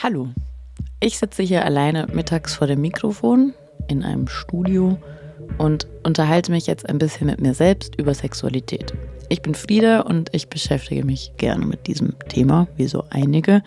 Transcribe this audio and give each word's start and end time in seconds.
Hallo, 0.00 0.28
ich 1.00 1.18
sitze 1.18 1.42
hier 1.42 1.64
alleine 1.64 2.06
mittags 2.12 2.54
vor 2.54 2.68
dem 2.68 2.80
Mikrofon 2.80 3.52
in 3.88 4.04
einem 4.04 4.28
Studio 4.28 4.96
und 5.58 5.88
unterhalte 6.04 6.52
mich 6.52 6.68
jetzt 6.68 6.88
ein 6.88 6.98
bisschen 6.98 7.26
mit 7.26 7.40
mir 7.40 7.52
selbst 7.52 7.96
über 7.96 8.14
Sexualität. 8.14 8.94
Ich 9.28 9.42
bin 9.42 9.56
Frieda 9.56 10.02
und 10.02 10.32
ich 10.32 10.48
beschäftige 10.48 11.04
mich 11.04 11.32
gerne 11.36 11.66
mit 11.66 11.88
diesem 11.88 12.16
Thema, 12.28 12.68
wie 12.76 12.86
so 12.86 13.06
einige, 13.10 13.64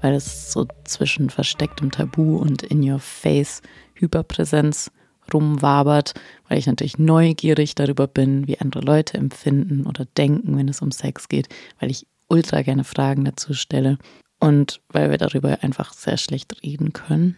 weil 0.00 0.14
es 0.14 0.52
so 0.52 0.68
zwischen 0.84 1.28
verstecktem 1.28 1.90
Tabu 1.90 2.36
und 2.36 2.62
in 2.62 2.88
your 2.88 3.00
face 3.00 3.60
Hyperpräsenz 3.94 4.92
rumwabert, 5.32 6.14
weil 6.48 6.58
ich 6.58 6.68
natürlich 6.68 6.98
neugierig 6.98 7.74
darüber 7.74 8.06
bin, 8.06 8.46
wie 8.46 8.60
andere 8.60 8.82
Leute 8.82 9.18
empfinden 9.18 9.86
oder 9.86 10.04
denken, 10.16 10.56
wenn 10.56 10.68
es 10.68 10.82
um 10.82 10.92
Sex 10.92 11.26
geht, 11.28 11.48
weil 11.80 11.90
ich 11.90 12.06
ultra 12.28 12.62
gerne 12.62 12.84
Fragen 12.84 13.24
dazu 13.24 13.54
stelle 13.54 13.98
und 14.44 14.82
weil 14.90 15.10
wir 15.10 15.16
darüber 15.16 15.56
einfach 15.62 15.94
sehr 15.94 16.18
schlecht 16.18 16.62
reden 16.62 16.92
können. 16.92 17.36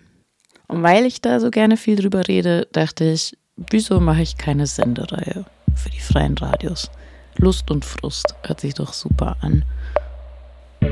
Und 0.66 0.82
weil 0.82 1.06
ich 1.06 1.20
da 1.20 1.38
so 1.38 1.52
gerne 1.52 1.76
viel 1.76 1.94
drüber 1.94 2.26
rede, 2.26 2.66
dachte 2.72 3.04
ich, 3.04 3.38
wieso 3.56 4.00
mache 4.00 4.22
ich 4.22 4.36
keine 4.36 4.66
Sendereihe 4.66 5.44
für 5.76 5.90
die 5.90 6.00
freien 6.00 6.36
Radios? 6.36 6.90
Lust 7.36 7.70
und 7.70 7.84
Frust 7.84 8.34
hört 8.42 8.60
sich 8.60 8.74
doch 8.74 8.92
super 8.92 9.36
an. 9.40 9.64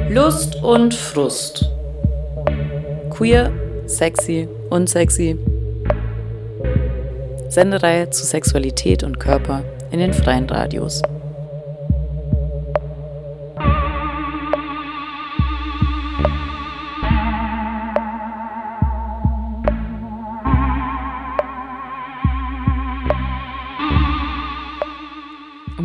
Lust 0.09 0.55
und 0.63 0.95
Frust. 0.95 1.69
Queer, 3.11 3.51
sexy, 3.87 4.49
unsexy. 4.71 5.37
Sendereihe 7.49 8.09
zu 8.11 8.25
Sexualität 8.25 9.03
und 9.03 9.19
Körper 9.19 9.65
in 9.91 9.99
den 9.99 10.13
freien 10.13 10.49
Radios. 10.49 11.03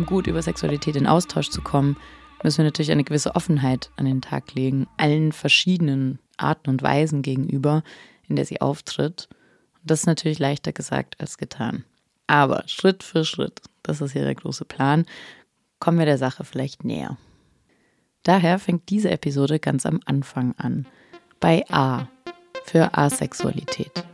Gut 0.06 0.26
über 0.26 0.42
Sexualität 0.42 0.96
in 0.96 1.06
Austausch 1.06 1.50
zu 1.50 1.62
kommen, 1.62 1.96
müssen 2.42 2.58
wir 2.58 2.64
natürlich 2.64 2.92
eine 2.92 3.04
gewisse 3.04 3.34
Offenheit 3.34 3.90
an 3.96 4.06
den 4.06 4.22
Tag 4.22 4.54
legen, 4.54 4.86
allen 4.96 5.32
verschiedenen 5.32 6.18
Arten 6.36 6.70
und 6.70 6.82
Weisen 6.82 7.22
gegenüber, 7.22 7.82
in 8.28 8.36
der 8.36 8.44
sie 8.44 8.60
auftritt. 8.60 9.28
Und 9.82 9.90
das 9.90 10.00
ist 10.00 10.06
natürlich 10.06 10.38
leichter 10.38 10.72
gesagt 10.72 11.20
als 11.20 11.38
getan. 11.38 11.84
Aber 12.26 12.62
Schritt 12.66 13.02
für 13.02 13.24
Schritt, 13.24 13.60
das 13.82 14.00
ist 14.00 14.12
hier 14.12 14.24
der 14.24 14.34
große 14.34 14.64
Plan, 14.64 15.04
kommen 15.80 15.98
wir 15.98 16.06
der 16.06 16.18
Sache 16.18 16.44
vielleicht 16.44 16.84
näher. 16.84 17.18
Daher 18.22 18.58
fängt 18.58 18.88
diese 18.90 19.10
Episode 19.10 19.58
ganz 19.58 19.86
am 19.86 20.00
Anfang 20.04 20.54
an, 20.58 20.86
bei 21.40 21.64
A 21.70 22.08
für 22.64 22.96
Asexualität 22.96 24.04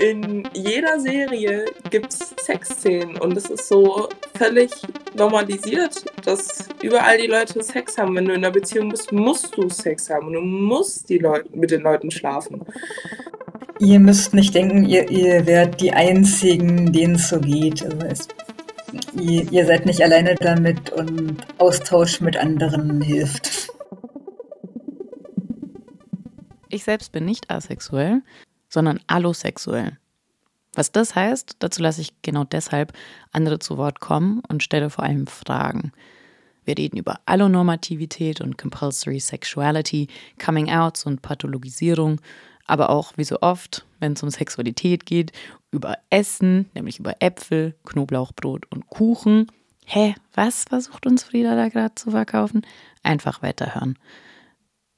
in 0.00 0.48
jeder 0.54 0.98
Serie 0.98 1.66
gibt 1.90 2.14
es 2.14 2.34
Sexszenen 2.42 3.18
und 3.18 3.36
es 3.36 3.50
ist 3.50 3.68
so 3.68 4.08
völlig 4.34 4.70
normalisiert, 5.14 6.04
dass 6.24 6.68
überall 6.82 7.18
die 7.18 7.26
Leute 7.26 7.62
Sex 7.62 7.98
haben. 7.98 8.16
Wenn 8.16 8.24
du 8.24 8.32
in 8.32 8.38
einer 8.38 8.50
Beziehung 8.50 8.88
bist, 8.88 9.12
musst 9.12 9.54
du 9.56 9.68
Sex 9.68 10.08
haben 10.08 10.28
und 10.28 10.32
du 10.32 10.40
musst 10.40 11.10
die 11.10 11.18
Leute, 11.18 11.54
mit 11.54 11.70
den 11.70 11.82
Leuten 11.82 12.10
schlafen. 12.10 12.62
Ihr 13.78 14.00
müsst 14.00 14.32
nicht 14.32 14.54
denken, 14.54 14.86
ihr, 14.86 15.10
ihr 15.10 15.46
wärt 15.46 15.80
die 15.82 15.92
Einzigen, 15.92 16.92
denen 16.92 17.16
es 17.16 17.28
so 17.28 17.38
geht. 17.38 17.84
Also 17.84 17.98
es, 18.06 18.28
ihr, 19.20 19.52
ihr 19.52 19.66
seid 19.66 19.84
nicht 19.84 20.02
alleine 20.02 20.34
damit 20.34 20.90
und 20.92 21.36
Austausch 21.58 22.22
mit 22.22 22.38
anderen 22.38 23.02
hilft. 23.02 23.68
Ich 26.70 26.84
selbst 26.84 27.12
bin 27.12 27.26
nicht 27.26 27.50
asexuell, 27.50 28.22
sondern 28.70 29.00
allosexuell. 29.06 29.98
Was 30.74 30.92
das 30.92 31.14
heißt, 31.14 31.56
dazu 31.58 31.82
lasse 31.82 32.00
ich 32.00 32.22
genau 32.22 32.44
deshalb 32.44 32.92
andere 33.32 33.58
zu 33.58 33.76
Wort 33.76 34.00
kommen 34.00 34.40
und 34.48 34.62
stelle 34.62 34.88
vor 34.88 35.04
allem 35.04 35.26
Fragen. 35.26 35.92
Wir 36.64 36.78
reden 36.78 36.96
über 36.98 37.18
Allonormativität 37.26 38.40
und 38.40 38.56
Compulsory 38.56 39.18
Sexuality, 39.18 40.08
Coming 40.42 40.70
Outs 40.70 41.04
und 41.04 41.22
Pathologisierung, 41.22 42.20
aber 42.66 42.90
auch, 42.90 43.14
wie 43.16 43.24
so 43.24 43.38
oft, 43.40 43.84
wenn 43.98 44.12
es 44.12 44.22
um 44.22 44.30
Sexualität 44.30 45.04
geht, 45.04 45.32
über 45.72 45.98
Essen, 46.10 46.70
nämlich 46.74 47.00
über 47.00 47.16
Äpfel, 47.20 47.74
Knoblauchbrot 47.84 48.70
und 48.70 48.86
Kuchen. 48.88 49.50
Hä, 49.86 50.14
was 50.34 50.64
versucht 50.64 51.06
uns 51.06 51.24
Frieda 51.24 51.56
da 51.56 51.68
gerade 51.68 51.96
zu 51.96 52.12
verkaufen? 52.12 52.62
Einfach 53.02 53.42
weiterhören. 53.42 53.98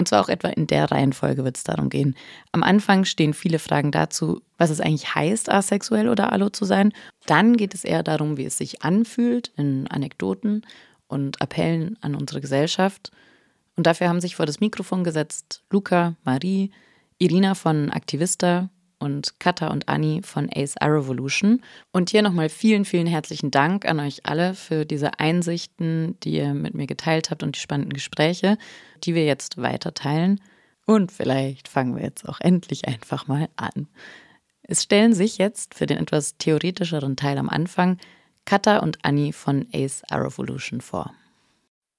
Und 0.02 0.08
zwar 0.08 0.20
auch 0.20 0.28
etwa 0.28 0.48
in 0.48 0.66
der 0.66 0.90
Reihenfolge 0.90 1.44
wird 1.44 1.56
es 1.56 1.62
darum 1.62 1.88
gehen. 1.88 2.16
Am 2.50 2.64
Anfang 2.64 3.04
stehen 3.04 3.34
viele 3.34 3.60
Fragen 3.60 3.92
dazu, 3.92 4.42
was 4.58 4.70
es 4.70 4.80
eigentlich 4.80 5.14
heißt, 5.14 5.48
asexuell 5.48 6.08
oder 6.08 6.32
allo 6.32 6.48
zu 6.48 6.64
sein. 6.64 6.92
Dann 7.26 7.56
geht 7.56 7.72
es 7.72 7.84
eher 7.84 8.02
darum, 8.02 8.36
wie 8.36 8.44
es 8.44 8.58
sich 8.58 8.82
anfühlt 8.82 9.52
in 9.56 9.86
Anekdoten 9.86 10.66
und 11.06 11.40
Appellen 11.40 11.96
an 12.00 12.16
unsere 12.16 12.40
Gesellschaft. 12.40 13.12
Und 13.76 13.86
dafür 13.86 14.08
haben 14.08 14.20
sich 14.20 14.34
vor 14.34 14.44
das 14.44 14.58
Mikrofon 14.58 15.04
gesetzt 15.04 15.62
Luca, 15.70 16.16
Marie, 16.24 16.72
Irina 17.18 17.54
von 17.54 17.88
Aktivista 17.90 18.70
und 19.02 19.40
Katha 19.40 19.68
und 19.68 19.88
Anni 19.88 20.22
von 20.22 20.48
Ace 20.54 20.76
A 20.78 20.86
Revolution. 20.86 21.60
Und 21.90 22.10
hier 22.10 22.22
nochmal 22.22 22.48
vielen, 22.48 22.84
vielen 22.84 23.08
herzlichen 23.08 23.50
Dank 23.50 23.84
an 23.84 23.98
euch 24.00 24.24
alle 24.24 24.54
für 24.54 24.86
diese 24.86 25.18
Einsichten, 25.18 26.16
die 26.22 26.34
ihr 26.34 26.54
mit 26.54 26.74
mir 26.74 26.86
geteilt 26.86 27.30
habt 27.30 27.42
und 27.42 27.56
die 27.56 27.60
spannenden 27.60 27.92
Gespräche, 27.92 28.56
die 29.02 29.14
wir 29.14 29.24
jetzt 29.24 29.60
weiter 29.60 29.92
teilen. 29.92 30.40
Und 30.86 31.10
vielleicht 31.10 31.68
fangen 31.68 31.96
wir 31.96 32.04
jetzt 32.04 32.28
auch 32.28 32.40
endlich 32.40 32.86
einfach 32.86 33.26
mal 33.26 33.48
an. 33.56 33.88
Es 34.62 34.84
stellen 34.84 35.12
sich 35.12 35.38
jetzt 35.38 35.74
für 35.74 35.86
den 35.86 35.98
etwas 35.98 36.36
theoretischeren 36.38 37.16
Teil 37.16 37.38
am 37.38 37.48
Anfang 37.48 37.98
Katha 38.44 38.78
und 38.78 39.04
Anni 39.04 39.32
von 39.32 39.66
Ace 39.72 40.02
A 40.10 40.16
Revolution 40.16 40.80
vor. 40.80 41.12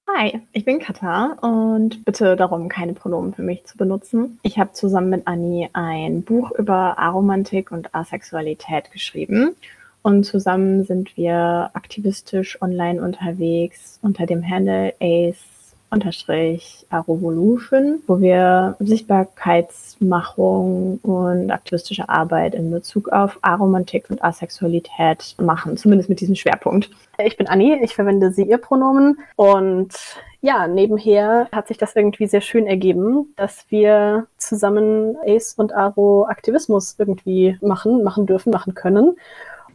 Hi, 0.06 0.42
ich 0.52 0.66
bin 0.66 0.80
Katha 0.80 1.38
und 1.40 2.04
bitte 2.04 2.36
darum, 2.36 2.68
keine 2.68 2.92
Pronomen 2.92 3.32
für 3.32 3.42
mich 3.42 3.64
zu 3.64 3.78
benutzen. 3.78 4.38
Ich 4.42 4.58
habe 4.58 4.72
zusammen 4.72 5.08
mit 5.08 5.26
Anni 5.26 5.70
ein 5.72 6.22
Buch 6.22 6.52
über 6.52 6.98
Aromantik 6.98 7.72
und 7.72 7.94
Asexualität 7.94 8.92
geschrieben 8.92 9.56
und 10.02 10.24
zusammen 10.24 10.84
sind 10.84 11.16
wir 11.16 11.70
aktivistisch 11.72 12.60
online 12.60 13.02
unterwegs 13.02 13.98
unter 14.02 14.26
dem 14.26 14.46
Handle 14.46 14.94
Ace 15.00 15.53
unterstrich 15.94 16.86
Arovolution, 16.90 18.02
wo 18.06 18.20
wir 18.20 18.76
Sichtbarkeitsmachung 18.80 20.98
und 20.98 21.50
aktivistische 21.50 22.08
Arbeit 22.08 22.54
in 22.54 22.70
Bezug 22.70 23.08
auf 23.08 23.38
Aromantik 23.42 24.10
und 24.10 24.22
Asexualität 24.22 25.34
machen, 25.40 25.76
zumindest 25.76 26.10
mit 26.10 26.20
diesem 26.20 26.34
Schwerpunkt. 26.34 26.90
Ich 27.24 27.36
bin 27.36 27.46
Anni, 27.46 27.78
ich 27.82 27.94
verwende 27.94 28.32
sie 28.32 28.44
ihr 28.44 28.58
Pronomen 28.58 29.18
und 29.36 29.94
ja, 30.40 30.68
nebenher 30.68 31.48
hat 31.52 31.68
sich 31.68 31.78
das 31.78 31.96
irgendwie 31.96 32.26
sehr 32.26 32.42
schön 32.42 32.66
ergeben, 32.66 33.32
dass 33.36 33.64
wir 33.70 34.26
zusammen 34.36 35.16
Ace 35.24 35.54
und 35.56 35.72
Aro 35.72 36.26
Aktivismus 36.26 36.96
irgendwie 36.98 37.56
machen, 37.62 38.02
machen 38.02 38.26
dürfen, 38.26 38.50
machen 38.50 38.74
können. 38.74 39.16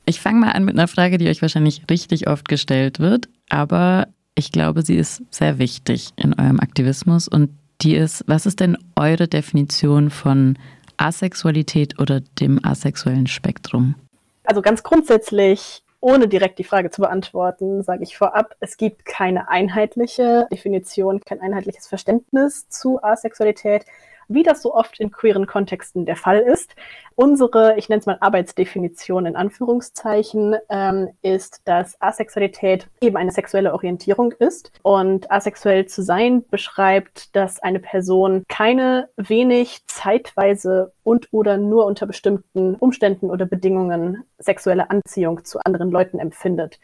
Ich 0.06 0.22
fange 0.22 0.40
mal 0.40 0.52
an 0.52 0.66
mit 0.66 0.76
einer 0.76 0.88
Frage, 0.88 1.18
die 1.18 1.28
euch 1.28 1.42
wahrscheinlich 1.42 1.84
richtig 1.90 2.28
oft 2.28 2.48
gestellt 2.48 3.00
wird, 3.00 3.30
aber 3.50 4.08
ich 4.40 4.52
glaube, 4.52 4.82
sie 4.82 4.96
ist 4.96 5.22
sehr 5.30 5.60
wichtig 5.60 6.10
in 6.16 6.34
eurem 6.34 6.60
Aktivismus 6.60 7.28
und 7.28 7.50
die 7.82 7.96
ist, 7.96 8.24
was 8.28 8.46
ist 8.46 8.60
denn 8.60 8.78
eure 8.96 9.28
Definition 9.28 10.10
von 10.10 10.58
Asexualität 10.98 12.00
oder 12.00 12.22
dem 12.40 12.60
asexuellen 12.64 13.28
Spektrum? 13.28 13.96
Also 14.44 14.62
ganz 14.62 14.84
grundsätzlich, 14.84 15.84
ohne 16.02 16.28
direkt 16.28 16.60
die 16.60 16.64
Frage 16.64 16.90
zu 16.90 17.02
beantworten, 17.02 17.84
sage 17.84 18.04
ich 18.04 18.18
vorab, 18.18 18.56
es 18.60 18.78
gibt 18.78 19.06
keine 19.06 19.50
einheitliche 19.50 20.48
Definition, 20.52 21.22
kein 21.22 21.42
einheitliches 21.42 21.88
Verständnis 21.88 22.68
zu 22.70 23.02
Asexualität 23.04 23.86
wie 24.30 24.44
das 24.44 24.62
so 24.62 24.74
oft 24.74 25.00
in 25.00 25.12
queeren 25.12 25.48
Kontexten 25.48 26.06
der 26.06 26.16
Fall 26.16 26.40
ist. 26.40 26.76
Unsere, 27.16 27.78
ich 27.78 27.90
nenne 27.90 28.00
es 28.00 28.06
mal 28.06 28.18
Arbeitsdefinition 28.22 29.26
in 29.26 29.36
Anführungszeichen, 29.36 30.56
ähm, 30.70 31.10
ist, 31.22 31.62
dass 31.66 32.02
Asexualität 32.02 32.88
eben 33.02 33.18
eine 33.18 33.32
sexuelle 33.32 33.74
Orientierung 33.74 34.32
ist. 34.34 34.72
Und 34.84 35.30
asexuell 35.30 35.88
zu 35.88 36.02
sein 36.02 36.46
beschreibt, 36.48 37.36
dass 37.36 37.60
eine 37.60 37.80
Person 37.80 38.46
keine 38.48 39.10
wenig 39.18 39.86
zeitweise 39.88 40.94
und 41.04 41.28
oder 41.32 41.58
nur 41.58 41.86
unter 41.86 42.06
bestimmten 42.06 42.76
Umständen 42.76 43.30
oder 43.30 43.46
Bedingungen 43.46 44.24
sexuelle 44.38 44.90
Anziehung 44.90 45.44
zu 45.44 45.60
anderen 45.66 45.92
Leuten 45.92 46.20
empfindet. 46.20 46.80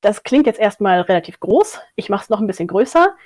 Das 0.00 0.22
klingt 0.22 0.46
jetzt 0.46 0.60
erstmal 0.60 1.00
relativ 1.00 1.40
groß. 1.40 1.80
Ich 1.96 2.08
mache 2.08 2.22
es 2.22 2.30
noch 2.30 2.40
ein 2.40 2.46
bisschen 2.46 2.68
größer. 2.68 3.16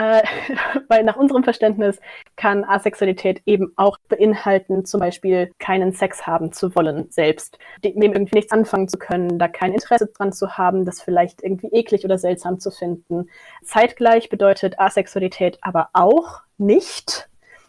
Äh, 0.00 0.22
weil 0.88 1.04
nach 1.04 1.16
unserem 1.16 1.44
Verständnis 1.44 2.00
kann 2.36 2.64
Asexualität 2.64 3.42
eben 3.44 3.72
auch 3.76 3.98
beinhalten, 4.08 4.86
zum 4.86 5.00
Beispiel 5.00 5.52
keinen 5.58 5.92
Sex 5.92 6.26
haben 6.26 6.52
zu 6.52 6.74
wollen 6.74 7.10
selbst, 7.10 7.58
dem 7.84 8.00
irgendwie 8.00 8.36
nichts 8.36 8.52
anfangen 8.52 8.88
zu 8.88 8.98
können, 8.98 9.38
da 9.38 9.46
kein 9.46 9.74
Interesse 9.74 10.06
dran 10.06 10.32
zu 10.32 10.56
haben, 10.56 10.86
das 10.86 11.02
vielleicht 11.02 11.42
irgendwie 11.42 11.68
eklig 11.68 12.04
oder 12.06 12.16
seltsam 12.16 12.58
zu 12.58 12.70
finden. 12.70 13.28
Zeitgleich 13.62 14.30
bedeutet 14.30 14.80
Asexualität 14.80 15.58
aber 15.60 15.90
auch 15.92 16.40
nicht, 16.56 17.28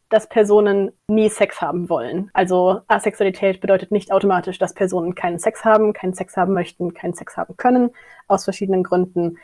dass 0.09 0.27
Personen 0.27 0.91
nie 1.07 1.29
Sex 1.29 1.61
haben 1.61 1.89
wollen. 1.89 2.29
Also 2.33 2.81
Asexualität 2.87 3.59
bedeutet 3.59 3.91
nicht 3.91 4.11
automatisch, 4.11 4.57
dass 4.57 4.73
Personen 4.73 5.15
keinen 5.15 5.39
Sex 5.39 5.65
haben, 5.65 5.93
keinen 5.93 6.13
Sex 6.13 6.37
haben 6.37 6.53
möchten, 6.53 6.93
keinen 6.93 7.13
Sex 7.13 7.35
haben 7.35 7.57
können, 7.57 7.91
aus 8.27 8.45
verschiedenen 8.45 8.83
Gründen. 8.83 9.37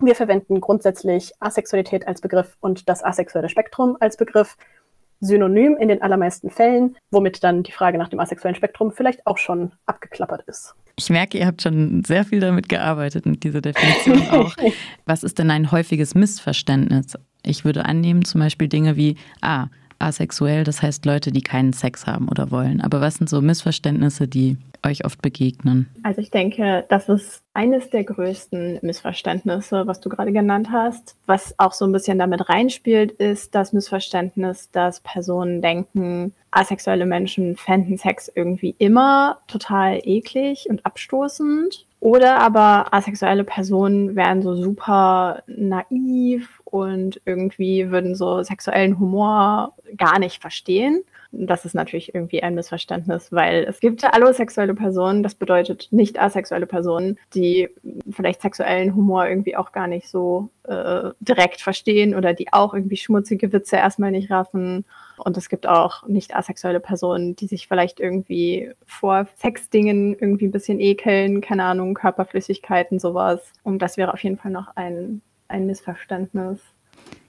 Wir 0.00 0.14
verwenden 0.14 0.60
grundsätzlich 0.60 1.32
Asexualität 1.40 2.06
als 2.06 2.20
Begriff 2.20 2.56
und 2.60 2.88
das 2.88 3.04
asexuelle 3.04 3.48
Spektrum 3.48 3.96
als 4.00 4.16
Begriff 4.16 4.56
synonym 5.20 5.76
in 5.76 5.88
den 5.88 6.02
allermeisten 6.02 6.50
Fällen, 6.50 6.96
womit 7.10 7.42
dann 7.42 7.62
die 7.62 7.72
Frage 7.72 7.98
nach 7.98 8.08
dem 8.08 8.20
asexuellen 8.20 8.56
Spektrum 8.56 8.92
vielleicht 8.92 9.26
auch 9.26 9.38
schon 9.38 9.72
abgeklappert 9.86 10.42
ist. 10.46 10.74
Ich 10.96 11.10
merke, 11.10 11.38
ihr 11.38 11.46
habt 11.46 11.62
schon 11.62 12.04
sehr 12.04 12.24
viel 12.24 12.40
damit 12.40 12.68
gearbeitet, 12.68 13.26
mit 13.26 13.42
dieser 13.42 13.60
Definition 13.60 14.28
auch. 14.30 14.54
Was 15.06 15.24
ist 15.24 15.38
denn 15.38 15.50
ein 15.50 15.72
häufiges 15.72 16.14
Missverständnis? 16.14 17.16
Ich 17.42 17.64
würde 17.64 17.84
annehmen, 17.84 18.24
zum 18.24 18.40
Beispiel 18.40 18.68
Dinge 18.68 18.96
wie, 18.96 19.16
ah, 19.40 19.66
asexuell, 19.98 20.64
das 20.64 20.82
heißt 20.82 21.04
Leute, 21.04 21.32
die 21.32 21.42
keinen 21.42 21.72
Sex 21.72 22.06
haben 22.06 22.28
oder 22.28 22.50
wollen. 22.50 22.80
Aber 22.80 23.00
was 23.00 23.14
sind 23.14 23.28
so 23.28 23.40
Missverständnisse, 23.40 24.28
die 24.28 24.56
euch 24.84 25.04
oft 25.04 25.22
begegnen? 25.22 25.88
Also 26.02 26.20
ich 26.20 26.30
denke, 26.30 26.84
das 26.88 27.08
ist 27.08 27.42
eines 27.54 27.90
der 27.90 28.04
größten 28.04 28.80
Missverständnisse, 28.82 29.86
was 29.86 30.00
du 30.00 30.08
gerade 30.08 30.32
genannt 30.32 30.68
hast. 30.70 31.16
Was 31.26 31.54
auch 31.58 31.72
so 31.72 31.84
ein 31.84 31.92
bisschen 31.92 32.18
damit 32.18 32.48
reinspielt, 32.48 33.12
ist 33.12 33.54
das 33.54 33.72
Missverständnis, 33.72 34.70
dass 34.70 35.00
Personen 35.00 35.62
denken, 35.62 36.34
asexuelle 36.50 37.06
Menschen 37.06 37.56
fänden 37.56 37.96
Sex 37.96 38.30
irgendwie 38.34 38.74
immer 38.78 39.38
total 39.48 40.00
eklig 40.04 40.66
und 40.68 40.84
abstoßend. 40.84 41.86
Oder 42.00 42.38
aber 42.38 42.92
asexuelle 42.92 43.44
Personen 43.44 44.14
wären 44.14 44.42
so 44.42 44.54
super 44.54 45.42
naiv 45.46 46.60
und 46.74 47.20
irgendwie 47.24 47.92
würden 47.92 48.16
so 48.16 48.42
sexuellen 48.42 48.98
Humor 48.98 49.74
gar 49.96 50.18
nicht 50.18 50.42
verstehen. 50.42 51.04
Das 51.30 51.64
ist 51.64 51.76
natürlich 51.76 52.16
irgendwie 52.16 52.42
ein 52.42 52.56
Missverständnis, 52.56 53.30
weil 53.30 53.62
es 53.68 53.78
gibt 53.78 54.02
allosexuelle 54.02 54.74
Personen, 54.74 55.22
das 55.22 55.36
bedeutet 55.36 55.86
nicht 55.92 56.20
asexuelle 56.20 56.66
Personen, 56.66 57.16
die 57.32 57.68
vielleicht 58.10 58.42
sexuellen 58.42 58.96
Humor 58.96 59.28
irgendwie 59.28 59.56
auch 59.56 59.70
gar 59.70 59.86
nicht 59.86 60.08
so 60.08 60.48
äh, 60.64 61.10
direkt 61.20 61.60
verstehen 61.60 62.12
oder 62.12 62.34
die 62.34 62.52
auch 62.52 62.74
irgendwie 62.74 62.96
schmutzige 62.96 63.52
Witze 63.52 63.76
erstmal 63.76 64.10
nicht 64.10 64.32
raffen. 64.32 64.84
Und 65.18 65.36
es 65.36 65.48
gibt 65.48 65.68
auch 65.68 66.04
nicht 66.08 66.34
asexuelle 66.34 66.80
Personen, 66.80 67.36
die 67.36 67.46
sich 67.46 67.68
vielleicht 67.68 68.00
irgendwie 68.00 68.72
vor 68.84 69.28
Sexdingen 69.36 70.16
irgendwie 70.18 70.46
ein 70.46 70.52
bisschen 70.52 70.80
ekeln, 70.80 71.40
keine 71.40 71.62
Ahnung, 71.62 71.94
Körperflüssigkeiten, 71.94 72.98
sowas. 72.98 73.52
Und 73.62 73.78
das 73.78 73.96
wäre 73.96 74.12
auf 74.12 74.24
jeden 74.24 74.38
Fall 74.38 74.50
noch 74.50 74.74
ein, 74.74 75.22
ein 75.54 75.66
Missverständnis, 75.66 76.60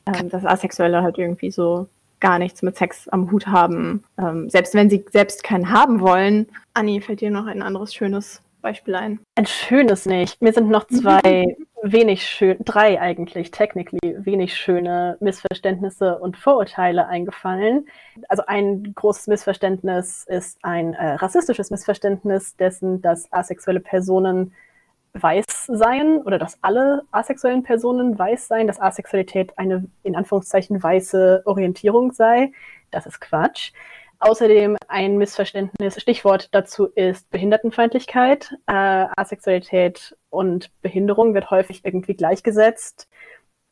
ähm, 0.06 0.30
dass 0.30 0.46
Asexuelle 0.46 1.04
halt 1.04 1.18
irgendwie 1.18 1.52
so 1.52 1.88
gar 2.20 2.40
nichts 2.40 2.62
mit 2.62 2.76
Sex 2.76 3.08
am 3.10 3.32
Hut 3.32 3.48
haben. 3.48 4.04
Ähm, 4.18 4.50
selbst 4.50 4.74
wenn 4.74 4.90
sie 4.90 5.06
selbst 5.12 5.44
keinen 5.44 5.72
haben 5.72 6.00
wollen. 6.00 6.48
Anni, 6.74 7.00
fällt 7.02 7.22
dir 7.22 7.30
noch 7.30 7.46
ein 7.46 7.62
anderes 7.62 7.94
schönes 7.94 8.42
Beispiel 8.62 8.96
ein? 8.96 9.20
Ein 9.36 9.46
schönes 9.46 10.08
nicht. 10.08 10.42
Mir 10.42 10.52
sind 10.52 10.70
noch 10.70 10.88
zwei 10.88 11.56
wenig 11.84 12.26
schön, 12.26 12.58
drei 12.66 13.00
eigentlich, 13.00 13.52
technically, 13.52 14.16
wenig 14.26 14.56
schöne 14.56 15.18
Missverständnisse 15.20 16.18
und 16.18 16.36
Vorurteile 16.36 17.06
eingefallen. 17.08 17.88
Also 18.28 18.44
ein 18.48 18.96
großes 18.96 19.28
Missverständnis 19.28 20.26
ist 20.28 20.58
ein 20.64 20.96
äh, 20.96 21.14
rassistisches 21.14 21.70
Missverständnis 21.70 22.56
dessen, 22.56 23.04
dass 23.04 23.32
asexuelle 23.32 23.82
Personen 23.82 24.54
weiß 25.22 25.46
seien 25.68 26.22
oder 26.22 26.38
dass 26.38 26.58
alle 26.62 27.04
asexuellen 27.12 27.64
Personen 27.64 28.18
weiß 28.18 28.48
seien, 28.48 28.68
dass 28.68 28.82
Asexualität 28.82 29.58
eine 29.58 29.86
in 30.04 30.16
Anführungszeichen 30.16 30.82
weiße 30.82 31.44
Orientierung 31.46 32.12
sei. 32.12 32.52
Das 32.92 33.06
ist 33.06 33.22
Quatsch. 33.22 33.72
Außerdem 34.20 34.78
ein 34.88 35.18
Missverständnis, 35.18 36.02
Stichwort 36.02 36.50
dazu 36.54 36.88
ist 36.88 37.30
Behindertenfeindlichkeit. 37.30 38.54
Äh, 38.66 38.74
Asexualität 39.16 40.18
und 40.30 40.72
Behinderung 40.82 41.34
wird 41.34 41.52
häufig 41.52 41.84
irgendwie 41.84 42.16
gleichgesetzt. 42.16 43.10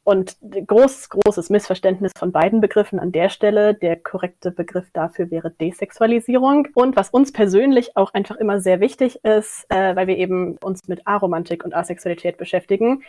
Und 0.03 0.35
großes, 0.41 1.09
großes 1.09 1.49
Missverständnis 1.49 2.11
von 2.17 2.33
beiden 2.33 2.59
Begriffen 2.59 2.99
an 2.99 3.13
der 3.13 3.29
Stelle. 3.29 3.73
Der 3.73 3.95
korrekte 3.95 4.51
Begriff 4.51 4.85
dafür 4.91 5.31
wäre 5.31 5.49
Desexualisierung. 5.49 6.67
Und 6.73 6.97
was 6.97 7.09
uns 7.09 7.31
persönlich 7.31 7.95
auch 7.95 8.13
einfach 8.13 8.35
immer 8.35 8.59
sehr 8.59 8.81
wichtig 8.81 9.23
ist, 9.23 9.65
äh, 9.69 9.95
weil 9.95 10.07
wir 10.07 10.17
eben 10.17 10.57
uns 10.57 10.87
mit 10.87 11.07
Aromantik 11.07 11.63
und 11.63 11.73
Asexualität 11.73 12.37
beschäftigen, 12.37 13.03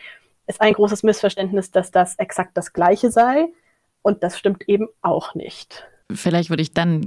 ist 0.46 0.60
ein 0.60 0.72
großes 0.72 1.02
Missverständnis, 1.02 1.72
dass 1.72 1.90
das 1.90 2.14
exakt 2.16 2.56
das 2.56 2.72
Gleiche 2.72 3.10
sei. 3.10 3.48
Und 4.02 4.22
das 4.22 4.38
stimmt 4.38 4.68
eben 4.68 4.88
auch 5.02 5.34
nicht. 5.34 5.88
Vielleicht 6.12 6.50
würde 6.50 6.62
ich 6.62 6.74
dann 6.74 7.04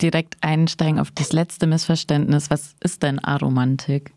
direkt 0.00 0.36
einsteigen 0.42 1.00
auf 1.00 1.10
das 1.10 1.32
letzte 1.32 1.66
Missverständnis. 1.66 2.50
Was 2.50 2.76
ist 2.80 3.02
denn 3.02 3.18
Aromantik? 3.18 4.13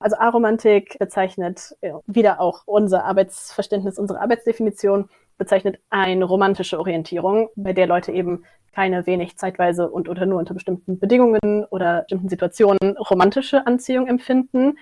Also 0.00 0.16
Aromantik 0.16 0.98
bezeichnet 0.98 1.76
ja, 1.82 2.00
wieder 2.06 2.40
auch 2.40 2.62
unser 2.64 3.04
Arbeitsverständnis, 3.04 3.98
unsere 3.98 4.20
Arbeitsdefinition, 4.20 5.10
bezeichnet 5.36 5.78
eine 5.90 6.24
romantische 6.24 6.78
Orientierung, 6.78 7.50
bei 7.54 7.72
der 7.72 7.86
Leute 7.86 8.10
eben 8.10 8.44
keine 8.74 9.06
wenig 9.06 9.36
zeitweise 9.36 9.90
und 9.90 10.08
oder 10.08 10.26
nur 10.26 10.38
unter 10.38 10.54
bestimmten 10.54 10.98
Bedingungen 10.98 11.64
oder 11.70 12.02
bestimmten 12.02 12.28
Situationen 12.28 12.96
romantische 12.96 13.66
Anziehung 13.66 14.06
empfinden. 14.06 14.78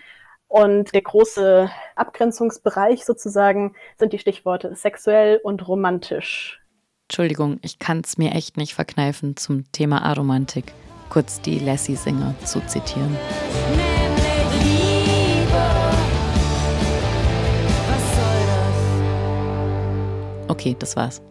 Und 0.47 0.94
der 0.94 1.03
große 1.03 1.69
Abgrenzungsbereich 1.97 3.05
sozusagen 3.05 3.75
sind 3.99 4.12
die 4.12 4.19
Stichworte 4.19 4.75
sexuell 4.76 5.41
und 5.43 5.67
romantisch. 5.67 6.61
Entschuldigung, 7.09 7.59
ich 7.62 7.79
kann 7.79 8.03
es 8.05 8.19
mir 8.19 8.32
echt 8.32 8.56
nicht 8.56 8.75
verkneifen, 8.75 9.37
zum 9.37 9.70
Thema 9.73 10.03
Aromantik 10.03 10.73
kurz 11.11 11.41
die 11.41 11.59
Lassie-Singer 11.59 12.35
zu 12.44 12.61
zitieren. 12.67 13.17
Okay, 20.48 20.74
das 20.78 20.96
war's. 20.96 21.22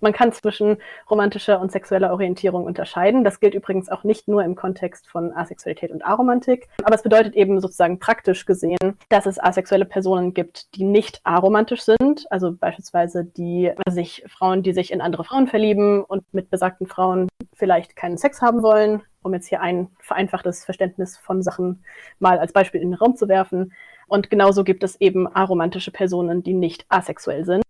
Man 0.00 0.12
kann 0.12 0.32
zwischen 0.32 0.76
romantischer 1.10 1.60
und 1.60 1.72
sexueller 1.72 2.12
Orientierung 2.12 2.64
unterscheiden. 2.64 3.24
Das 3.24 3.40
gilt 3.40 3.54
übrigens 3.54 3.88
auch 3.88 4.04
nicht 4.04 4.28
nur 4.28 4.44
im 4.44 4.54
Kontext 4.54 5.08
von 5.08 5.32
Asexualität 5.32 5.90
und 5.90 6.04
Aromantik. 6.04 6.68
Aber 6.84 6.94
es 6.94 7.02
bedeutet 7.02 7.34
eben 7.34 7.60
sozusagen 7.60 7.98
praktisch 7.98 8.44
gesehen, 8.44 8.98
dass 9.08 9.26
es 9.26 9.42
asexuelle 9.42 9.86
Personen 9.86 10.34
gibt, 10.34 10.74
die 10.74 10.84
nicht 10.84 11.20
aromantisch 11.24 11.82
sind. 11.82 12.30
Also 12.30 12.52
beispielsweise 12.52 13.24
die 13.24 13.72
sich 13.88 14.22
Frauen, 14.28 14.62
die 14.62 14.72
sich 14.72 14.92
in 14.92 15.00
andere 15.00 15.24
Frauen 15.24 15.46
verlieben 15.48 16.04
und 16.04 16.22
mit 16.32 16.50
besagten 16.50 16.86
Frauen 16.86 17.28
vielleicht 17.54 17.96
keinen 17.96 18.18
Sex 18.18 18.42
haben 18.42 18.62
wollen, 18.62 19.02
um 19.22 19.32
jetzt 19.32 19.48
hier 19.48 19.62
ein 19.62 19.88
vereinfachtes 20.00 20.64
Verständnis 20.64 21.16
von 21.16 21.42
Sachen 21.42 21.82
mal 22.18 22.38
als 22.38 22.52
Beispiel 22.52 22.82
in 22.82 22.90
den 22.90 22.98
Raum 22.98 23.16
zu 23.16 23.28
werfen. 23.28 23.72
Und 24.08 24.30
genauso 24.30 24.62
gibt 24.62 24.84
es 24.84 25.00
eben 25.00 25.26
aromantische 25.26 25.90
Personen, 25.90 26.42
die 26.42 26.54
nicht 26.54 26.84
asexuell 26.90 27.44
sind. 27.44 27.62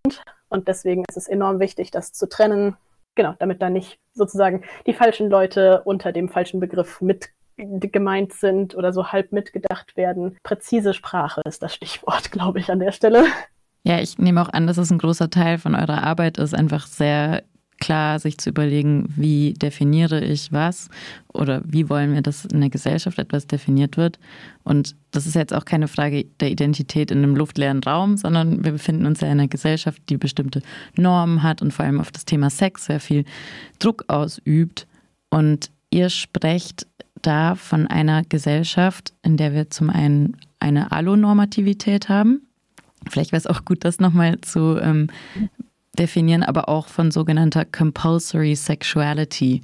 Und 0.49 0.67
deswegen 0.67 1.03
ist 1.09 1.17
es 1.17 1.27
enorm 1.27 1.59
wichtig, 1.59 1.91
das 1.91 2.13
zu 2.13 2.27
trennen, 2.27 2.77
genau, 3.15 3.35
damit 3.39 3.61
da 3.61 3.69
nicht 3.69 3.99
sozusagen 4.13 4.63
die 4.85 4.93
falschen 4.93 5.29
Leute 5.29 5.81
unter 5.83 6.11
dem 6.11 6.29
falschen 6.29 6.59
Begriff 6.59 7.01
mit 7.01 7.29
gemeint 7.57 8.33
sind 8.33 8.75
oder 8.75 8.93
so 8.93 9.07
halb 9.07 9.31
mitgedacht 9.31 9.97
werden. 9.97 10.37
Präzise 10.43 10.93
Sprache 10.93 11.41
ist 11.45 11.63
das 11.63 11.73
Stichwort, 11.73 12.31
glaube 12.31 12.59
ich, 12.59 12.69
an 12.69 12.79
der 12.79 12.91
Stelle. 12.91 13.25
Ja, 13.83 13.99
ich 13.99 14.17
nehme 14.17 14.41
auch 14.41 14.49
an, 14.49 14.67
dass 14.67 14.77
es 14.77 14.91
ein 14.91 14.97
großer 14.97 15.29
Teil 15.29 15.57
von 15.57 15.73
eurer 15.73 16.03
Arbeit 16.03 16.37
ist, 16.37 16.53
einfach 16.53 16.85
sehr 16.85 17.43
klar 17.79 18.19
sich 18.19 18.37
zu 18.37 18.49
überlegen, 18.49 19.05
wie 19.15 19.53
definiere 19.53 20.23
ich 20.23 20.51
was 20.51 20.89
oder 21.33 21.61
wie 21.65 21.89
wollen 21.89 22.13
wir, 22.13 22.21
dass 22.21 22.45
in 22.45 22.59
der 22.61 22.69
Gesellschaft 22.69 23.19
etwas 23.19 23.47
definiert 23.47 23.97
wird. 23.97 24.19
Und 24.63 24.95
das 25.11 25.25
ist 25.25 25.35
jetzt 25.35 25.53
auch 25.53 25.65
keine 25.65 25.87
Frage 25.87 26.25
der 26.39 26.51
Identität 26.51 27.11
in 27.11 27.19
einem 27.19 27.35
luftleeren 27.35 27.83
Raum, 27.83 28.17
sondern 28.17 28.63
wir 28.63 28.71
befinden 28.71 29.05
uns 29.05 29.21
ja 29.21 29.27
in 29.27 29.39
einer 29.39 29.47
Gesellschaft, 29.47 30.01
die 30.09 30.17
bestimmte 30.17 30.61
Normen 30.95 31.43
hat 31.43 31.61
und 31.61 31.71
vor 31.71 31.85
allem 31.85 31.99
auf 31.99 32.11
das 32.11 32.25
Thema 32.25 32.49
Sex 32.49 32.85
sehr 32.85 32.99
viel 32.99 33.25
Druck 33.79 34.05
ausübt. 34.07 34.87
Und 35.29 35.71
ihr 35.89 36.09
sprecht 36.09 36.87
da 37.21 37.55
von 37.55 37.87
einer 37.87 38.23
Gesellschaft, 38.23 39.13
in 39.23 39.37
der 39.37 39.53
wir 39.53 39.69
zum 39.69 39.89
einen 39.89 40.37
eine 40.59 40.91
Allonormativität 40.91 42.09
haben. 42.09 42.41
Vielleicht 43.09 43.31
wäre 43.31 43.39
es 43.39 43.47
auch 43.47 43.63
gut, 43.63 43.85
das 43.85 43.99
nochmal 43.99 44.41
zu 44.41 44.77
ähm, 44.79 45.07
definieren, 45.99 46.43
aber 46.43 46.69
auch 46.69 46.87
von 46.87 47.11
sogenannter 47.11 47.65
Compulsory 47.65 48.55
Sexuality. 48.55 49.61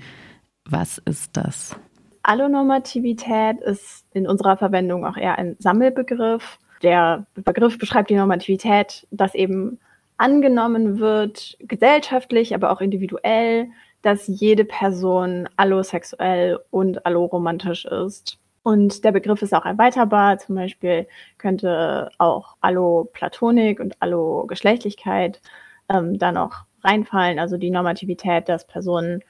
Was 0.66 0.98
ist 1.06 1.36
das? 1.38 1.76
Allonormativität 2.24 3.60
ist 3.62 4.06
in 4.14 4.28
unserer 4.28 4.58
Verwendung 4.58 5.06
auch 5.06 5.18
eher 5.18 5.38
ein 5.38 5.56
Sammelbegriff. 5.60 6.58
Der 6.82 7.26
Begriff 7.36 7.78
beschreibt 7.78 8.10
die 8.10 8.16
Normativität, 8.16 9.06
dass 9.12 9.36
eben 9.36 9.80
angenommen 10.18 11.00
wird, 11.00 11.58
gesellschaftlich, 11.60 12.56
aber 12.56 12.72
auch 12.72 12.82
individuell, 12.82 13.68
dass 14.02 14.28
jede 14.28 14.66
Person 14.66 15.50
allosexuell 15.58 16.60
und 16.72 17.06
alloromantisch 17.06 17.86
ist. 17.86 18.38
Und 18.64 19.04
der 19.04 19.12
Begriff 19.12 19.42
ist 19.42 19.54
auch 19.54 19.66
erweiterbar. 19.66 20.38
Zum 20.38 20.56
Beispiel 20.56 21.08
könnte 21.38 22.10
auch 22.18 22.56
Alloplatonik 22.62 23.82
und 23.82 24.02
Allogeschlechtlichkeit 24.02 25.42
ähm, 25.90 26.18
da 26.18 26.32
noch 26.32 26.66
reinfallen. 26.84 27.40
Also 27.40 27.58
die 27.58 27.72
Normativität, 27.72 28.50
dass 28.50 28.68
Personen 28.68 29.24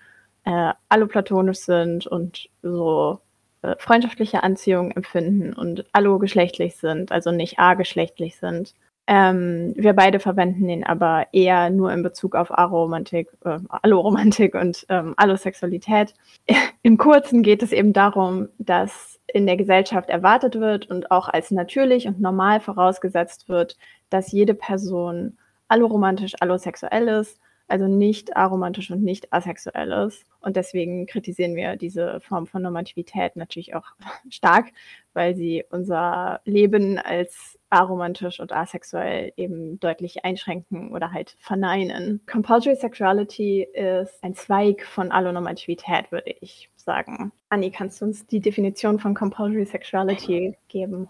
äh, 0.46 0.74
alloplatonisch 0.90 1.60
sind 1.60 2.08
und 2.08 2.50
so 2.62 3.20
äh, 3.62 3.76
freundschaftliche 3.80 4.44
Anziehung 4.44 4.92
empfinden 4.92 5.54
und 5.54 5.86
allogeschlechtlich 5.94 6.76
sind, 6.76 7.12
also 7.12 7.32
nicht 7.32 7.60
ageschlechtlich 7.60 8.36
sind. 8.38 8.74
Ähm, 9.06 9.74
wir 9.76 9.94
beide 9.94 10.20
verwenden 10.20 10.68
den 10.68 10.86
aber 10.86 11.28
eher 11.34 11.70
nur 11.70 11.92
in 11.92 12.04
Bezug 12.04 12.36
auf 12.36 12.58
Aromantik, 12.58 13.30
äh, 13.44 13.60
Alloromantik 13.68 14.56
und 14.56 14.86
ähm, 14.90 15.14
Allosexualität. 15.18 16.14
Im 16.84 16.98
Kurzen 16.98 17.44
geht 17.44 17.64
es 17.64 17.74
eben 17.74 17.92
darum, 17.92 18.48
dass 18.60 19.20
in 19.28 19.46
der 19.46 19.58
Gesellschaft 19.58 20.10
erwartet 20.10 20.56
wird 20.60 20.90
und 20.90 21.12
auch 21.12 21.28
als 21.28 21.52
natürlich 21.52 22.08
und 22.08 22.22
normal 22.22 22.60
vorausgesetzt 22.62 23.50
wird, 23.50 23.78
dass 24.10 24.32
jede 24.32 24.54
Person 24.54 25.38
alloromantisch, 25.74 26.36
allosexuell 26.40 27.08
ist, 27.08 27.40
also 27.68 27.88
nicht 27.88 28.38
aromantisch 28.38 28.92
und 28.92 29.02
nicht 29.04 29.34
asexuell 29.34 29.92
ist. 30.08 30.24
Und 30.40 30.56
deswegen 30.56 31.08
kritisieren 31.08 31.56
wir 31.56 31.78
diese 31.78 32.20
Form 32.20 32.46
von 32.46 32.62
Normativität 32.62 33.36
natürlich 33.36 33.74
auch 33.74 33.88
stark, 34.30 34.68
weil 35.14 35.36
sie 35.36 35.64
unser 35.72 36.42
Leben 36.46 37.00
als 37.00 37.58
aromantisch 37.72 38.40
und 38.40 38.52
asexuell 38.52 39.34
eben 39.36 39.80
deutlich 39.80 40.24
einschränken 40.24 40.92
oder 40.92 41.12
halt 41.12 41.36
verneinen. 41.40 42.22
Compulsory 42.32 42.76
Sexuality 42.76 43.68
ist 43.74 44.24
ein 44.24 44.36
Zweig 44.36 44.86
von 44.86 45.12
Allonormativität, 45.12 46.12
würde 46.12 46.36
ich 46.40 46.70
sagen. 46.76 47.32
Anni, 47.50 47.72
kannst 47.72 48.00
du 48.00 48.06
uns 48.06 48.28
die 48.28 48.42
Definition 48.42 49.00
von 49.00 49.16
Compulsory 49.16 49.66
Sexuality 49.66 50.56
geben? 50.68 51.08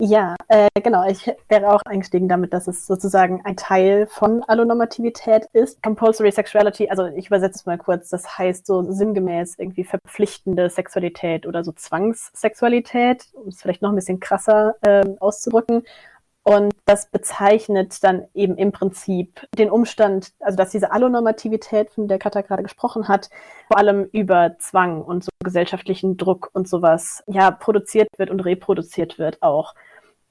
Ja, 0.00 0.36
äh, 0.46 0.68
genau. 0.80 1.08
Ich 1.08 1.28
wäre 1.48 1.72
auch 1.72 1.82
eingestiegen 1.84 2.28
damit, 2.28 2.52
dass 2.52 2.68
es 2.68 2.86
sozusagen 2.86 3.44
ein 3.44 3.56
Teil 3.56 4.06
von 4.06 4.44
Allonormativität 4.44 5.46
ist. 5.52 5.82
Compulsory 5.82 6.30
Sexuality, 6.30 6.88
also 6.88 7.06
ich 7.06 7.26
übersetze 7.26 7.58
es 7.58 7.66
mal 7.66 7.78
kurz, 7.78 8.08
das 8.08 8.38
heißt 8.38 8.64
so 8.64 8.92
sinngemäß 8.92 9.56
irgendwie 9.58 9.82
verpflichtende 9.82 10.70
Sexualität 10.70 11.46
oder 11.46 11.64
so 11.64 11.72
Zwangssexualität, 11.72 13.26
um 13.32 13.48
es 13.48 13.60
vielleicht 13.60 13.82
noch 13.82 13.90
ein 13.90 13.96
bisschen 13.96 14.20
krasser 14.20 14.76
äh, 14.82 15.04
auszudrücken. 15.18 15.82
Und 16.48 16.72
das 16.86 17.10
bezeichnet 17.10 18.02
dann 18.02 18.26
eben 18.32 18.56
im 18.56 18.72
Prinzip 18.72 19.46
den 19.58 19.70
Umstand, 19.70 20.32
also 20.40 20.56
dass 20.56 20.70
diese 20.70 20.92
Allonormativität, 20.92 21.90
von 21.90 22.08
der 22.08 22.18
Katha 22.18 22.40
gerade 22.40 22.62
gesprochen 22.62 23.06
hat, 23.06 23.28
vor 23.66 23.76
allem 23.76 24.08
über 24.12 24.56
Zwang 24.58 25.02
und 25.02 25.24
so 25.24 25.30
gesellschaftlichen 25.44 26.16
Druck 26.16 26.48
und 26.54 26.66
sowas, 26.66 27.22
ja, 27.26 27.50
produziert 27.50 28.08
wird 28.16 28.30
und 28.30 28.40
reproduziert 28.40 29.18
wird 29.18 29.42
auch. 29.42 29.74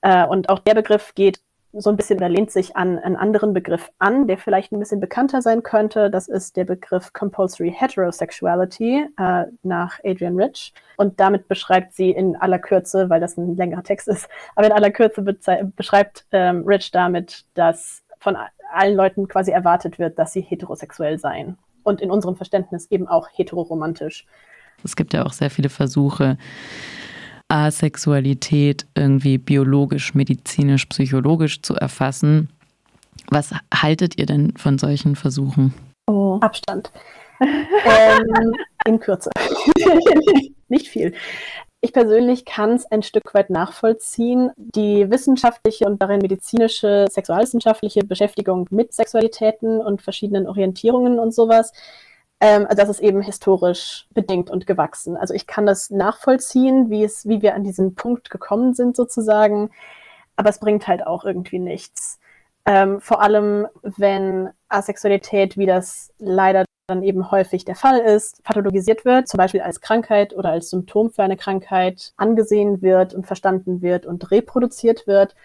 Äh, 0.02 0.26
und 0.26 0.50
auch 0.50 0.58
der 0.58 0.74
Begriff 0.74 1.14
geht 1.14 1.40
so 1.74 1.90
ein 1.90 1.98
bisschen 1.98 2.18
oder 2.18 2.30
lehnt 2.30 2.52
sich 2.52 2.76
an 2.76 2.98
einen 2.98 3.16
anderen 3.16 3.54
Begriff 3.54 3.92
an, 4.00 4.28
der 4.28 4.38
vielleicht 4.38 4.72
ein 4.72 4.80
bisschen 4.80 5.00
bekannter 5.00 5.42
sein 5.42 5.64
könnte. 5.64 6.10
Das 6.10 6.28
ist 6.28 6.56
der 6.56 6.66
Begriff 6.66 7.14
Compulsory 7.14 7.74
Heterosexuality 7.78 9.06
äh, 9.18 9.46
nach 9.64 10.00
Adrian 10.04 10.40
Rich. 10.40 10.74
Und 10.96 11.20
damit 11.20 11.48
beschreibt 11.48 11.94
sie 11.94 12.12
in 12.12 12.36
aller 12.36 12.60
Kürze, 12.60 13.10
weil 13.10 13.20
das 13.20 13.38
ein 13.38 13.56
längerer 13.56 13.84
Text 13.84 14.08
ist, 14.08 14.28
aber 14.56 14.68
in 14.68 14.74
aller 14.74 14.92
Kürze 14.92 15.22
beschreibt 15.22 16.26
ähm, 16.32 16.64
Rich 16.66 16.92
damit, 16.92 17.46
dass 17.54 18.04
von 18.20 18.38
allen 18.74 18.96
Leuten 18.96 19.28
quasi 19.28 19.52
erwartet 19.52 20.00
wird, 20.00 20.18
dass 20.18 20.34
sie 20.34 20.42
heterosexuell 20.42 21.20
seien. 21.20 21.58
Und 21.84 22.02
in 22.02 22.12
unserem 22.12 22.36
Verständnis 22.36 22.88
eben 22.92 23.08
auch 23.08 23.30
heteroromantisch. 23.32 24.26
Es 24.84 24.96
gibt 24.96 25.14
ja 25.14 25.26
auch 25.26 25.34
sehr 25.34 25.50
viele 25.50 25.70
Versuche, 25.70 26.38
Asexualität 27.50 28.86
irgendwie 28.96 29.38
biologisch, 29.38 30.14
medizinisch, 30.14 30.86
psychologisch 30.88 31.62
zu 31.62 31.76
erfassen. 31.76 32.50
Was 33.30 33.52
haltet 33.74 34.18
ihr 34.18 34.26
denn 34.26 34.56
von 34.58 34.78
solchen 34.78 35.16
Versuchen? 35.16 35.74
Oh, 36.08 36.40
Abstand. 36.42 36.92
ähm, 37.40 38.54
in 38.86 39.00
Kürze. 39.00 39.30
Nicht 40.70 40.88
viel. 40.88 41.14
Ich 41.80 41.94
persönlich 41.94 42.44
kann 42.44 42.72
es 42.72 42.86
ein 42.92 43.04
Stück 43.04 43.34
weit 43.36 43.50
nachvollziehen. 43.52 44.52
Die 44.58 45.10
wissenschaftliche 45.12 45.86
und 45.86 46.02
darin 46.02 46.20
medizinische, 46.20 47.06
sexualwissenschaftliche 47.10 48.04
Beschäftigung 48.04 48.68
mit 48.72 48.94
Sexualitäten 48.94 49.80
und 49.80 50.02
verschiedenen 50.02 50.48
Orientierungen 50.48 51.20
und 51.20 51.36
sowas 51.36 51.74
ähm, 52.40 52.68
das 52.76 52.90
ist 52.90 53.00
eben 53.00 53.22
historisch 53.22 54.08
bedingt 54.14 54.50
und 54.50 54.68
gewachsen. 54.68 55.18
Also 55.18 55.34
ich 55.34 55.48
kann 55.48 55.66
das 55.66 55.90
nachvollziehen, 55.90 56.90
wie 56.90 57.04
es, 57.04 57.28
wie 57.28 57.42
wir 57.42 57.56
an 57.56 57.64
diesen 57.64 57.96
Punkt 57.96 58.30
gekommen 58.30 58.74
sind 58.74 58.96
sozusagen, 58.96 59.72
aber 60.36 60.50
es 60.50 60.60
bringt 60.60 60.88
halt 60.88 61.06
auch 61.06 61.26
irgendwie 61.26 61.60
nichts. 61.60 62.20
Ähm, 62.66 63.02
vor 63.02 63.22
allem, 63.22 63.68
wenn 63.82 64.50
Asexualität, 64.70 65.58
wie 65.58 65.66
das 65.66 66.14
leider 66.20 66.66
dann 66.88 67.04
eben 67.04 67.32
häufig 67.32 67.66
der 67.66 67.76
Fall 67.76 68.00
ist, 68.00 68.44
pathologisiert 68.44 69.04
wird, 69.04 69.28
zum 69.28 69.38
Beispiel 69.38 69.62
als 69.62 69.82
Krankheit 69.82 70.34
oder 70.34 70.52
als 70.52 70.70
Symptom 70.70 71.10
für 71.10 71.24
eine 71.24 71.38
Krankheit 71.38 72.14
angesehen 72.18 72.82
wird 72.82 73.14
und 73.14 73.26
verstanden 73.28 73.82
wird 73.82 74.06
und 74.06 74.32
reproduziert 74.32 75.08
wird. 75.08 75.36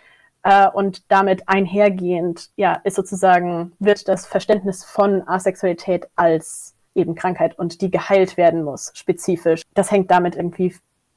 Äh, 0.43 0.69
und 0.69 1.11
damit 1.11 1.49
einhergehend, 1.49 2.51
ja, 2.57 2.81
ist 2.85 2.97
sozusagen, 2.97 3.73
wird 3.79 4.09
das 4.09 4.27
Verständnis 4.27 4.85
von 4.85 5.27
Asexualität 5.27 6.09
als 6.17 6.72
eben 6.95 7.15
Krankheit 7.15 7.59
und 7.59 7.81
die 7.81 7.91
geheilt 7.91 8.37
werden 8.37 8.63
muss, 8.63 8.93
spezifisch. 8.95 9.63
Das 9.75 9.91
hängt 9.91 10.11
damit 10.11 10.37
irgendwie 10.37 10.75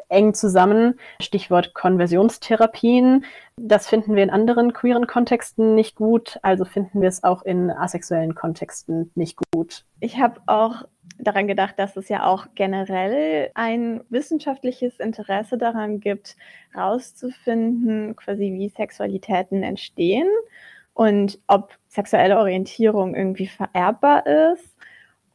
eng 0.09 0.33
zusammen. 0.33 0.99
Stichwort 1.21 1.73
Konversionstherapien. 1.73 3.25
Das 3.57 3.87
finden 3.87 4.15
wir 4.15 4.23
in 4.23 4.29
anderen 4.29 4.73
queeren 4.73 5.07
Kontexten 5.07 5.75
nicht 5.75 5.95
gut, 5.95 6.39
also 6.41 6.65
finden 6.65 7.01
wir 7.01 7.09
es 7.09 7.23
auch 7.23 7.43
in 7.43 7.71
asexuellen 7.71 8.35
Kontexten 8.35 9.11
nicht 9.15 9.39
gut. 9.53 9.85
Ich 9.99 10.19
habe 10.19 10.41
auch 10.45 10.83
daran 11.17 11.47
gedacht, 11.47 11.79
dass 11.79 11.95
es 11.95 12.09
ja 12.09 12.25
auch 12.25 12.47
generell 12.55 13.49
ein 13.53 14.01
wissenschaftliches 14.09 14.99
Interesse 14.99 15.57
daran 15.57 15.99
gibt, 15.99 16.35
herauszufinden, 16.73 18.15
quasi 18.15 18.51
wie 18.53 18.69
Sexualitäten 18.69 19.63
entstehen 19.63 20.27
und 20.93 21.39
ob 21.47 21.73
sexuelle 21.87 22.37
Orientierung 22.37 23.15
irgendwie 23.15 23.47
vererbbar 23.47 24.25
ist. 24.25 24.74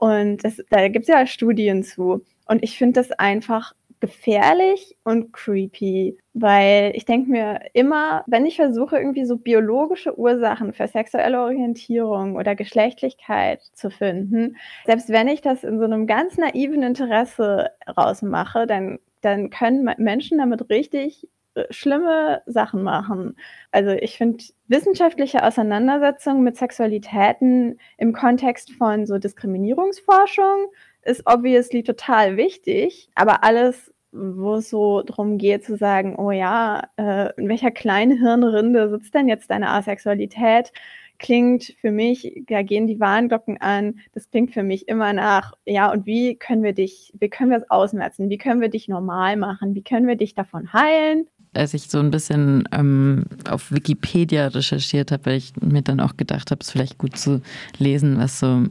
Und 0.00 0.42
das, 0.45 0.57
da 0.71 0.88
gibt 0.88 1.02
es 1.02 1.09
ja 1.09 1.26
Studien 1.26 1.83
zu. 1.83 2.25
Und 2.47 2.62
ich 2.62 2.78
finde 2.78 3.00
das 3.00 3.12
einfach 3.12 3.75
gefährlich 4.00 4.97
und 5.04 5.35
creepy, 5.35 6.16
weil 6.33 6.92
ich 6.95 7.04
denke 7.04 7.30
mir 7.30 7.61
immer, 7.75 8.25
wenn 8.26 8.47
ich 8.47 8.57
versuche, 8.57 8.97
irgendwie 8.97 9.26
so 9.26 9.37
biologische 9.37 10.19
Ursachen 10.19 10.73
für 10.73 10.88
sexuelle 10.88 11.42
Orientierung 11.42 12.37
oder 12.37 12.54
Geschlechtlichkeit 12.54 13.61
zu 13.75 13.90
finden, 13.90 14.57
selbst 14.87 15.11
wenn 15.11 15.28
ich 15.28 15.42
das 15.42 15.64
in 15.64 15.78
so 15.78 15.85
einem 15.85 16.07
ganz 16.07 16.38
naiven 16.38 16.83
Interesse 16.83 17.69
rausmache, 17.95 18.66
dann, 18.66 19.00
dann 19.21 19.50
können 19.50 19.90
Menschen 19.99 20.38
damit 20.38 20.71
richtig 20.71 21.28
schlimme 21.71 22.43
Sachen 22.47 22.83
machen. 22.83 23.37
Also 23.71 23.90
ich 23.90 24.17
finde 24.17 24.45
wissenschaftliche 24.69 25.45
Auseinandersetzungen 25.45 26.43
mit 26.43 26.57
Sexualitäten 26.57 27.79
im 27.99 28.12
Kontext 28.12 28.73
von 28.73 29.07
so 29.07 29.19
Diskriminierungsforschung 29.19 30.69
ist 31.02 31.23
obviously 31.26 31.83
total 31.83 32.37
wichtig, 32.37 33.11
aber 33.14 33.45
alles, 33.45 33.93
wo 34.12 34.57
es 34.57 34.71
so 34.71 35.02
darum 35.02 35.38
geht 35.38 35.64
zu 35.64 35.76
sagen, 35.76 36.17
oh 36.17 36.31
ja, 36.31 36.88
äh, 36.97 37.33
in 37.37 37.49
welcher 37.49 37.71
kleinen 37.71 38.19
Hirnrinde 38.19 38.90
sitzt 38.90 39.14
denn 39.14 39.29
jetzt 39.29 39.50
deine 39.50 39.71
Asexualität, 39.71 40.73
klingt 41.21 41.76
für 41.81 41.93
mich, 41.93 42.43
da 42.49 42.62
gehen 42.62 42.87
die 42.87 42.99
Warnglocken 42.99 43.61
an, 43.61 44.00
das 44.14 44.31
klingt 44.31 44.52
für 44.52 44.62
mich 44.62 44.88
immer 44.88 45.12
nach, 45.12 45.52
ja, 45.67 45.93
und 45.93 46.07
wie 46.07 46.37
können 46.37 46.62
wir 46.62 46.73
dich, 46.73 47.12
wie 47.19 47.29
können 47.29 47.50
wir 47.50 47.59
es 47.59 47.71
ausmerzen, 47.71 48.31
wie 48.31 48.38
können 48.38 48.61
wir 48.61 48.71
dich 48.71 48.88
normal 48.88 49.37
machen, 49.37 49.75
wie 49.75 49.83
können 49.83 50.09
wir 50.09 50.17
dich 50.17 50.35
davon 50.35 50.73
heilen, 50.73 51.29
als 51.54 51.75
ich 51.75 51.90
so 51.90 51.99
ein 51.99 52.11
bisschen 52.11 52.69
ähm, 52.73 53.25
auf 53.49 53.73
Wikipedia 53.73 54.49
recherchiert 54.49 55.11
habe, 55.11 55.26
weil 55.26 55.37
ich 55.37 55.52
mir 55.61 55.83
dann 55.83 56.00
auch 56.00 56.16
gedacht 56.16 56.50
habe, 56.50 56.61
es 56.61 56.69
ist 56.69 56.73
vielleicht 56.73 56.99
gut 56.99 57.16
zu 57.16 57.42
lesen, 57.78 58.19
was 58.19 58.38
so 58.38 58.64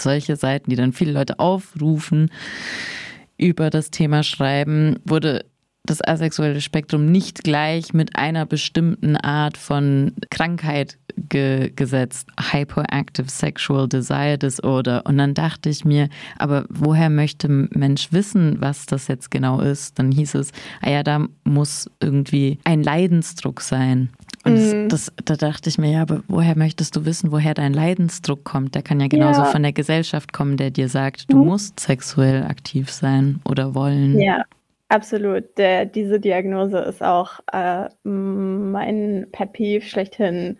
solche 0.00 0.36
Seiten, 0.36 0.70
die 0.70 0.76
dann 0.76 0.92
viele 0.92 1.12
Leute 1.12 1.38
aufrufen, 1.38 2.30
über 3.36 3.70
das 3.70 3.90
Thema 3.90 4.22
schreiben, 4.22 4.96
wurde 5.04 5.44
das 5.86 6.00
asexuelle 6.02 6.62
Spektrum 6.62 7.06
nicht 7.06 7.44
gleich 7.44 7.92
mit 7.92 8.16
einer 8.16 8.46
bestimmten 8.46 9.16
Art 9.16 9.58
von 9.58 10.12
Krankheit 10.30 10.98
ge 11.16 11.70
gesetzt. 11.76 12.28
Hyperactive 12.52 13.28
Sexual 13.28 13.86
Desire 13.88 14.38
Disorder. 14.38 15.02
Und 15.04 15.18
dann 15.18 15.34
dachte 15.34 15.68
ich 15.68 15.84
mir, 15.84 16.08
aber 16.38 16.64
woher 16.70 17.10
möchte 17.10 17.48
Mensch 17.48 18.12
wissen, 18.12 18.56
was 18.60 18.86
das 18.86 19.08
jetzt 19.08 19.30
genau 19.30 19.60
ist? 19.60 19.98
Dann 19.98 20.10
hieß 20.10 20.36
es, 20.36 20.52
ah 20.80 20.90
ja, 20.90 21.02
da 21.02 21.26
muss 21.44 21.90
irgendwie 22.00 22.58
ein 22.64 22.82
Leidensdruck 22.82 23.60
sein. 23.60 24.08
Und 24.44 24.54
mhm. 24.54 24.88
das, 24.88 25.12
das, 25.16 25.24
da 25.24 25.36
dachte 25.36 25.68
ich 25.68 25.76
mir, 25.76 25.90
ja, 25.90 26.02
aber 26.02 26.22
woher 26.28 26.56
möchtest 26.56 26.96
du 26.96 27.04
wissen, 27.04 27.30
woher 27.30 27.52
dein 27.52 27.74
Leidensdruck 27.74 28.44
kommt? 28.44 28.74
Der 28.74 28.82
kann 28.82 29.00
ja 29.00 29.08
genauso 29.08 29.42
ja. 29.42 29.46
von 29.46 29.62
der 29.62 29.72
Gesellschaft 29.72 30.32
kommen, 30.32 30.56
der 30.56 30.70
dir 30.70 30.88
sagt, 30.88 31.30
du 31.30 31.38
mhm. 31.38 31.46
musst 31.46 31.78
sexuell 31.78 32.44
aktiv 32.44 32.90
sein 32.90 33.40
oder 33.44 33.74
wollen. 33.74 34.18
Ja. 34.18 34.44
Absolut. 34.94 35.58
Der, 35.58 35.86
diese 35.86 36.20
Diagnose 36.20 36.78
ist 36.78 37.02
auch 37.02 37.40
äh, 37.52 37.88
mein 38.04 39.26
Peeve 39.52 39.84
schlechthin, 39.84 40.58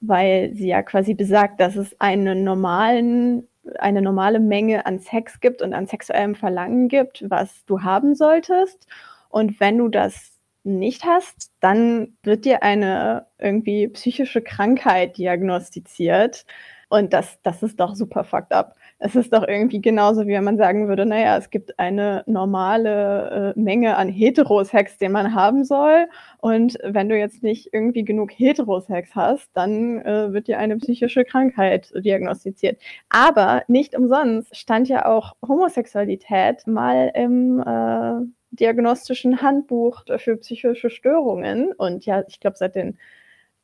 weil 0.00 0.54
sie 0.54 0.68
ja 0.68 0.82
quasi 0.84 1.14
besagt, 1.14 1.60
dass 1.60 1.74
es 1.76 2.00
einen 2.00 2.44
normalen 2.44 3.48
eine 3.78 4.02
normale 4.02 4.40
Menge 4.40 4.86
an 4.86 4.98
Sex 5.00 5.40
gibt 5.40 5.62
und 5.62 5.72
an 5.74 5.86
sexuellem 5.86 6.34
Verlangen 6.36 6.88
gibt, 6.88 7.24
was 7.28 7.64
du 7.66 7.82
haben 7.82 8.14
solltest. 8.16 8.86
Und 9.30 9.58
wenn 9.60 9.78
du 9.78 9.88
das 9.88 10.38
nicht 10.64 11.04
hast, 11.04 11.50
dann 11.60 12.16
wird 12.22 12.44
dir 12.44 12.62
eine 12.64 13.26
irgendwie 13.38 13.88
psychische 13.88 14.42
Krankheit 14.42 15.16
diagnostiziert. 15.18 16.44
Und 16.88 17.12
das, 17.12 17.40
das 17.42 17.62
ist 17.64 17.80
doch 17.80 17.94
super 17.96 18.24
fucked 18.24 18.52
up. 18.52 18.74
Es 19.04 19.16
ist 19.16 19.32
doch 19.32 19.46
irgendwie 19.48 19.80
genauso, 19.80 20.28
wie 20.28 20.32
wenn 20.32 20.44
man 20.44 20.56
sagen 20.56 20.86
würde, 20.86 21.04
naja, 21.04 21.36
es 21.36 21.50
gibt 21.50 21.76
eine 21.76 22.22
normale 22.26 23.54
äh, 23.56 23.60
Menge 23.60 23.96
an 23.96 24.08
Heterosex, 24.08 24.96
den 24.96 25.10
man 25.10 25.34
haben 25.34 25.64
soll. 25.64 26.06
Und 26.38 26.78
wenn 26.84 27.08
du 27.08 27.18
jetzt 27.18 27.42
nicht 27.42 27.70
irgendwie 27.72 28.04
genug 28.04 28.30
Heterosex 28.30 29.16
hast, 29.16 29.50
dann 29.54 30.00
äh, 30.02 30.32
wird 30.32 30.46
dir 30.46 30.58
eine 30.58 30.76
psychische 30.76 31.24
Krankheit 31.24 31.92
diagnostiziert. 31.96 32.80
Aber 33.08 33.64
nicht 33.66 33.96
umsonst 33.96 34.56
stand 34.56 34.88
ja 34.88 35.04
auch 35.06 35.32
Homosexualität 35.46 36.64
mal 36.68 37.10
im 37.16 37.58
äh, 37.60 38.24
diagnostischen 38.52 39.42
Handbuch 39.42 40.04
für 40.18 40.36
psychische 40.36 40.90
Störungen. 40.90 41.72
Und 41.72 42.06
ja, 42.06 42.22
ich 42.28 42.38
glaube, 42.38 42.56
seit 42.56 42.76
den 42.76 42.98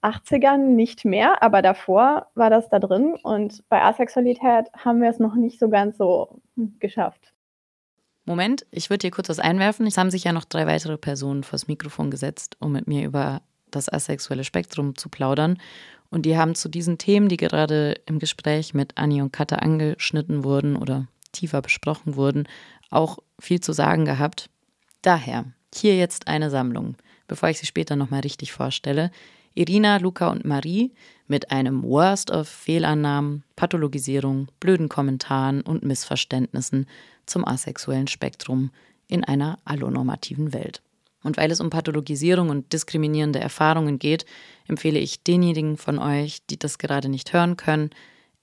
80ern 0.03 0.75
nicht 0.75 1.05
mehr, 1.05 1.43
aber 1.43 1.63
davor 1.63 2.29
war 2.35 2.51
das 2.51 2.69
da 2.69 2.79
drin 2.79 3.17
und 3.23 3.69
bei 3.69 3.83
Asexualität 3.83 4.67
haben 4.77 5.03
wir 5.03 5.11
es 5.11 5.19
noch 5.19 5.35
nicht 5.35 5.59
so 5.59 5.69
ganz 5.69 5.99
so 5.99 6.41
geschafft. 6.79 7.33
Moment, 8.25 8.67
ich 8.71 8.91
würde 8.91 9.05
hier 9.05 9.11
kurz 9.11 9.29
was 9.31 9.39
einwerfen. 9.39 9.87
Es 9.87 9.97
haben 9.97 10.11
sich 10.11 10.25
ja 10.25 10.33
noch 10.33 10.45
drei 10.45 10.67
weitere 10.67 10.99
Personen 10.99 11.45
vors 11.45 11.67
Mikrofon 11.67 12.11
gesetzt, 12.11 12.57
um 12.61 12.73
mit 12.73 12.87
mir 12.87 13.05
über 13.05 13.41
das 13.71 13.91
asexuelle 13.91 14.45
Spektrum 14.45 14.97
zu 14.97 15.09
plaudern. 15.09 15.59
Und 16.11 16.27
die 16.27 16.37
haben 16.37 16.55
zu 16.55 16.69
diesen 16.69 16.99
Themen, 16.99 17.29
die 17.29 17.37
gerade 17.37 17.95
im 18.07 18.19
Gespräch 18.19 18.75
mit 18.75 18.97
Anni 18.97 19.23
und 19.23 19.33
Katha 19.33 19.57
angeschnitten 19.57 20.45
wurden 20.45 20.77
oder 20.77 21.07
tiefer 21.33 21.63
besprochen 21.63 22.17
wurden, 22.17 22.47
auch 22.91 23.19
viel 23.39 23.61
zu 23.61 23.73
sagen 23.73 24.05
gehabt. 24.05 24.51
Daher, 25.03 25.47
hier 25.75 25.97
jetzt 25.97 26.29
eine 26.29 26.51
Sammlung, 26.51 26.97
bevor 27.29 27.49
ich 27.49 27.59
sie 27.59 27.67
später 27.67 27.97
nochmal 27.97 28.21
richtig 28.21 28.53
vorstelle. 28.53 29.11
Irina, 29.59 29.97
Luca 29.97 30.31
und 30.31 30.45
Marie 30.45 30.93
mit 31.27 31.51
einem 31.51 31.83
Worst 31.83 32.31
of 32.31 32.49
Fehlannahmen, 32.49 33.43
Pathologisierung, 33.57 34.47
blöden 34.61 34.89
Kommentaren 34.89 35.63
und 35.63 35.83
Missverständnissen 35.83 36.87
zum 37.27 37.45
asexuellen 37.45 38.07
Spektrum 38.07 38.71
in 39.09 39.25
einer 39.25 39.59
allonormativen 39.65 40.53
Welt. 40.53 40.81
Und 41.25 41.37
weil 41.39 41.51
es 41.51 41.59
um 41.59 41.71
Pathologisierung 41.71 42.51
und 42.51 42.73
diskriminierende 42.73 43.41
Erfahrungen 43.41 43.99
geht, 43.99 44.27
empfehle 44.69 45.01
ich 45.01 45.25
denjenigen 45.25 45.77
von 45.77 45.99
euch, 45.99 46.47
die 46.47 46.59
das 46.59 46.79
gerade 46.79 47.09
nicht 47.09 47.33
hören 47.33 47.57
können, 47.57 47.91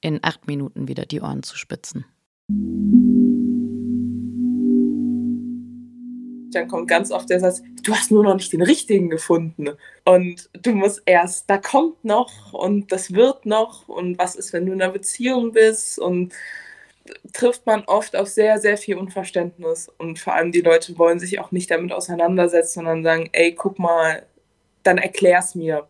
in 0.02 0.20
acht 0.22 0.48
Minuten 0.48 0.90
wieder 0.90 1.06
die 1.06 1.22
Ohren 1.22 1.44
zu 1.44 1.56
spitzen. 1.56 2.04
Dann 6.56 6.68
kommt 6.68 6.88
ganz 6.88 7.12
oft 7.12 7.30
der 7.30 7.40
Satz, 7.40 7.62
du 7.84 7.94
hast 7.94 8.12
nur 8.12 8.24
noch 8.24 8.36
nicht 8.36 8.54
den 8.54 8.62
richtigen 8.62 9.10
gefunden. 9.10 9.70
Und 10.04 10.50
du 10.54 10.72
musst 10.72 11.02
erst, 11.06 11.50
da 11.50 11.58
kommt 11.58 12.04
noch 12.04 12.54
und 12.54 12.92
das 12.92 13.14
wird 13.14 13.46
noch 13.46 13.88
und 13.88 14.18
was 14.18 14.36
ist, 14.36 14.54
wenn 14.54 14.66
du 14.66 14.74
in 14.74 14.82
einer 14.82 14.94
Beziehung 14.94 15.52
bist 15.52 16.00
und 16.00 16.34
trifft 17.34 17.66
man 17.66 17.84
oft 17.86 18.16
auf 18.16 18.28
sehr, 18.28 18.60
sehr 18.60 18.78
viel 18.78 18.98
Unverständnis. 18.98 19.90
Und 19.98 20.20
vor 20.20 20.34
allem 20.34 20.52
die 20.52 20.62
Leute 20.62 20.98
wollen 20.98 21.20
sich 21.20 21.40
auch 21.40 21.52
nicht 21.52 21.70
damit 21.70 21.92
auseinandersetzen, 21.92 22.76
sondern 22.76 23.04
sagen, 23.04 23.30
ey, 23.32 23.54
guck 23.54 23.80
mal, 23.80 24.26
dann 24.84 24.98
erklär's 24.98 25.56
mir. 25.56 25.88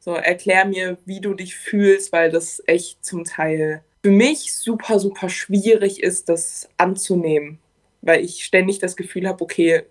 So, 0.00 0.14
erklär 0.14 0.64
mir, 0.64 0.96
wie 1.04 1.20
du 1.20 1.34
dich 1.34 1.56
fühlst, 1.56 2.12
weil 2.12 2.30
das 2.30 2.62
echt 2.66 3.04
zum 3.04 3.24
Teil 3.24 3.82
für 4.02 4.10
mich 4.10 4.54
super, 4.56 4.98
super 5.00 5.28
schwierig 5.28 6.02
ist, 6.02 6.28
das 6.28 6.68
anzunehmen. 6.76 7.58
Weil 8.00 8.24
ich 8.24 8.44
ständig 8.44 8.78
das 8.78 8.96
Gefühl 8.96 9.26
habe, 9.26 9.42
okay, 9.42 9.82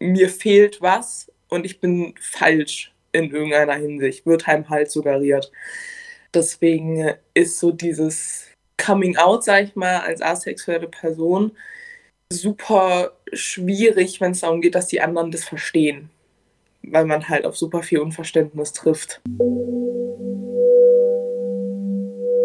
mir 0.00 0.28
fehlt 0.28 0.80
was 0.80 1.30
und 1.48 1.64
ich 1.64 1.80
bin 1.80 2.14
falsch 2.20 2.92
in 3.12 3.30
irgendeiner 3.30 3.74
Hinsicht, 3.74 4.26
wird 4.26 4.48
einem 4.48 4.68
halt 4.68 4.90
suggeriert. 4.90 5.52
Deswegen 6.34 7.14
ist 7.34 7.58
so 7.58 7.70
dieses 7.70 8.46
Coming 8.76 9.16
Out, 9.16 9.44
sag 9.44 9.64
ich 9.64 9.76
mal, 9.76 10.00
als 10.00 10.22
asexuelle 10.22 10.88
Person 10.88 11.52
super 12.32 13.12
schwierig, 13.32 14.20
wenn 14.20 14.32
es 14.32 14.40
darum 14.40 14.60
geht, 14.60 14.74
dass 14.74 14.86
die 14.86 15.00
anderen 15.00 15.30
das 15.30 15.44
verstehen, 15.44 16.10
weil 16.82 17.04
man 17.04 17.28
halt 17.28 17.44
auf 17.44 17.56
super 17.56 17.82
viel 17.82 17.98
Unverständnis 17.98 18.72
trifft 18.72 19.20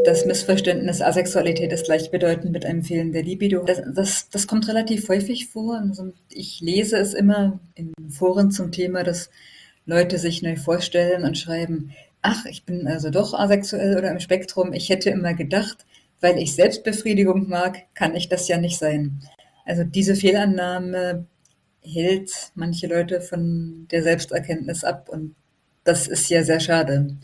das 0.06 0.26
Missverständnis, 0.26 1.02
Asexualität 1.02 1.74
ist 1.74 1.86
gleichbedeutend 1.86 2.52
mit 2.52 2.66
einem 2.66 2.84
Fehlen 2.84 3.12
der 3.12 3.24
Libido. 3.24 3.64
Das, 3.64 3.82
das, 3.94 4.30
das 4.30 4.48
kommt 4.48 4.68
relativ 4.68 5.10
häufig 5.10 5.48
vor. 5.48 5.80
Also 5.80 6.14
ich 6.30 6.62
lese 6.62 6.98
es 6.98 7.14
immer 7.14 7.60
in 7.76 7.94
Foren 8.10 8.52
zum 8.52 8.72
Thema, 8.72 9.04
dass 9.04 9.30
Leute 9.86 10.18
sich 10.18 10.42
neu 10.42 10.56
vorstellen 10.56 11.24
und 11.24 11.38
schreiben, 11.38 11.92
ach, 12.22 12.46
ich 12.46 12.66
bin 12.66 12.88
also 12.88 13.10
doch 13.10 13.34
asexuell 13.34 13.98
oder 13.98 14.12
im 14.12 14.20
Spektrum. 14.20 14.74
Ich 14.74 14.90
hätte 14.90 15.10
immer 15.10 15.34
gedacht, 15.34 15.86
weil 16.22 16.38
ich 16.40 16.56
Selbstbefriedigung 16.56 17.48
mag, 17.50 17.84
kann 17.94 18.16
ich 18.16 18.30
das 18.30 18.48
ja 18.48 18.58
nicht 18.58 18.78
sein. 18.78 19.22
Also 19.66 19.84
diese 19.84 20.16
Fehlannahme 20.16 21.26
hält 21.82 22.52
manche 22.56 22.88
Leute 22.88 23.22
von 23.22 23.88
der 23.92 24.04
Selbsterkenntnis 24.04 24.84
ab 24.84 25.10
und 25.10 25.36
das 25.84 26.08
ist 26.08 26.30
ja 26.30 26.44
sehr 26.44 26.60
schade. 26.60 27.16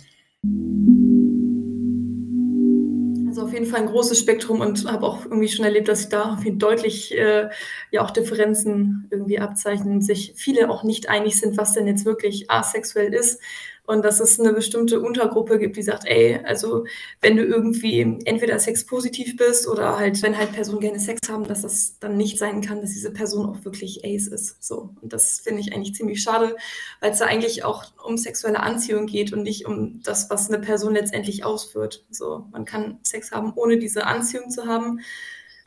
Jeden 3.61 3.73
Fall 3.73 3.81
ein 3.81 3.89
großes 3.89 4.17
Spektrum 4.17 4.59
und 4.59 4.91
habe 4.91 5.05
auch 5.05 5.23
irgendwie 5.25 5.47
schon 5.47 5.65
erlebt, 5.65 5.87
dass 5.87 5.99
sich 5.99 6.09
da 6.09 6.39
deutlich 6.43 7.15
äh, 7.15 7.47
ja 7.91 8.01
auch 8.03 8.09
Differenzen 8.09 9.07
irgendwie 9.11 9.37
abzeichnen, 9.37 10.01
sich 10.01 10.33
viele 10.35 10.71
auch 10.71 10.83
nicht 10.83 11.09
einig 11.09 11.39
sind, 11.39 11.57
was 11.57 11.73
denn 11.73 11.85
jetzt 11.85 12.03
wirklich 12.03 12.49
asexuell 12.49 13.13
ist 13.13 13.39
und 13.85 14.05
dass 14.05 14.19
es 14.19 14.39
eine 14.39 14.53
bestimmte 14.53 15.01
Untergruppe 15.01 15.59
gibt, 15.59 15.75
die 15.75 15.81
sagt, 15.81 16.05
ey, 16.05 16.39
also 16.43 16.85
wenn 17.19 17.35
du 17.35 17.43
irgendwie 17.43 18.01
entweder 18.25 18.57
sexpositiv 18.59 19.35
bist 19.37 19.67
oder 19.67 19.97
halt, 19.97 20.21
wenn 20.21 20.37
halt 20.37 20.53
Personen 20.53 20.79
gerne 20.79 20.99
Sex 20.99 21.19
haben, 21.29 21.45
dass 21.45 21.63
das 21.63 21.97
dann 21.99 22.15
nicht 22.15 22.37
sein 22.37 22.61
kann, 22.61 22.81
dass 22.81 22.91
diese 22.91 23.11
Person 23.11 23.47
auch 23.47 23.65
wirklich 23.65 24.05
Ace 24.05 24.27
ist. 24.27 24.63
So. 24.63 24.95
Und 25.01 25.13
das 25.13 25.39
finde 25.39 25.61
ich 25.61 25.73
eigentlich 25.73 25.95
ziemlich 25.95 26.21
schade, 26.21 26.55
weil 26.99 27.11
es 27.11 27.19
da 27.19 27.25
eigentlich 27.25 27.63
auch 27.63 27.85
um 28.05 28.17
sexuelle 28.17 28.61
Anziehung 28.61 29.07
geht 29.07 29.33
und 29.33 29.43
nicht 29.43 29.65
um 29.65 30.01
das, 30.03 30.29
was 30.29 30.49
eine 30.49 30.59
Person 30.59 30.93
letztendlich 30.93 31.43
ausführt. 31.43 32.05
So, 32.11 32.45
man 32.51 32.65
kann 32.65 32.99
Sex 33.03 33.31
haben, 33.31 33.53
ohne 33.55 33.77
diese 33.77 34.05
Anziehung 34.05 34.49
zu 34.49 34.67
haben 34.67 35.01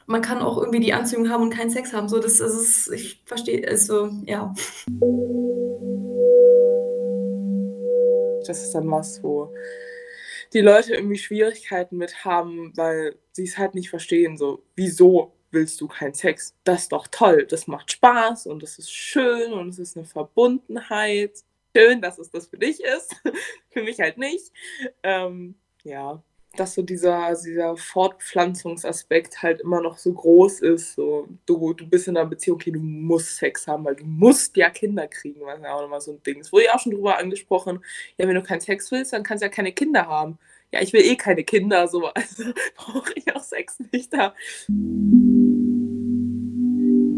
man 0.07 0.21
kann 0.21 0.43
auch 0.43 0.59
irgendwie 0.59 0.81
die 0.81 0.93
Anziehung 0.93 1.31
haben 1.31 1.45
und 1.45 1.55
keinen 1.55 1.71
Sex 1.71 1.95
haben. 1.95 2.09
So, 2.09 2.19
das, 2.19 2.37
das 2.37 2.55
ist, 2.55 2.93
ich 2.93 3.23
verstehe, 3.25 3.67
also, 3.67 4.11
ja. 4.27 4.55
Das 8.49 8.63
ist 8.63 8.73
dann 8.75 8.91
was, 8.91 9.23
wo 9.23 9.53
die 10.53 10.61
Leute 10.61 10.95
irgendwie 10.95 11.19
Schwierigkeiten 11.19 11.97
mit 11.97 12.25
haben, 12.25 12.73
weil 12.77 13.17
sie 13.33 13.45
es 13.45 13.59
halt 13.59 13.75
nicht 13.75 13.91
verstehen. 13.91 14.37
So, 14.37 14.63
wieso 14.77 15.33
willst 15.51 15.81
du 15.81 15.89
keinen 15.89 16.15
Sex? 16.15 16.55
Das 16.65 16.83
ist 16.83 16.93
doch 16.93 17.07
toll, 17.09 17.47
das 17.49 17.67
macht 17.67 17.91
Spaß 17.93 18.47
und 18.47 18.63
das 18.63 18.79
ist 18.79 18.93
schön 18.93 19.53
und 19.53 19.71
es 19.71 19.79
ist 19.79 19.97
eine 19.97 20.07
Verbundenheit. 20.07 21.33
Schön, 21.77 22.01
dass 22.01 22.19
es 22.19 22.31
das 22.31 22.47
für 22.47 22.59
dich 22.59 22.81
ist, 22.81 23.17
für 23.71 23.83
mich 23.83 23.99
halt 24.01 24.17
nicht. 24.17 24.53
Ähm, 25.03 25.57
ja, 25.83 26.23
dass 26.57 26.75
so 26.75 26.83
dieser, 26.83 27.35
dieser 27.35 27.77
Fortpflanzungsaspekt 27.77 29.43
halt 29.43 29.61
immer 29.61 29.81
noch 29.81 29.99
so 29.99 30.13
groß 30.13 30.61
ist. 30.61 30.95
So, 30.95 31.29
du, 31.47 31.73
du 31.75 31.87
bist 31.87 32.09
in 32.09 32.17
einer 32.17 32.29
Beziehung, 32.29 32.57
okay, 32.57 32.71
du 32.71 32.81
musst 32.81 33.37
Sex 33.37 33.67
haben, 33.67 33.85
weil 33.85 33.97
du 33.97 34.05
musst 34.05 34.57
ja 34.57 34.71
Kinder 34.71 35.07
kriegen, 35.09 35.41
was 35.43 35.61
ja 35.61 35.75
auch 35.75 35.83
nochmal 35.83 36.01
so 36.01 36.13
ein 36.13 36.23
Ding 36.23 36.41
ist. 36.41 36.53
Wurde 36.53 36.67
ja 36.67 36.75
auch 36.75 36.81
schon 36.81 36.93
drüber 36.93 37.19
angesprochen, 37.19 37.85
ja, 38.17 38.29
wenn 38.29 38.35
du 38.35 38.43
keinen 38.43 38.61
Sex 38.61 38.91
willst, 38.91 39.13
dann 39.13 39.23
kannst 39.23 39.43
du 39.43 39.47
ja 39.47 39.53
keine 39.53 39.73
Kinder 39.73 40.07
haben. 40.07 40.39
Ja, 40.73 40.81
ich 40.81 40.93
will 40.93 41.03
eh 41.03 41.17
keine 41.17 41.45
Kinder, 41.45 41.89
so, 41.89 42.07
also 42.15 42.45
brauche 42.77 43.13
ich 43.15 43.35
auch 43.35 43.43
Sex 43.43 43.79
nicht 43.93 44.13
da 44.13 44.35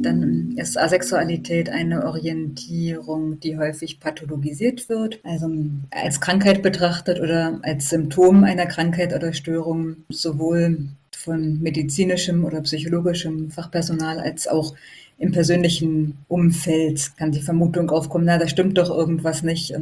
dann 0.07 0.55
ist 0.57 0.79
Asexualität 0.79 1.69
eine 1.69 2.07
Orientierung, 2.07 3.41
die 3.41 3.59
häufig 3.59 4.01
pathologisiert 4.01 4.89
wird, 4.89 5.21
also 5.25 5.51
als 5.91 6.21
Krankheit 6.21 6.63
betrachtet 6.63 7.21
oder 7.21 7.59
als 7.63 7.91
Symptom 7.91 8.45
einer 8.45 8.67
Krankheit 8.67 9.15
oder 9.15 9.33
Störung, 9.33 9.97
sowohl 10.09 10.89
von 11.17 11.61
medizinischem 11.61 12.45
oder 12.45 12.61
psychologischem 12.63 13.51
Fachpersonal 13.51 14.21
als 14.21 14.47
auch 14.47 14.75
im 15.19 15.33
persönlichen 15.33 16.19
Umfeld 16.29 17.17
kann 17.17 17.33
die 17.33 17.41
Vermutung 17.41 17.91
aufkommen, 17.91 18.27
na, 18.27 18.39
da 18.39 18.49
stimmt 18.49 18.77
doch 18.77 18.91
irgendwas 18.91 19.43
nicht. 19.43 19.75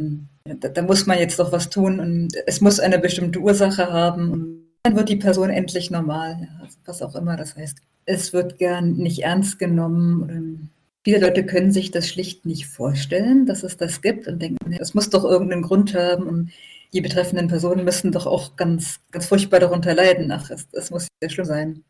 Da, 0.45 0.69
da 0.69 0.83
muss 0.83 1.07
man 1.07 1.19
jetzt 1.19 1.39
doch 1.39 1.51
was 1.51 1.71
tun 1.71 1.99
und 1.99 2.35
es 2.47 2.61
muss 2.61 2.79
eine 2.79 2.99
bestimmte 2.99 3.41
Ursache 3.41 3.93
haben. 3.93 4.31
Und 4.31 4.65
dann 4.85 4.97
wird 4.97 5.09
die 5.09 5.17
Person 5.17 5.51
endlich 5.51 5.91
normal, 5.91 6.49
was 6.87 7.03
auch 7.03 7.17
immer 7.17 7.37
das 7.37 7.57
heißt 7.57 7.79
es 8.07 8.33
wird 8.33 8.59
gern 8.59 8.97
nicht 8.97 9.21
ernst 9.21 9.59
genommen. 9.59 10.71
viele 11.05 11.21
Leute 11.21 11.45
können 11.45 11.73
sich 11.73 11.91
das 11.91 12.09
schlicht 12.09 12.47
nicht 12.47 12.67
vorstellen, 12.67 13.47
dass 13.47 13.63
es 13.63 13.77
das 13.77 14.01
gibt 14.01 14.27
und 14.27 14.41
denken, 14.41 14.73
es 14.73 14.95
muss 14.95 15.11
doch 15.11 15.25
irgendeinen 15.25 15.63
Grund 15.63 15.95
haben. 15.95 16.27
Und 16.27 16.51
die 16.93 17.01
betreffenden 17.01 17.49
Personen 17.49 17.85
müssen 17.85 18.13
doch 18.13 18.27
auch 18.27 18.57
ganz, 18.57 19.01
ganz 19.11 19.27
furchtbar 19.27 19.61
darunter 19.61 19.95
leiden. 19.95 20.31
Ach, 20.31 20.51
es, 20.51 20.67
es 20.73 20.91
muss 20.91 21.09
sehr 21.21 21.31
schlimm 21.31 21.47
sein. 21.47 21.85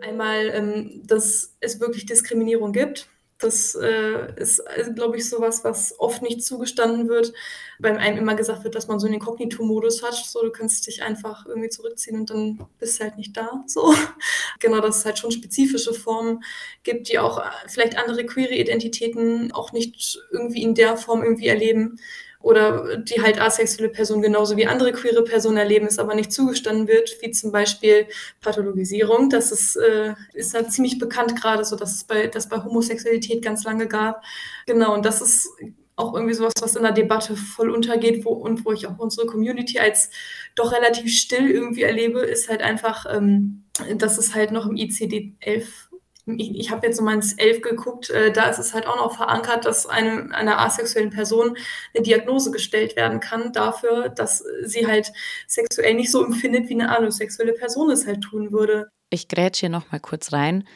Einmal, 0.00 0.50
ähm, 0.52 1.02
dass 1.06 1.56
es 1.60 1.80
wirklich 1.80 2.06
Diskriminierung 2.06 2.72
gibt 2.72 3.08
das 3.42 3.74
äh, 3.74 4.32
ist, 4.36 4.60
äh, 4.60 4.90
glaube 4.94 5.16
ich, 5.16 5.28
sowas, 5.28 5.64
was 5.64 5.98
oft 5.98 6.22
nicht 6.22 6.44
zugestanden 6.44 7.08
wird, 7.08 7.32
weil 7.78 7.96
einem 7.96 8.18
immer 8.18 8.34
gesagt 8.34 8.64
wird, 8.64 8.74
dass 8.74 8.88
man 8.88 9.00
so 9.00 9.06
einen 9.06 9.14
Inkognito-Modus 9.14 10.02
hat. 10.02 10.14
So, 10.14 10.42
du 10.42 10.50
kannst 10.50 10.86
dich 10.86 11.02
einfach 11.02 11.46
irgendwie 11.46 11.68
zurückziehen 11.68 12.20
und 12.20 12.30
dann 12.30 12.66
bist 12.78 12.98
du 12.98 13.04
halt 13.04 13.16
nicht 13.16 13.36
da. 13.36 13.64
So. 13.66 13.94
genau, 14.60 14.80
dass 14.80 14.98
es 14.98 15.04
halt 15.04 15.18
schon 15.18 15.30
spezifische 15.30 15.94
Formen 15.94 16.42
gibt, 16.82 17.08
die 17.08 17.18
auch 17.18 17.38
äh, 17.38 17.50
vielleicht 17.68 17.98
andere 17.98 18.24
queere 18.24 18.54
Identitäten 18.54 19.52
auch 19.52 19.72
nicht 19.72 20.18
irgendwie 20.30 20.62
in 20.62 20.74
der 20.74 20.96
Form 20.96 21.22
irgendwie 21.22 21.48
erleben 21.48 21.98
oder 22.42 22.98
die 22.98 23.22
halt 23.22 23.40
asexuelle 23.40 23.90
Personen 23.90 24.22
genauso 24.22 24.56
wie 24.56 24.66
andere 24.66 24.92
queere 24.92 25.24
Personen 25.24 25.56
erleben, 25.56 25.86
es 25.86 25.98
aber 25.98 26.14
nicht 26.14 26.32
zugestanden 26.32 26.88
wird, 26.88 27.16
wie 27.20 27.30
zum 27.30 27.52
Beispiel 27.52 28.06
Pathologisierung. 28.40 29.30
Das 29.30 29.52
ist, 29.52 29.76
äh, 29.76 30.14
ist 30.34 30.54
halt 30.54 30.72
ziemlich 30.72 30.98
bekannt 30.98 31.40
gerade 31.40 31.64
so, 31.64 31.76
dass 31.76 31.94
es 31.94 32.04
bei, 32.04 32.26
das 32.26 32.48
bei 32.48 32.62
Homosexualität 32.62 33.42
ganz 33.42 33.64
lange 33.64 33.86
gab. 33.86 34.22
Genau, 34.66 34.94
und 34.94 35.04
das 35.04 35.22
ist 35.22 35.50
auch 35.96 36.14
irgendwie 36.14 36.34
sowas, 36.34 36.54
was 36.60 36.74
in 36.74 36.82
der 36.82 36.92
Debatte 36.92 37.36
voll 37.36 37.70
untergeht 37.70 38.24
wo, 38.24 38.30
und 38.30 38.64
wo 38.64 38.72
ich 38.72 38.86
auch 38.86 38.98
unsere 38.98 39.26
Community 39.26 39.78
als 39.78 40.10
doch 40.54 40.72
relativ 40.72 41.12
still 41.12 41.50
irgendwie 41.50 41.82
erlebe, 41.82 42.20
ist 42.20 42.48
halt 42.48 42.62
einfach, 42.62 43.06
ähm, 43.08 43.64
dass 43.96 44.18
es 44.18 44.34
halt 44.34 44.52
noch 44.52 44.66
im 44.66 44.74
ICD-11 44.74 45.91
ich, 46.26 46.54
ich 46.54 46.70
habe 46.70 46.86
jetzt 46.86 46.96
so 46.96 47.02
meins 47.02 47.34
elf 47.34 47.62
geguckt, 47.62 48.10
äh, 48.10 48.32
da 48.32 48.48
ist 48.48 48.58
es 48.58 48.74
halt 48.74 48.86
auch 48.86 48.96
noch 48.96 49.16
verankert, 49.16 49.64
dass 49.64 49.86
einem, 49.86 50.32
einer 50.32 50.60
asexuellen 50.60 51.10
Person 51.10 51.56
eine 51.94 52.02
Diagnose 52.02 52.50
gestellt 52.50 52.96
werden 52.96 53.20
kann 53.20 53.52
dafür, 53.52 54.08
dass 54.08 54.44
sie 54.64 54.86
halt 54.86 55.12
sexuell 55.46 55.94
nicht 55.94 56.10
so 56.10 56.24
empfindet, 56.24 56.68
wie 56.68 56.74
eine 56.74 56.96
alosexuelle 56.96 57.52
Person 57.52 57.90
es 57.90 58.06
halt 58.06 58.22
tun 58.22 58.52
würde. 58.52 58.88
Ich 59.10 59.28
grätsche 59.28 59.60
hier 59.60 59.68
noch 59.68 59.90
mal 59.90 60.00
kurz 60.00 60.32
rein. 60.32 60.66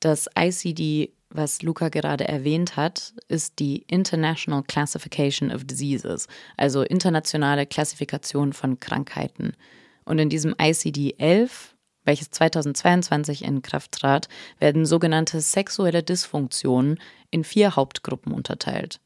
Das 0.00 0.28
ICD, 0.36 1.12
was 1.30 1.62
Luca 1.62 1.88
gerade 1.88 2.26
erwähnt 2.26 2.76
hat, 2.76 3.14
ist 3.28 3.58
die 3.58 3.84
International 3.88 4.62
Classification 4.62 5.52
of 5.52 5.64
Diseases, 5.64 6.26
also 6.56 6.82
internationale 6.82 7.66
Klassifikation 7.66 8.52
von 8.52 8.80
Krankheiten. 8.80 9.52
Und 10.04 10.18
in 10.18 10.28
diesem 10.28 10.54
ICD 10.60 11.14
11 11.18 11.76
welches 12.08 12.30
2022 12.30 13.44
in 13.44 13.60
Kraft 13.60 13.92
trat, 13.92 14.28
werden 14.58 14.86
sogenannte 14.86 15.42
sexuelle 15.42 16.02
Dysfunktionen 16.02 16.98
in 17.30 17.44
vier 17.44 17.76
Hauptgruppen 17.76 18.32
unterteilt. 18.32 18.98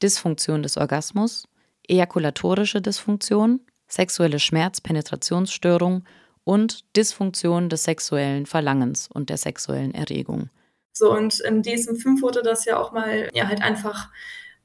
Dysfunktion 0.00 0.62
des 0.62 0.76
Orgasmus, 0.76 1.48
ejakulatorische 1.88 2.80
Dysfunktion, 2.80 3.60
sexuelle 3.88 4.38
Schmerz-Penetrationsstörung 4.38 6.04
und 6.44 6.84
Dysfunktion 6.96 7.68
des 7.68 7.82
sexuellen 7.82 8.46
Verlangens 8.46 9.08
und 9.12 9.30
der 9.30 9.36
sexuellen 9.36 9.92
Erregung. 9.92 10.48
So, 10.92 11.12
und 11.12 11.40
im 11.40 11.62
DSM-5 11.62 12.22
wurde 12.22 12.42
das 12.42 12.64
ja 12.64 12.78
auch 12.78 12.92
mal 12.92 13.28
ja, 13.34 13.48
halt 13.48 13.62
einfach 13.62 14.10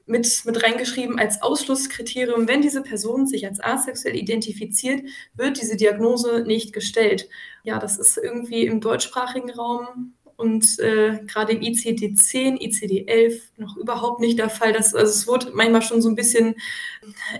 mit, 0.06 0.44
mit 0.46 0.64
reingeschrieben 0.64 1.18
als 1.18 1.42
Ausschlusskriterium, 1.42 2.48
wenn 2.48 2.62
diese 2.62 2.82
Person 2.82 3.26
sich 3.26 3.46
als 3.46 3.62
asexuell 3.62 4.16
identifiziert, 4.16 5.04
wird 5.36 5.62
diese 5.62 5.78
Diagnose 5.78 6.44
nicht 6.46 6.74
gestellt. 6.74 7.30
Ja, 7.64 7.80
das 7.80 7.98
ist 7.98 8.18
irgendwie 8.18 8.66
im 8.66 8.82
deutschsprachigen 8.82 9.50
Raum 9.52 10.14
und 10.36 10.80
äh, 10.80 11.20
gerade 11.26 11.54
im 11.54 11.62
ICD-10, 11.62 12.60
ICD-11 12.60 13.42
noch 13.58 13.78
überhaupt 13.78 14.20
nicht 14.20 14.40
der 14.40 14.50
Fall. 14.50 14.74
Das, 14.74 14.94
also 14.94 15.10
es 15.10 15.28
wurde 15.28 15.52
manchmal 15.54 15.82
schon 15.82 16.02
so 16.02 16.10
ein 16.10 16.16
bisschen, 16.16 16.56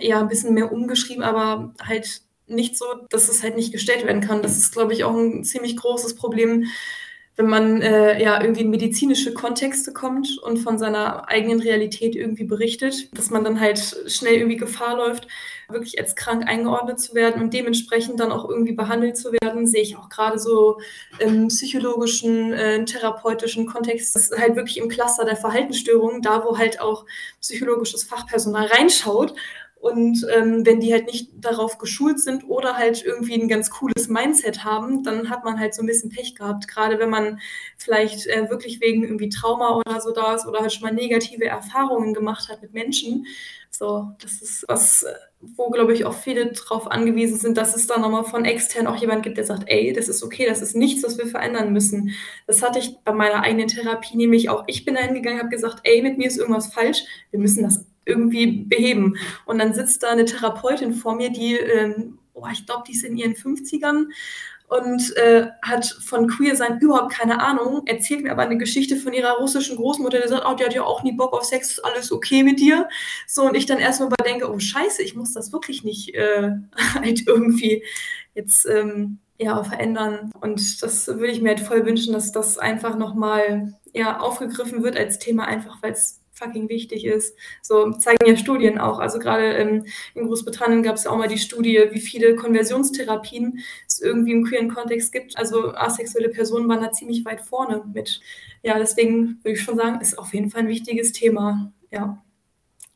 ja, 0.00 0.20
ein 0.20 0.28
bisschen 0.28 0.54
mehr 0.54 0.72
umgeschrieben, 0.72 1.22
aber 1.22 1.74
halt 1.82 2.22
nicht 2.46 2.76
so, 2.76 2.84
dass 3.10 3.28
es 3.28 3.42
halt 3.42 3.56
nicht 3.56 3.72
gestellt 3.72 4.06
werden 4.06 4.20
kann. 4.20 4.42
Das 4.42 4.56
ist, 4.56 4.72
glaube 4.72 4.92
ich, 4.92 5.04
auch 5.04 5.14
ein 5.14 5.44
ziemlich 5.44 5.76
großes 5.76 6.14
Problem 6.14 6.66
wenn 7.36 7.46
man 7.46 7.82
äh, 7.82 8.22
ja 8.22 8.40
irgendwie 8.40 8.62
in 8.62 8.70
medizinische 8.70 9.34
Kontexte 9.34 9.92
kommt 9.92 10.38
und 10.42 10.58
von 10.58 10.78
seiner 10.78 11.28
eigenen 11.28 11.60
Realität 11.60 12.14
irgendwie 12.14 12.44
berichtet, 12.44 13.16
dass 13.16 13.30
man 13.30 13.42
dann 13.42 13.58
halt 13.58 13.78
schnell 14.06 14.34
irgendwie 14.34 14.56
Gefahr 14.56 14.96
läuft, 14.96 15.26
wirklich 15.68 15.98
als 15.98 16.14
krank 16.14 16.46
eingeordnet 16.46 17.00
zu 17.00 17.14
werden 17.14 17.42
und 17.42 17.52
dementsprechend 17.52 18.20
dann 18.20 18.30
auch 18.30 18.48
irgendwie 18.48 18.74
behandelt 18.74 19.16
zu 19.16 19.32
werden, 19.32 19.66
sehe 19.66 19.82
ich 19.82 19.96
auch 19.96 20.08
gerade 20.08 20.38
so 20.38 20.78
im 21.18 21.48
psychologischen, 21.48 22.52
äh, 22.52 22.84
therapeutischen 22.84 23.66
Kontext, 23.66 24.14
das 24.14 24.30
ist 24.30 24.38
halt 24.38 24.54
wirklich 24.54 24.76
im 24.76 24.88
Cluster 24.88 25.24
der 25.24 25.36
Verhaltensstörungen, 25.36 26.22
da 26.22 26.44
wo 26.44 26.56
halt 26.56 26.80
auch 26.80 27.04
psychologisches 27.40 28.04
Fachpersonal 28.04 28.66
reinschaut 28.66 29.34
und 29.84 30.26
ähm, 30.34 30.64
wenn 30.64 30.80
die 30.80 30.94
halt 30.94 31.04
nicht 31.08 31.28
darauf 31.36 31.76
geschult 31.76 32.18
sind 32.18 32.48
oder 32.48 32.78
halt 32.78 33.04
irgendwie 33.04 33.34
ein 33.34 33.48
ganz 33.48 33.68
cooles 33.68 34.08
Mindset 34.08 34.64
haben, 34.64 35.02
dann 35.02 35.28
hat 35.28 35.44
man 35.44 35.60
halt 35.60 35.74
so 35.74 35.82
ein 35.82 35.86
bisschen 35.86 36.08
Pech 36.08 36.34
gehabt. 36.34 36.68
Gerade 36.68 36.98
wenn 36.98 37.10
man 37.10 37.38
vielleicht 37.76 38.26
äh, 38.26 38.48
wirklich 38.48 38.80
wegen 38.80 39.02
irgendwie 39.02 39.28
Trauma 39.28 39.76
oder 39.76 40.00
so 40.00 40.12
da 40.12 40.36
ist 40.36 40.46
oder 40.46 40.60
halt 40.60 40.72
schon 40.72 40.84
mal 40.84 40.94
negative 40.94 41.44
Erfahrungen 41.44 42.14
gemacht 42.14 42.48
hat 42.48 42.62
mit 42.62 42.72
Menschen. 42.72 43.26
So, 43.68 44.08
das 44.22 44.40
ist 44.40 44.64
was, 44.68 45.04
wo, 45.40 45.68
glaube 45.68 45.92
ich, 45.92 46.06
auch 46.06 46.14
viele 46.14 46.52
drauf 46.52 46.90
angewiesen 46.90 47.36
sind, 47.36 47.58
dass 47.58 47.76
es 47.76 47.86
da 47.86 47.98
nochmal 47.98 48.24
von 48.24 48.46
extern 48.46 48.86
auch 48.86 48.96
jemand 48.96 49.22
gibt, 49.22 49.36
der 49.36 49.44
sagt, 49.44 49.64
ey, 49.66 49.92
das 49.92 50.08
ist 50.08 50.22
okay, 50.22 50.46
das 50.46 50.62
ist 50.62 50.74
nichts, 50.74 51.04
was 51.04 51.18
wir 51.18 51.26
verändern 51.26 51.74
müssen. 51.74 52.14
Das 52.46 52.62
hatte 52.62 52.78
ich 52.78 52.96
bei 53.04 53.12
meiner 53.12 53.42
eigenen 53.42 53.68
Therapie 53.68 54.16
nämlich 54.16 54.48
auch. 54.48 54.64
Ich 54.66 54.86
bin 54.86 54.94
da 54.94 55.02
hingegangen, 55.02 55.40
habe 55.40 55.50
gesagt, 55.50 55.80
ey, 55.82 56.00
mit 56.00 56.16
mir 56.16 56.28
ist 56.28 56.38
irgendwas 56.38 56.72
falsch, 56.72 57.02
wir 57.30 57.38
müssen 57.38 57.64
das 57.64 57.84
irgendwie 58.04 58.64
beheben. 58.64 59.16
Und 59.46 59.58
dann 59.58 59.74
sitzt 59.74 60.02
da 60.02 60.10
eine 60.10 60.24
Therapeutin 60.24 60.94
vor 60.94 61.14
mir, 61.14 61.30
die, 61.30 61.56
ähm, 61.56 62.18
oh, 62.34 62.46
ich 62.52 62.66
glaube, 62.66 62.84
die 62.86 62.92
ist 62.92 63.04
in 63.04 63.16
ihren 63.16 63.34
50ern 63.34 64.06
und 64.68 65.16
äh, 65.16 65.48
hat 65.62 65.84
von 65.84 66.26
Queer 66.26 66.56
sein 66.56 66.80
überhaupt 66.80 67.12
keine 67.12 67.40
Ahnung, 67.40 67.86
erzählt 67.86 68.22
mir 68.22 68.32
aber 68.32 68.42
eine 68.42 68.56
Geschichte 68.56 68.96
von 68.96 69.12
ihrer 69.12 69.38
russischen 69.38 69.76
Großmutter, 69.76 70.20
die 70.20 70.28
sagt, 70.28 70.44
oh, 70.48 70.54
die 70.54 70.64
hat 70.64 70.74
ja 70.74 70.82
auch 70.82 71.02
nie 71.02 71.12
Bock 71.12 71.32
auf 71.32 71.44
Sex, 71.44 71.72
ist 71.72 71.84
alles 71.84 72.10
okay 72.10 72.42
mit 72.42 72.58
dir. 72.58 72.88
So, 73.26 73.42
und 73.42 73.56
ich 73.56 73.66
dann 73.66 73.78
erstmal 73.78 74.08
überdenke, 74.08 74.50
oh 74.50 74.58
scheiße, 74.58 75.02
ich 75.02 75.14
muss 75.14 75.32
das 75.32 75.52
wirklich 75.52 75.84
nicht 75.84 76.14
äh, 76.14 76.52
halt 76.94 77.26
irgendwie 77.26 77.84
jetzt 78.34 78.66
ähm, 78.66 79.18
ja, 79.38 79.62
verändern. 79.62 80.30
Und 80.40 80.82
das 80.82 81.06
würde 81.08 81.32
ich 81.32 81.42
mir 81.42 81.50
halt 81.50 81.60
voll 81.60 81.84
wünschen, 81.84 82.12
dass 82.12 82.32
das 82.32 82.58
einfach 82.58 82.96
nochmal 82.96 83.74
ja, 83.92 84.18
aufgegriffen 84.18 84.82
wird 84.82 84.96
als 84.96 85.18
Thema, 85.18 85.44
einfach 85.44 85.82
weil 85.82 85.92
es 85.92 86.20
fucking 86.34 86.68
wichtig 86.68 87.04
ist. 87.04 87.36
So 87.62 87.92
zeigen 87.92 88.26
ja 88.26 88.36
Studien 88.36 88.78
auch. 88.78 88.98
Also 88.98 89.18
gerade 89.18 89.44
ähm, 89.54 89.86
in 90.14 90.26
Großbritannien 90.26 90.82
gab 90.82 90.96
es 90.96 91.04
ja 91.04 91.10
auch 91.10 91.16
mal 91.16 91.28
die 91.28 91.38
Studie, 91.38 91.88
wie 91.90 92.00
viele 92.00 92.36
Konversionstherapien 92.36 93.60
es 93.86 94.00
irgendwie 94.00 94.32
im 94.32 94.44
queeren 94.44 94.68
Kontext 94.68 95.12
gibt. 95.12 95.38
Also 95.38 95.74
asexuelle 95.74 96.28
Personen 96.28 96.68
waren 96.68 96.82
da 96.82 96.92
ziemlich 96.92 97.24
weit 97.24 97.40
vorne 97.40 97.82
mit. 97.92 98.20
Ja, 98.62 98.78
deswegen 98.78 99.38
würde 99.42 99.52
ich 99.52 99.62
schon 99.62 99.76
sagen, 99.76 100.00
ist 100.00 100.18
auf 100.18 100.34
jeden 100.34 100.50
Fall 100.50 100.62
ein 100.62 100.68
wichtiges 100.68 101.12
Thema. 101.12 101.72
Ja, 101.90 102.22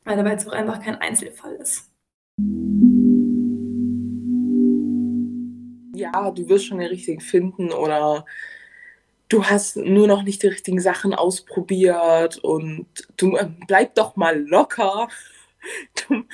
weil 0.05 0.16
dabei 0.16 0.33
jetzt 0.33 0.48
auch 0.48 0.53
einfach 0.53 0.83
kein 0.83 0.96
Einzelfall 0.96 1.55
ist. 1.55 1.90
Ja, 5.94 6.31
du 6.31 6.48
wirst 6.48 6.66
schon 6.66 6.79
den 6.79 6.88
richtigen 6.88 7.20
finden 7.20 7.72
oder 7.72 8.24
du 9.29 9.45
hast 9.45 9.77
nur 9.77 10.07
noch 10.07 10.23
nicht 10.23 10.43
die 10.43 10.49
richtigen 10.49 10.81
Sachen 10.81 11.14
ausprobiert 11.14 12.38
und 12.38 12.87
du 13.17 13.37
äh, 13.37 13.49
bleib 13.67 13.95
doch 13.95 14.17
mal 14.17 14.41
locker. 14.41 15.09
Du, 15.95 16.25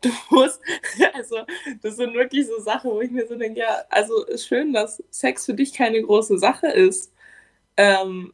du 0.00 0.10
musst, 0.30 0.60
also 1.14 1.38
das 1.82 1.96
sind 1.96 2.14
wirklich 2.14 2.46
so 2.46 2.60
Sachen, 2.60 2.90
wo 2.90 3.00
ich 3.00 3.10
mir 3.10 3.26
so 3.26 3.36
denke, 3.36 3.60
ja, 3.60 3.84
also 3.90 4.24
ist 4.26 4.46
schön, 4.46 4.72
dass 4.72 5.02
Sex 5.10 5.46
für 5.46 5.54
dich 5.54 5.72
keine 5.72 6.02
große 6.02 6.38
Sache 6.38 6.68
ist. 6.68 7.12
Ähm, 7.76 8.32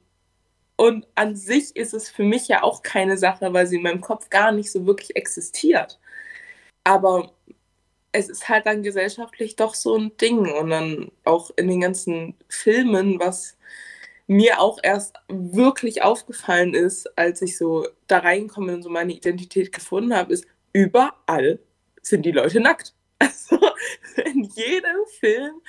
und 0.77 1.07
an 1.15 1.37
sich 1.37 1.75
ist 1.77 1.95
es 1.95 2.11
für 2.11 2.25
mich 2.25 2.49
ja 2.49 2.63
auch 2.63 2.83
keine 2.83 3.17
Sache, 3.17 3.53
weil 3.53 3.67
sie 3.67 3.77
in 3.77 3.83
meinem 3.83 4.03
Kopf 4.03 4.29
gar 4.31 4.53
nicht 4.53 4.71
so 4.71 4.87
wirklich 4.87 5.17
existiert. 5.17 5.99
Aber 6.85 7.33
es 8.13 8.29
ist 8.29 8.49
halt 8.49 8.67
dann 8.67 8.83
gesellschaftlich 8.83 9.57
doch 9.57 9.75
so 9.75 9.97
ein 9.97 10.17
Ding. 10.19 10.53
Und 10.53 10.71
dann 10.71 11.11
auch 11.25 11.51
in 11.57 11.69
den 11.69 11.81
ganzen 11.81 12.35
Filmen, 12.49 13.19
was 13.21 13.57
mir 14.27 14.61
auch 14.61 14.79
erst 14.83 15.17
wirklich 15.29 16.03
aufgefallen 16.03 16.75
ist, 16.75 17.07
als 17.17 17.43
ich 17.43 17.57
so 17.57 17.87
da 18.07 18.19
reinkomme 18.19 18.75
und 18.75 18.83
so 18.83 18.91
meine 18.91 19.13
Identität 19.13 19.73
gefunden 19.73 20.15
habe, 20.15 20.33
ist, 20.33 20.47
überall 20.73 21.61
sind 22.03 22.27
die 22.27 22.33
Leute 22.33 22.61
nackt. 22.61 22.95
Also 23.19 23.59
in 24.25 24.45
jedem 24.45 25.07
Film, 25.21 25.63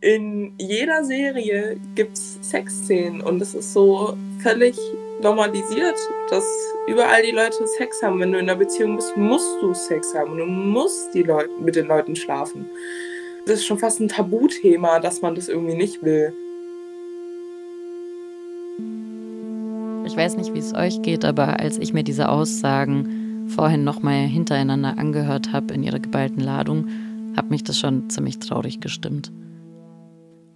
in 0.00 0.54
jeder 0.58 1.04
Serie 1.04 1.80
gibt 1.94 2.16
es 2.16 2.38
Sexszenen 2.42 3.20
und 3.20 3.40
es 3.40 3.54
ist 3.54 3.72
so 3.72 4.16
völlig 4.42 4.76
normalisiert, 5.22 5.96
dass 6.30 6.44
überall 6.88 7.22
die 7.22 7.30
Leute 7.30 7.66
Sex 7.78 8.02
haben. 8.02 8.18
Wenn 8.18 8.32
du 8.32 8.38
in 8.38 8.48
einer 8.48 8.58
Beziehung 8.58 8.96
bist, 8.96 9.16
musst 9.16 9.62
du 9.62 9.72
Sex 9.72 10.14
haben. 10.14 10.36
Du 10.36 10.46
musst 10.46 11.14
die 11.14 11.22
Leute, 11.22 11.50
mit 11.60 11.76
den 11.76 11.86
Leuten 11.86 12.16
schlafen. 12.16 12.68
Das 13.46 13.60
ist 13.60 13.66
schon 13.66 13.78
fast 13.78 14.00
ein 14.00 14.08
Tabuthema, 14.08 14.98
dass 14.98 15.22
man 15.22 15.34
das 15.34 15.48
irgendwie 15.48 15.76
nicht 15.76 16.02
will. 16.02 16.32
Ich 20.06 20.16
weiß 20.16 20.36
nicht, 20.36 20.54
wie 20.54 20.58
es 20.58 20.74
euch 20.74 21.02
geht, 21.02 21.24
aber 21.24 21.60
als 21.60 21.78
ich 21.78 21.92
mir 21.92 22.02
diese 22.02 22.28
Aussagen 22.28 23.48
vorhin 23.48 23.84
nochmal 23.84 24.26
hintereinander 24.26 24.98
angehört 24.98 25.52
habe 25.52 25.74
in 25.74 25.82
ihrer 25.82 25.98
geballten 25.98 26.40
Ladung, 26.40 26.88
hat 27.36 27.50
mich 27.50 27.64
das 27.64 27.78
schon 27.78 28.10
ziemlich 28.10 28.38
traurig 28.38 28.80
gestimmt. 28.80 29.30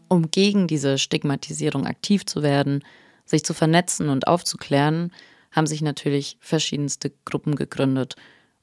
Um 0.09 0.31
gegen 0.31 0.67
diese 0.67 0.99
Stigmatisierung 0.99 1.87
aktiv 1.87 2.27
zu 2.27 2.43
werden, 2.43 2.83
sich 3.25 3.45
zu 3.45 3.55
vernetzen 3.55 4.09
und 4.09 4.27
aufzuklären, 4.27 5.13
haben 5.51 5.67
sich 5.67 5.83
natürlich 5.83 6.37
verschiedenste 6.41 7.13
Gruppen 7.25 7.55
gegründet, 7.55 8.17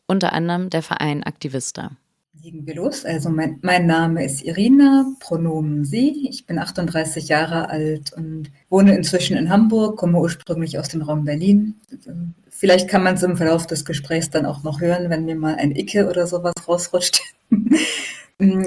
unter 0.08 0.34
anderem 0.34 0.70
der 0.70 0.84
Verein 0.84 1.24
Aktivista. 1.24 1.91
Legen 2.39 2.65
wir 2.65 2.76
los. 2.76 3.06
Also 3.06 3.30
mein, 3.30 3.60
mein, 3.62 3.86
Name 3.86 4.24
ist 4.24 4.44
Irina, 4.44 5.06
Pronomen 5.20 5.86
Sie. 5.86 6.28
Ich 6.30 6.46
bin 6.46 6.60
38 6.60 7.28
Jahre 7.28 7.70
alt 7.70 8.13
und 8.13 8.52
wohne 8.70 8.96
inzwischen 8.96 9.38
in 9.38 9.50
Hamburg, 9.50 9.98
komme 9.98 10.20
ursprünglich 10.20 10.80
aus 10.80 10.88
dem 10.88 11.02
Raum 11.02 11.26
Berlin. 11.26 11.76
Vielleicht 12.50 12.88
kann 12.88 13.04
man 13.04 13.15
es 13.15 13.24
im 13.24 13.38
Verlauf 13.38 13.67
des 13.67 13.86
Gesprächs 13.86 14.30
dann 14.30 14.46
auch 14.46 14.63
noch 14.63 14.82
hören, 14.82 15.10
wenn 15.10 15.26
mir 15.26 15.36
mal 15.36 15.56
ein 15.56 15.76
Icke 15.76 16.10
oder 16.10 16.26
sowas 16.26 16.54
rausrutscht. 16.67 17.22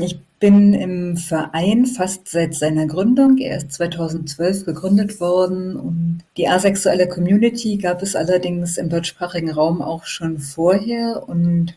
Ich 0.01 0.21
bin 0.39 0.73
im 0.73 1.17
Verein 1.17 1.87
fast 1.87 2.29
seit 2.29 2.55
seiner 2.55 2.87
Gründung. 2.87 3.39
Er 3.39 3.57
ist 3.57 3.73
2012 3.73 4.67
gegründet 4.67 5.19
worden 5.19 5.75
und 5.75 6.21
die 6.37 6.47
asexuelle 6.47 7.09
Community 7.09 7.79
gab 7.79 8.01
es 8.01 8.15
allerdings 8.15 8.77
im 8.77 8.89
deutschsprachigen 8.89 9.51
Raum 9.51 9.83
auch 9.83 10.05
schon 10.05 10.39
vorher 10.39 11.29
und 11.29 11.75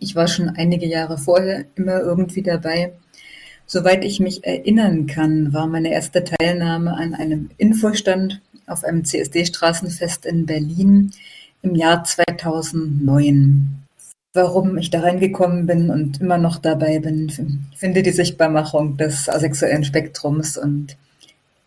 ich 0.00 0.14
war 0.14 0.28
schon 0.28 0.48
einige 0.50 0.86
Jahre 0.86 1.18
vorher 1.18 1.64
immer 1.74 2.00
irgendwie 2.00 2.42
dabei. 2.42 2.92
Soweit 3.66 4.04
ich 4.04 4.20
mich 4.20 4.44
erinnern 4.44 5.06
kann, 5.06 5.52
war 5.52 5.66
meine 5.66 5.92
erste 5.92 6.22
Teilnahme 6.24 6.94
an 6.96 7.14
einem 7.14 7.50
Infostand 7.56 8.40
auf 8.66 8.84
einem 8.84 9.04
CSD-Straßenfest 9.04 10.26
in 10.26 10.46
Berlin 10.46 11.10
im 11.62 11.74
Jahr 11.74 12.04
2009 12.04 13.86
warum 14.36 14.76
ich 14.78 14.90
da 14.90 15.00
reingekommen 15.00 15.66
bin 15.66 15.90
und 15.90 16.20
immer 16.20 16.38
noch 16.38 16.58
dabei 16.58 17.00
bin. 17.00 17.32
Finde 17.74 18.02
die 18.04 18.12
Sichtbarmachung 18.12 18.96
des 18.96 19.28
asexuellen 19.28 19.82
Spektrums 19.82 20.56
und 20.56 20.96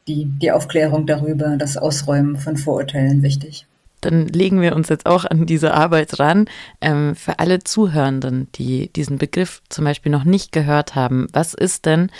die, 0.07 0.25
die 0.25 0.51
Aufklärung 0.51 1.05
darüber, 1.05 1.57
das 1.57 1.75
Ausräumen 1.75 2.37
von 2.37 2.55
Vorurteilen 2.55 3.21
wichtig. 3.21 3.65
Dann 4.01 4.27
legen 4.27 4.61
wir 4.61 4.75
uns 4.75 4.89
jetzt 4.89 5.05
auch 5.05 5.25
an 5.25 5.45
diese 5.45 5.73
Arbeit 5.73 6.19
ran. 6.19 6.45
Ähm, 6.81 7.15
für 7.15 7.39
alle 7.39 7.59
Zuhörenden, 7.59 8.49
die 8.55 8.91
diesen 8.93 9.17
Begriff 9.17 9.61
zum 9.69 9.85
Beispiel 9.85 10.11
noch 10.11 10.23
nicht 10.23 10.51
gehört 10.51 10.95
haben, 10.95 11.27
was 11.33 11.53
ist 11.53 11.85
denn, 11.85 12.11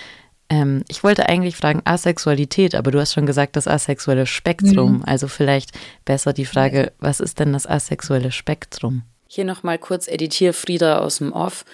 ähm, 0.50 0.84
ich 0.88 1.04
wollte 1.04 1.30
eigentlich 1.30 1.56
fragen 1.56 1.82
Asexualität, 1.86 2.76
aber 2.76 2.92
du 2.92 3.00
hast 3.00 3.14
schon 3.14 3.26
gesagt, 3.26 3.56
das 3.56 3.68
asexuelle 3.68 4.26
Spektrum. 4.26 4.98
Mhm. 4.98 5.04
Also 5.06 5.28
vielleicht 5.28 5.72
besser 6.06 6.34
die 6.34 6.46
Frage, 6.46 6.92
was 7.00 7.20
ist 7.20 7.40
denn 7.40 7.54
das 7.54 7.68
asexuelle 7.68 8.32
Spektrum? 8.32 9.04
Hier 9.28 9.46
nochmal 9.46 9.78
kurz 9.78 10.08
Editier 10.08 10.54
Frieda 10.54 11.00
aus 11.00 11.20
dem 11.20 11.34
Off. 11.34 11.66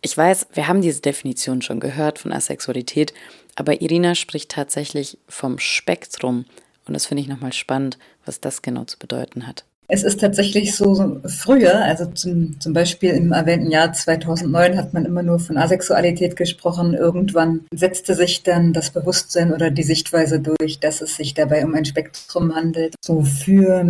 Ich 0.00 0.16
weiß, 0.16 0.48
wir 0.52 0.68
haben 0.68 0.82
diese 0.82 1.00
Definition 1.00 1.62
schon 1.62 1.80
gehört 1.80 2.18
von 2.18 2.32
Asexualität, 2.32 3.14
aber 3.54 3.80
Irina 3.82 4.14
spricht 4.14 4.50
tatsächlich 4.50 5.18
vom 5.28 5.58
Spektrum. 5.58 6.44
Und 6.86 6.94
das 6.94 7.06
finde 7.06 7.22
ich 7.22 7.28
nochmal 7.28 7.52
spannend, 7.52 7.98
was 8.28 8.40
das 8.40 8.62
genau 8.62 8.84
zu 8.84 8.98
bedeuten 8.98 9.46
hat. 9.46 9.64
Es 9.90 10.02
ist 10.02 10.20
tatsächlich 10.20 10.76
so, 10.76 11.18
früher, 11.24 11.82
also 11.82 12.04
zum, 12.04 12.60
zum 12.60 12.74
Beispiel 12.74 13.12
im 13.12 13.32
erwähnten 13.32 13.70
Jahr 13.70 13.90
2009 13.90 14.76
hat 14.76 14.92
man 14.92 15.06
immer 15.06 15.22
nur 15.22 15.38
von 15.38 15.56
Asexualität 15.56 16.36
gesprochen. 16.36 16.92
Irgendwann 16.92 17.62
setzte 17.72 18.14
sich 18.14 18.42
dann 18.42 18.74
das 18.74 18.90
Bewusstsein 18.90 19.50
oder 19.50 19.70
die 19.70 19.82
Sichtweise 19.82 20.40
durch, 20.40 20.78
dass 20.78 21.00
es 21.00 21.16
sich 21.16 21.32
dabei 21.32 21.64
um 21.64 21.74
ein 21.74 21.86
Spektrum 21.86 22.54
handelt. 22.54 22.96
So 23.02 23.22
für 23.22 23.82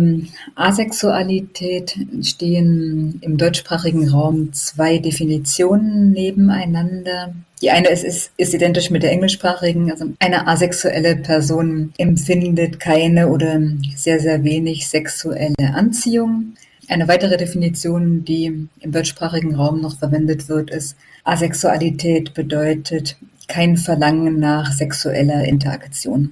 Asexualität 0.55 1.97
stehen 2.21 3.19
im 3.19 3.37
deutschsprachigen 3.37 4.07
Raum 4.07 4.53
zwei 4.53 4.99
Definitionen 4.99 6.11
nebeneinander. 6.11 7.33
Die 7.61 7.71
eine 7.71 7.89
ist, 7.89 8.03
ist, 8.03 8.31
ist 8.37 8.53
identisch 8.53 8.89
mit 8.89 9.03
der 9.03 9.11
englischsprachigen. 9.11 9.91
Also 9.91 10.05
eine 10.19 10.47
asexuelle 10.47 11.17
Person 11.17 11.93
empfindet 11.97 12.79
keine 12.79 13.27
oder 13.27 13.61
sehr, 13.95 14.19
sehr 14.19 14.43
wenig 14.43 14.87
sexuelle 14.87 15.73
Anziehung. 15.73 16.53
Eine 16.87 17.07
weitere 17.07 17.37
Definition, 17.37 18.23
die 18.23 18.67
im 18.79 18.91
deutschsprachigen 18.91 19.55
Raum 19.55 19.81
noch 19.81 19.97
verwendet 19.99 20.47
wird, 20.47 20.71
ist, 20.71 20.95
Asexualität 21.23 22.33
bedeutet 22.33 23.17
kein 23.47 23.77
Verlangen 23.77 24.39
nach 24.39 24.71
sexueller 24.71 25.43
Interaktion. 25.43 26.31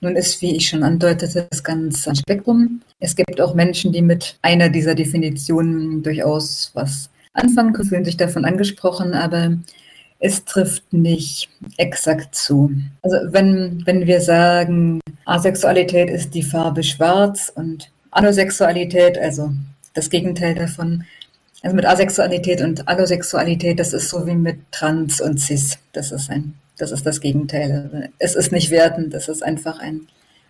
Nun 0.00 0.16
ist, 0.16 0.40
wie 0.42 0.56
ich 0.56 0.68
schon 0.68 0.82
andeutete, 0.82 1.46
das 1.50 1.62
ganze 1.62 2.14
Spektrum. 2.16 2.80
Es 2.98 3.14
gibt 3.14 3.40
auch 3.40 3.54
Menschen, 3.54 3.92
die 3.92 4.02
mit 4.02 4.38
einer 4.42 4.70
dieser 4.70 4.94
Definitionen 4.94 6.02
durchaus 6.02 6.70
was 6.74 7.10
anfangen 7.34 7.72
können, 7.72 7.88
fühlen 7.88 8.04
sich 8.04 8.16
davon 8.16 8.44
angesprochen, 8.44 9.14
aber 9.14 9.58
es 10.20 10.44
trifft 10.44 10.92
nicht 10.92 11.48
exakt 11.78 12.34
zu. 12.34 12.70
Also 13.02 13.16
wenn, 13.32 13.82
wenn 13.86 14.06
wir 14.06 14.20
sagen, 14.20 15.00
Asexualität 15.24 16.10
ist 16.10 16.34
die 16.34 16.42
Farbe 16.42 16.82
schwarz 16.82 17.50
und 17.54 17.90
Anosexualität, 18.10 19.18
also 19.18 19.50
das 19.94 20.10
Gegenteil 20.10 20.54
davon, 20.54 21.04
also 21.62 21.74
mit 21.74 21.86
Asexualität 21.86 22.60
und 22.60 22.86
Allosexualität, 22.86 23.78
das 23.78 23.92
ist 23.92 24.10
so 24.10 24.26
wie 24.26 24.34
mit 24.34 24.58
Trans 24.72 25.20
und 25.20 25.40
Cis. 25.40 25.78
Das 25.92 26.12
ist 26.12 26.30
ein, 26.30 26.54
das 26.76 26.90
ist 26.90 27.04
das 27.04 27.20
Gegenteil. 27.20 28.10
Es 28.18 28.34
ist 28.34 28.52
nicht 28.52 28.70
wertend, 28.70 29.14
das 29.14 29.28
ist 29.28 29.42
einfach 29.42 29.78
ein, 29.78 30.06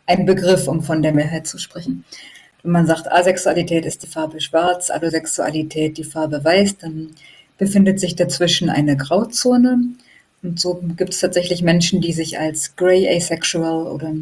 ein 0.06 0.26
Begriff, 0.26 0.66
um 0.68 0.82
von 0.82 1.02
der 1.02 1.12
Mehrheit 1.12 1.46
zu 1.46 1.58
sprechen. 1.58 2.04
Wenn 2.62 2.72
man 2.72 2.86
sagt, 2.86 3.10
Asexualität 3.10 3.86
ist 3.86 4.02
die 4.02 4.08
Farbe 4.08 4.40
schwarz, 4.40 4.90
Allosexualität 4.90 5.96
die 5.96 6.04
Farbe 6.04 6.44
weiß, 6.44 6.78
dann 6.78 7.14
befindet 7.60 8.00
sich 8.00 8.16
dazwischen 8.16 8.70
eine 8.70 8.96
Grauzone. 8.96 9.78
Und 10.42 10.58
so 10.58 10.82
gibt 10.96 11.12
es 11.12 11.20
tatsächlich 11.20 11.62
Menschen, 11.62 12.00
die 12.00 12.14
sich 12.14 12.38
als 12.38 12.74
Grey 12.74 13.06
Asexual 13.06 13.86
oder 13.86 14.12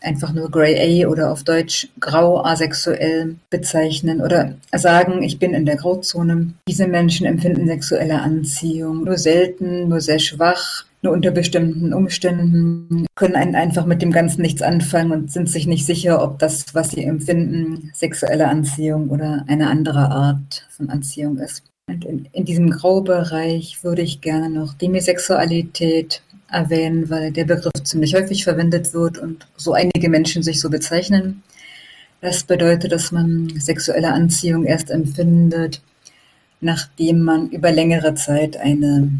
einfach 0.00 0.32
nur 0.32 0.50
Grey 0.50 1.04
A 1.04 1.08
oder 1.08 1.30
auf 1.32 1.44
Deutsch 1.44 1.88
grau 2.00 2.44
asexuell 2.44 3.36
bezeichnen 3.50 4.20
oder 4.20 4.54
sagen, 4.72 5.22
ich 5.22 5.38
bin 5.38 5.54
in 5.54 5.64
der 5.64 5.76
Grauzone. 5.76 6.54
Diese 6.68 6.88
Menschen 6.88 7.24
empfinden 7.24 7.68
sexuelle 7.68 8.20
Anziehung 8.20 9.04
nur 9.04 9.16
selten, 9.16 9.88
nur 9.88 10.00
sehr 10.00 10.18
schwach, 10.18 10.84
nur 11.00 11.12
unter 11.12 11.30
bestimmten 11.30 11.94
Umständen, 11.94 13.06
können 13.14 13.36
einen 13.36 13.54
einfach 13.54 13.86
mit 13.86 14.02
dem 14.02 14.10
Ganzen 14.10 14.42
nichts 14.42 14.62
anfangen 14.62 15.12
und 15.12 15.32
sind 15.32 15.48
sich 15.48 15.68
nicht 15.68 15.86
sicher, 15.86 16.20
ob 16.20 16.40
das, 16.40 16.74
was 16.74 16.90
sie 16.90 17.04
empfinden, 17.04 17.92
sexuelle 17.94 18.48
Anziehung 18.48 19.08
oder 19.10 19.44
eine 19.46 19.68
andere 19.68 20.10
Art 20.10 20.66
von 20.70 20.90
Anziehung 20.90 21.38
ist. 21.38 21.62
Und 21.88 22.04
in, 22.04 22.28
in 22.32 22.44
diesem 22.44 22.70
Graubereich 22.70 23.82
würde 23.82 24.02
ich 24.02 24.20
gerne 24.20 24.50
noch 24.50 24.74
Demisexualität 24.74 26.22
erwähnen, 26.50 27.10
weil 27.10 27.32
der 27.32 27.44
Begriff 27.44 27.72
ziemlich 27.82 28.14
häufig 28.14 28.44
verwendet 28.44 28.94
wird 28.94 29.18
und 29.18 29.46
so 29.56 29.72
einige 29.72 30.08
Menschen 30.08 30.42
sich 30.42 30.60
so 30.60 30.70
bezeichnen. 30.70 31.42
Das 32.20 32.44
bedeutet, 32.44 32.92
dass 32.92 33.10
man 33.10 33.52
sexuelle 33.58 34.12
Anziehung 34.12 34.64
erst 34.64 34.90
empfindet, 34.90 35.80
nachdem 36.60 37.22
man 37.22 37.48
über 37.50 37.72
längere 37.72 38.14
Zeit 38.14 38.56
eine 38.56 39.10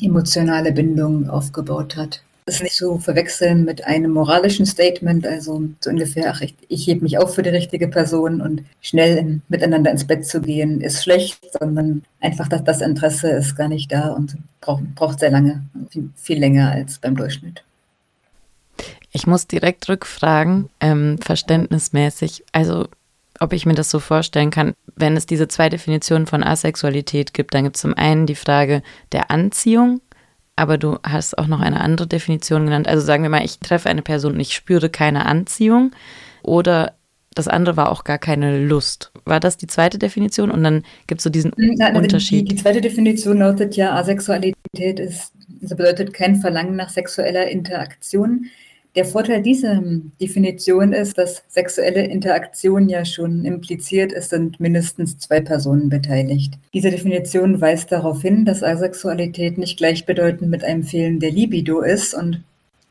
emotionale 0.00 0.72
Bindung 0.72 1.28
aufgebaut 1.28 1.96
hat 1.96 2.22
ist 2.48 2.62
nicht 2.62 2.74
zu 2.74 2.98
verwechseln 2.98 3.64
mit 3.64 3.84
einem 3.84 4.12
moralischen 4.12 4.66
Statement, 4.66 5.26
also 5.26 5.62
so 5.80 5.90
ungefähr, 5.90 6.32
ach, 6.32 6.40
ich, 6.40 6.54
ich 6.68 6.86
hebe 6.86 7.02
mich 7.02 7.18
auf 7.18 7.34
für 7.34 7.42
die 7.42 7.50
richtige 7.50 7.88
Person 7.88 8.40
und 8.40 8.64
schnell 8.80 9.16
in, 9.18 9.42
miteinander 9.48 9.90
ins 9.90 10.06
Bett 10.06 10.26
zu 10.26 10.40
gehen 10.40 10.80
ist 10.80 11.02
schlecht, 11.02 11.38
sondern 11.58 12.02
einfach, 12.20 12.48
dass 12.48 12.64
das 12.64 12.80
Interesse 12.80 13.30
ist 13.30 13.56
gar 13.56 13.68
nicht 13.68 13.92
da 13.92 14.08
und 14.08 14.36
braucht, 14.60 14.94
braucht 14.94 15.20
sehr 15.20 15.30
lange, 15.30 15.62
viel, 15.90 16.10
viel 16.16 16.38
länger 16.38 16.72
als 16.72 16.98
beim 16.98 17.16
Durchschnitt. 17.16 17.62
Ich 19.12 19.26
muss 19.26 19.46
direkt 19.46 19.88
rückfragen, 19.88 20.68
ähm, 20.80 21.18
verständnismäßig, 21.18 22.44
also 22.52 22.88
ob 23.40 23.52
ich 23.52 23.66
mir 23.66 23.74
das 23.74 23.90
so 23.90 24.00
vorstellen 24.00 24.50
kann, 24.50 24.74
wenn 24.96 25.16
es 25.16 25.26
diese 25.26 25.48
zwei 25.48 25.68
Definitionen 25.68 26.26
von 26.26 26.42
Asexualität 26.42 27.34
gibt, 27.34 27.54
dann 27.54 27.64
gibt 27.64 27.76
es 27.76 27.82
zum 27.82 27.94
einen 27.94 28.26
die 28.26 28.34
Frage 28.34 28.82
der 29.12 29.30
Anziehung 29.30 30.00
aber 30.58 30.78
du 30.78 30.98
hast 31.02 31.38
auch 31.38 31.46
noch 31.46 31.60
eine 31.60 31.80
andere 31.80 32.06
Definition 32.06 32.64
genannt. 32.64 32.88
Also 32.88 33.04
sagen 33.04 33.22
wir 33.22 33.30
mal, 33.30 33.44
ich 33.44 33.58
treffe 33.58 33.88
eine 33.88 34.02
Person 34.02 34.34
und 34.34 34.40
ich 34.40 34.54
spüre 34.54 34.90
keine 34.90 35.26
Anziehung 35.26 35.92
oder 36.42 36.94
das 37.34 37.46
andere 37.46 37.76
war 37.76 37.92
auch 37.92 38.02
gar 38.02 38.18
keine 38.18 38.64
Lust. 38.64 39.12
War 39.24 39.38
das 39.38 39.56
die 39.56 39.68
zweite 39.68 39.98
Definition? 39.98 40.50
Und 40.50 40.64
dann 40.64 40.82
gibt 41.06 41.20
es 41.20 41.24
so 41.24 41.30
diesen 41.30 41.52
Nein, 41.56 41.96
Unterschied. 41.96 42.50
Die, 42.50 42.56
die, 42.56 42.62
zweite 42.62 42.80
Definition 42.80 43.38
lautet 43.38 43.76
ja, 43.76 43.94
Asexualität 43.94 44.98
ist, 44.98 45.32
also 45.62 45.76
bedeutet 45.76 46.12
kein 46.12 46.36
Verlangen 46.36 46.74
nach 46.74 46.88
sexueller 46.88 47.46
Interaktion. 47.48 48.46
Der 48.96 49.04
Vorteil 49.04 49.42
dieser 49.42 49.82
Definition 50.20 50.92
ist, 50.92 51.18
dass 51.18 51.42
sexuelle 51.48 52.04
Interaktion 52.06 52.88
ja 52.88 53.04
schon 53.04 53.44
impliziert 53.44 54.12
ist, 54.12 54.30
sind 54.30 54.58
mindestens 54.60 55.18
zwei 55.18 55.40
Personen 55.40 55.88
beteiligt. 55.88 56.54
Diese 56.74 56.90
Definition 56.90 57.60
weist 57.60 57.92
darauf 57.92 58.22
hin, 58.22 58.44
dass 58.44 58.62
Asexualität 58.62 59.58
nicht 59.58 59.76
gleichbedeutend 59.76 60.50
mit 60.50 60.64
einem 60.64 60.84
Fehlen 60.84 61.20
der 61.20 61.30
Libido 61.30 61.80
ist 61.80 62.14
und 62.14 62.42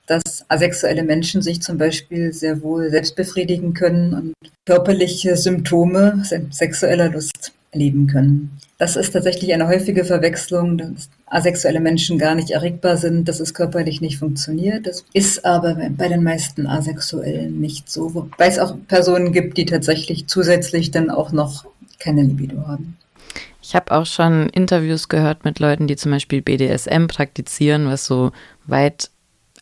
dass 0.05 0.45
asexuelle 0.47 1.03
Menschen 1.03 1.41
sich 1.41 1.61
zum 1.61 1.77
Beispiel 1.77 2.31
sehr 2.31 2.61
wohl 2.61 2.89
selbst 2.89 3.15
befriedigen 3.15 3.73
können 3.73 4.13
und 4.13 4.33
körperliche 4.65 5.35
Symptome 5.35 6.23
sexueller 6.49 7.09
Lust 7.09 7.51
erleben 7.71 8.07
können. 8.07 8.57
Das 8.79 8.95
ist 8.95 9.11
tatsächlich 9.11 9.53
eine 9.53 9.67
häufige 9.67 10.05
Verwechslung, 10.05 10.77
dass 10.77 11.09
asexuelle 11.25 11.79
Menschen 11.79 12.19
gar 12.19 12.35
nicht 12.35 12.51
erregbar 12.51 12.97
sind, 12.97 13.27
dass 13.27 13.39
es 13.39 13.55
körperlich 13.55 14.01
nicht 14.01 14.19
funktioniert. 14.19 14.85
Das 14.85 15.03
ist 15.13 15.45
aber 15.45 15.75
bei 15.97 16.07
den 16.07 16.21
meisten 16.21 16.67
Asexuellen 16.67 17.59
nicht 17.59 17.89
so, 17.89 18.13
wobei 18.13 18.47
es 18.47 18.59
auch 18.59 18.75
Personen 18.87 19.31
gibt, 19.31 19.57
die 19.57 19.65
tatsächlich 19.65 20.27
zusätzlich 20.27 20.91
dann 20.91 21.09
auch 21.09 21.31
noch 21.31 21.65
keine 21.97 22.21
Libido 22.21 22.67
haben. 22.67 22.97
Ich 23.63 23.75
habe 23.75 23.91
auch 23.91 24.05
schon 24.05 24.47
Interviews 24.49 25.09
gehört 25.09 25.43
mit 25.43 25.59
Leuten, 25.59 25.87
die 25.87 25.95
zum 25.95 26.11
Beispiel 26.11 26.43
BDSM 26.43 27.07
praktizieren, 27.07 27.87
was 27.87 28.05
so 28.05 28.31
weit 28.67 29.09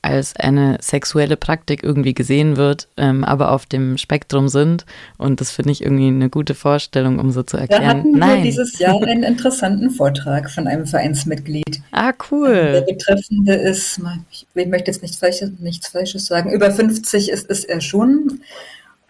als 0.05 0.35
eine 0.35 0.77
sexuelle 0.81 1.35
Praktik 1.35 1.83
irgendwie 1.83 2.13
gesehen 2.13 2.57
wird, 2.57 2.87
ähm, 2.95 3.23
aber 3.23 3.51
auf 3.51 3.65
dem 3.65 3.97
Spektrum 3.97 4.49
sind. 4.49 4.85
Und 5.17 5.41
das 5.41 5.49
finde 5.49 5.71
ich 5.71 5.81
irgendwie 5.81 6.07
eine 6.07 6.29
gute 6.29 6.53
Vorstellung, 6.53 7.17
um 7.17 7.31
so 7.31 7.41
zu 7.41 7.57
erklären. 7.57 7.81
Da 7.81 7.89
hatten 7.89 8.11
Nein. 8.11 8.37
wir 8.37 8.43
dieses 8.43 8.77
Jahr 8.77 9.01
einen 9.01 9.23
interessanten 9.23 9.89
Vortrag 9.89 10.51
von 10.51 10.67
einem 10.67 10.85
Vereinsmitglied. 10.85 11.65
Ah, 11.97 12.13
cool. 12.29 12.71
Der 12.73 12.81
Betreffende 12.81 13.53
ist, 13.53 14.01
ich 14.29 14.45
möchte 14.67 14.91
jetzt 14.91 15.01
nichts 15.01 15.17
Falsches, 15.17 15.51
nichts 15.59 15.87
Falsches 15.87 16.25
sagen, 16.25 16.51
über 16.51 16.69
50 16.69 17.29
ist, 17.29 17.47
ist 17.49 17.63
er 17.63 17.79
schon 17.79 18.41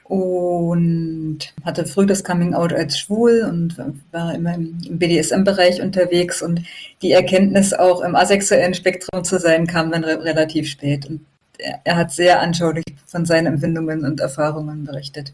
und 0.06 1.40
hatte 1.64 1.86
früh 1.86 2.06
das 2.06 2.24
Coming 2.24 2.54
Out 2.54 2.72
als 2.74 3.00
schwul 3.00 3.44
und 3.50 3.76
war 4.12 4.36
immer 4.36 4.54
im 4.54 5.00
BDSM-Bereich 5.00 5.82
unterwegs 5.82 6.44
und 6.44 6.62
die 7.02 7.12
Erkenntnis 7.12 7.74
auch 7.74 8.02
im 8.02 8.16
asexuellen 8.16 8.76
Spektrum 8.76 9.24
zu 9.24 9.40
sein 9.40 9.66
kam 9.66 9.92
dann 9.92 10.04
re 10.04 10.24
relativ 10.24 10.70
spät 10.70 11.08
und 11.10 11.26
er, 11.58 11.82
er, 11.86 11.96
hat 11.96 12.12
sehr 12.12 12.42
anschaulich 12.42 12.86
von 13.08 13.26
seinen 13.26 13.48
Empfindungen 13.48 14.04
und 14.04 14.20
Erfahrungen 14.20 14.84
berichtet. 14.84 15.34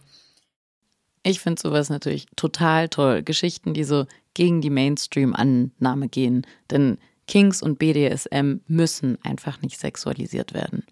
Ich 1.23 1.41
finde 1.41 1.61
sowas 1.61 1.89
natürlich 1.89 2.27
total 2.35 2.87
toll. 2.89 3.23
Geschichten, 3.23 3.73
die 3.73 3.83
so 3.83 4.05
gegen 4.33 4.61
die 4.61 4.69
Mainstream-Annahme 4.69 6.07
gehen. 6.07 6.45
Denn 6.69 6.97
Kings 7.27 7.61
und 7.61 7.77
BDSM 7.77 8.61
müssen 8.67 9.17
einfach 9.23 9.61
nicht 9.61 9.79
sexualisiert 9.79 10.53
werden. 10.53 10.83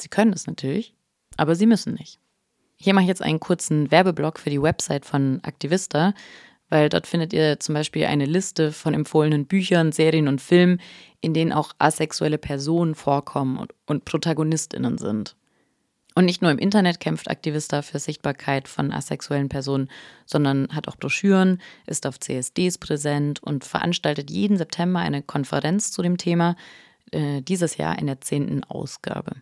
Sie 0.00 0.08
können 0.08 0.32
es 0.32 0.46
natürlich, 0.46 0.94
aber 1.36 1.54
sie 1.54 1.66
müssen 1.66 1.94
nicht. 1.94 2.21
Hier 2.82 2.94
mache 2.94 3.04
ich 3.04 3.08
jetzt 3.08 3.22
einen 3.22 3.38
kurzen 3.38 3.92
Werbeblock 3.92 4.40
für 4.40 4.50
die 4.50 4.60
Website 4.60 5.04
von 5.04 5.38
Aktivista, 5.44 6.14
weil 6.68 6.88
dort 6.88 7.06
findet 7.06 7.32
ihr 7.32 7.60
zum 7.60 7.76
Beispiel 7.76 8.06
eine 8.06 8.24
Liste 8.24 8.72
von 8.72 8.92
empfohlenen 8.92 9.46
Büchern, 9.46 9.92
Serien 9.92 10.26
und 10.26 10.40
Filmen, 10.40 10.80
in 11.20 11.32
denen 11.32 11.52
auch 11.52 11.74
asexuelle 11.78 12.38
Personen 12.38 12.96
vorkommen 12.96 13.56
und, 13.58 13.72
und 13.86 14.04
Protagonistinnen 14.04 14.98
sind. 14.98 15.36
Und 16.16 16.24
nicht 16.24 16.42
nur 16.42 16.50
im 16.50 16.58
Internet 16.58 16.98
kämpft 16.98 17.30
Aktivista 17.30 17.82
für 17.82 18.00
Sichtbarkeit 18.00 18.66
von 18.66 18.90
asexuellen 18.90 19.48
Personen, 19.48 19.88
sondern 20.26 20.66
hat 20.74 20.88
auch 20.88 20.96
Broschüren, 20.96 21.62
ist 21.86 22.04
auf 22.04 22.18
CSDs 22.18 22.78
präsent 22.78 23.40
und 23.40 23.64
veranstaltet 23.64 24.28
jeden 24.28 24.56
September 24.56 24.98
eine 24.98 25.22
Konferenz 25.22 25.92
zu 25.92 26.02
dem 26.02 26.18
Thema, 26.18 26.56
äh, 27.12 27.42
dieses 27.42 27.76
Jahr 27.76 27.96
in 28.00 28.08
der 28.08 28.20
zehnten 28.20 28.64
Ausgabe. 28.64 29.36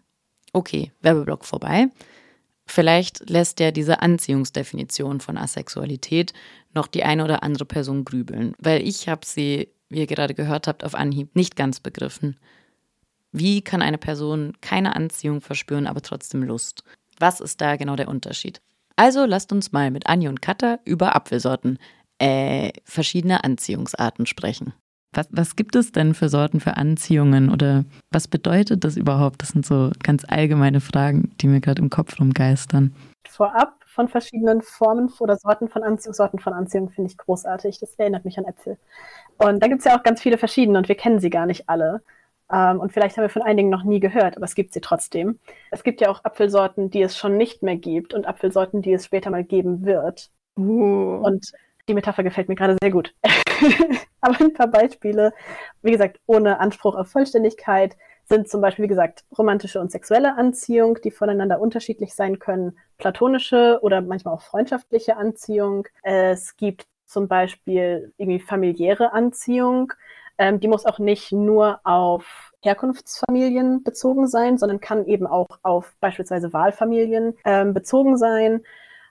Okay, 0.53 0.93
Werbeblock 1.01 1.47
vorbei. 1.47 1.89
Vielleicht 2.71 3.29
lässt 3.29 3.59
ja 3.59 3.73
diese 3.73 4.01
Anziehungsdefinition 4.01 5.19
von 5.19 5.37
Asexualität 5.37 6.33
noch 6.73 6.87
die 6.87 7.03
eine 7.03 7.25
oder 7.25 7.43
andere 7.43 7.65
Person 7.65 8.05
grübeln, 8.05 8.55
weil 8.61 8.87
ich 8.87 9.09
habe 9.09 9.27
sie, 9.27 9.71
wie 9.89 9.99
ihr 9.99 10.07
gerade 10.07 10.35
gehört 10.35 10.69
habt, 10.69 10.85
auf 10.85 10.95
Anhieb 10.95 11.35
nicht 11.35 11.57
ganz 11.57 11.81
begriffen. 11.81 12.39
Wie 13.33 13.61
kann 13.63 13.83
eine 13.83 13.99
Person 13.99 14.53
keine 14.61 14.95
Anziehung 14.95 15.41
verspüren, 15.41 15.89
aber 15.89 16.01
trotzdem 16.01 16.45
Lust? 16.45 16.85
Was 17.19 17.41
ist 17.41 17.61
da 17.61 17.75
genau 17.75 17.97
der 17.97 18.07
Unterschied? 18.07 18.61
Also 18.95 19.25
lasst 19.25 19.51
uns 19.51 19.73
mal 19.73 19.91
mit 19.91 20.07
Anni 20.07 20.29
und 20.29 20.41
Katha 20.41 20.79
über 20.85 21.17
Apfelsorten, 21.17 21.77
äh, 22.19 22.71
verschiedene 22.85 23.43
Anziehungsarten 23.43 24.27
sprechen. 24.27 24.75
Was, 25.13 25.27
was 25.31 25.57
gibt 25.57 25.75
es 25.75 25.91
denn 25.91 26.15
für 26.15 26.29
Sorten 26.29 26.61
für 26.61 26.77
Anziehungen 26.77 27.51
oder 27.51 27.85
was 28.13 28.29
bedeutet 28.29 28.85
das 28.85 28.97
überhaupt? 28.97 29.43
Das 29.43 29.49
sind 29.49 29.67
so 29.67 29.91
ganz 30.03 30.25
allgemeine 30.29 30.81
Fragen, 30.81 31.35
die 31.41 31.49
mir 31.49 31.61
gerade 31.61 31.83
im 31.83 31.91
Kopf 31.91 32.21
rumgeistern. 32.21 32.95
Vorab 33.29 33.75
von 33.87 34.09
verschiedenen 34.09 34.63
Formen 34.63 35.13
oder 35.19 35.37
Sorten 35.37 35.69
von 35.69 35.83
Anziehung, 35.83 36.15
Sorten 36.15 36.39
von 36.39 36.53
Anziehung 36.53 36.91
finde 36.91 37.11
ich 37.11 37.19
großartig. 37.19 37.81
Das 37.81 37.95
erinnert 37.97 38.25
mich 38.25 38.39
an 38.39 38.45
Äpfel. 38.45 38.79
Und 39.39 39.61
da 39.61 39.67
gibt 39.67 39.81
es 39.81 39.85
ja 39.85 39.99
auch 39.99 40.05
ganz 40.05 40.23
viele 40.23 40.39
verschiedene 40.39 40.79
und 40.79 40.89
wir 40.89 40.95
kennen 40.95 41.19
sie 41.19 41.31
gar 41.31 41.47
nicht 41.47 41.69
alle. 41.69 42.03
Ähm, 42.53 42.79
und 42.79 42.93
vielleicht 42.93 43.17
haben 43.17 43.23
wir 43.23 43.31
von 43.31 43.43
einigen 43.43 43.69
noch 43.69 43.83
nie 43.83 43.99
gehört, 43.99 44.37
aber 44.37 44.45
es 44.45 44.55
gibt 44.55 44.73
sie 44.73 44.81
trotzdem. 44.81 45.41
Es 45.73 45.83
gibt 45.83 46.01
ja 46.01 46.09
auch 46.09 46.25
Apfelsorten, 46.25 46.91
die 46.91 47.03
es 47.03 47.17
schon 47.17 47.37
nicht 47.37 47.63
mehr 47.63 47.77
gibt 47.77 48.15
und 48.15 48.27
Apfelsorten, 48.27 48.81
die 48.81 48.93
es 48.93 49.07
später 49.07 49.31
mal 49.31 49.45
geben 49.45 49.85
wird. 49.85 50.31
Uh. 50.57 51.21
Und 51.23 51.53
die 51.89 51.95
Metapher 51.95 52.23
gefällt 52.23 52.49
mir 52.49 52.55
gerade 52.55 52.77
sehr 52.81 52.91
gut. 52.91 53.13
Aber 54.21 54.41
ein 54.41 54.53
paar 54.53 54.69
Beispiele, 54.69 55.33
wie 55.83 55.93
gesagt, 55.93 56.19
ohne 56.27 56.61
Anspruch 56.61 56.95
auf 56.95 57.09
Vollständigkeit, 57.09 57.97
sind 58.29 58.49
zum 58.49 58.61
Beispiel, 58.61 58.85
wie 58.85 58.89
gesagt, 58.89 59.25
romantische 59.37 59.81
und 59.81 59.91
sexuelle 59.91 60.37
Anziehung, 60.37 60.99
die 61.03 61.11
voneinander 61.11 61.61
unterschiedlich 61.61 62.15
sein 62.15 62.39
können, 62.39 62.79
platonische 62.97 63.81
oder 63.83 64.01
manchmal 64.01 64.35
auch 64.35 64.43
freundschaftliche 64.43 65.17
Anziehung. 65.17 65.89
Es 66.03 66.57
gibt 66.57 66.87
zum 67.07 67.27
Beispiel 67.27 68.13
irgendwie 68.19 68.39
familiäre 68.39 69.13
Anziehung. 69.13 69.93
Ähm, 70.39 70.61
die 70.61 70.69
muss 70.69 70.87
auch 70.87 71.01
nicht 71.01 71.33
nur 71.33 71.81
auf 71.83 72.53
Herkunftsfamilien 72.63 73.83
bezogen 73.83 74.29
sein, 74.29 74.59
sondern 74.59 74.81
kann 74.81 75.07
eben 75.07 75.27
auch 75.27 75.49
auf 75.63 75.95
beispielsweise 76.01 76.53
Wahlfamilien 76.53 77.37
ähm, 77.45 77.75
bezogen 77.75 78.17
sein. 78.17 78.63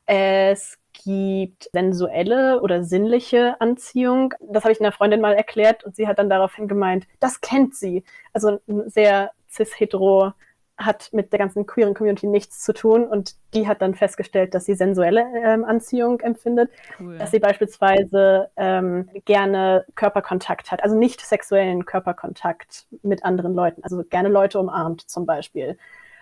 Es 0.05 0.78
gibt 1.03 1.69
sensuelle 1.73 2.62
oder 2.62 2.83
sinnliche 2.83 3.59
Anziehung. 3.59 4.33
Das 4.39 4.63
habe 4.63 4.73
ich 4.73 4.79
einer 4.79 4.91
Freundin 4.91 5.21
mal 5.21 5.33
erklärt 5.33 5.83
und 5.83 5.95
sie 5.95 6.07
hat 6.07 6.19
dann 6.19 6.29
daraufhin 6.29 6.67
gemeint, 6.67 7.07
das 7.19 7.41
kennt 7.41 7.75
sie. 7.75 8.03
Also 8.33 8.59
ein 8.67 8.89
sehr 8.89 9.31
cis-hetero 9.49 10.33
hat 10.77 11.09
mit 11.12 11.33
der 11.33 11.39
ganzen 11.39 11.65
queeren 11.65 11.93
Community 11.93 12.25
nichts 12.25 12.63
zu 12.63 12.73
tun 12.73 13.05
und 13.05 13.35
die 13.53 13.67
hat 13.67 13.81
dann 13.81 13.95
festgestellt, 13.95 14.55
dass 14.55 14.65
sie 14.65 14.75
sensuelle 14.75 15.25
ähm, 15.43 15.65
Anziehung 15.65 16.21
empfindet, 16.21 16.71
cool. 16.99 17.17
dass 17.17 17.31
sie 17.31 17.39
beispielsweise 17.39 18.49
ähm, 18.55 19.09
gerne 19.25 19.85
Körperkontakt 19.95 20.71
hat, 20.71 20.81
also 20.81 20.97
nicht 20.97 21.19
sexuellen 21.19 21.85
Körperkontakt 21.85 22.88
mit 23.01 23.25
anderen 23.25 23.53
Leuten, 23.53 23.83
also 23.83 24.03
gerne 24.03 24.29
Leute 24.29 24.57
umarmt 24.57 25.01
zum 25.01 25.25
Beispiel. 25.25 25.77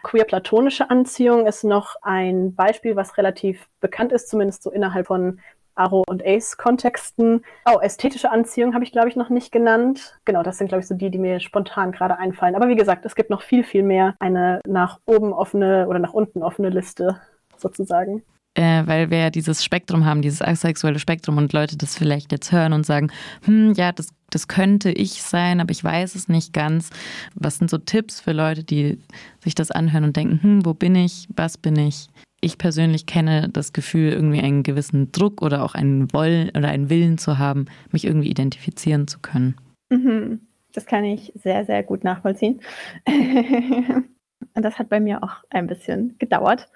Queer-platonische 0.08 0.89
Anziehung 0.89 1.48
ist 1.48 1.65
noch 1.65 1.98
ein 2.02 2.56
Beispiel, 2.56 2.96
was 2.96 3.17
relativ 3.17 3.67
bekannt 3.82 4.13
ist, 4.13 4.30
zumindest 4.30 4.63
so 4.63 4.72
innerhalb 4.72 5.08
von 5.08 5.41
Aro- 5.76 6.06
und 6.08 6.26
Ace-Kontexten. 6.26 7.43
Oh, 7.65 7.80
ästhetische 7.82 8.32
Anziehung 8.32 8.74
habe 8.74 8.86
ich, 8.86 8.93
glaube 8.93 9.10
ich, 9.10 9.17
noch 9.17 9.30
nicht 9.30 9.52
genannt. 9.52 10.17
Genau, 10.24 10.43
das 10.43 10.60
sind, 10.60 10.70
glaube 10.70 10.80
ich, 10.80 10.88
so 10.88 10.96
die, 10.96 11.12
die 11.12 11.20
mir 11.20 11.41
spontan 11.41 11.91
gerade 11.91 12.17
einfallen. 12.17 12.56
Aber 12.56 12.70
wie 12.70 12.78
gesagt, 12.78 13.06
es 13.06 13.15
gibt 13.15 13.30
noch 13.30 13.41
viel, 13.41 13.65
viel 13.65 13.84
mehr. 13.84 14.15
Eine 14.20 14.62
nach 14.65 15.02
oben 15.06 15.34
offene 15.34 15.88
oder 15.89 16.00
nach 16.00 16.13
unten 16.13 16.41
offene 16.41 16.70
Liste 16.70 17.20
sozusagen 17.58 18.24
äh, 18.58 18.88
weil 18.88 19.12
wir 19.12 19.20
ja 19.20 19.30
dieses 19.30 19.63
Spektrum 19.63 20.06
haben, 20.06 20.24
dieses 20.24 20.41
asexuelle 20.41 20.98
Spektrum 20.98 21.38
und 21.38 21.54
Leute 21.54 21.78
das 21.78 21.96
vielleicht 21.96 22.32
jetzt 22.32 22.52
hören 22.52 22.74
und 22.74 22.86
sagen, 22.86 23.12
hm, 23.46 23.74
ja, 23.74 23.91
das, 23.91 24.10
das 24.32 24.48
könnte 24.48 24.89
ich 24.89 25.22
sein, 25.22 25.62
aber 25.62 25.72
ich 25.72 25.84
weiß 25.84 26.15
es 26.15 26.28
nicht 26.28 26.54
ganz. 26.54 26.89
Was 27.36 27.60
sind 27.60 27.70
so 27.70 27.78
Tipps 27.78 28.20
für 28.20 28.32
Leute, 28.32 28.63
die 28.63 29.00
sich 29.43 29.54
das 29.54 29.70
anhören 29.70 30.06
und 30.06 30.17
denken, 30.17 30.41
hm, 30.41 30.65
wo 30.65 30.74
bin 30.74 30.96
ich, 30.96 31.28
was 31.36 31.58
bin 31.60 31.76
ich? 31.78 32.08
Ich 32.41 32.58
persönlich 32.58 33.06
kenne 33.06 33.50
das 33.50 33.74
Gefühl, 33.74 34.12
irgendwie 34.12 34.41
einen 34.41 34.63
gewissen 34.63 35.12
Druck 35.12 35.43
oder 35.43 35.63
auch 35.63 35.76
einen 35.76 36.12
Wollen 36.12 36.50
oder 36.50 36.70
einen 36.70 36.89
Willen 36.89 37.20
zu 37.20 37.38
haben, 37.38 37.65
mich 37.91 38.06
irgendwie 38.06 38.30
identifizieren 38.30 39.08
zu 39.08 39.20
können. 39.20 39.56
Mhm. 39.89 40.41
Das 40.74 40.86
kann 40.86 41.04
ich 41.04 41.32
sehr, 41.36 41.65
sehr 41.65 41.84
gut 41.84 42.04
nachvollziehen. 42.04 42.62
und 43.08 44.63
das 44.63 44.80
hat 44.80 44.89
bei 44.89 45.00
mir 45.00 45.24
auch 45.24 45.43
ein 45.50 45.67
bisschen 45.67 46.15
gedauert. 46.20 46.67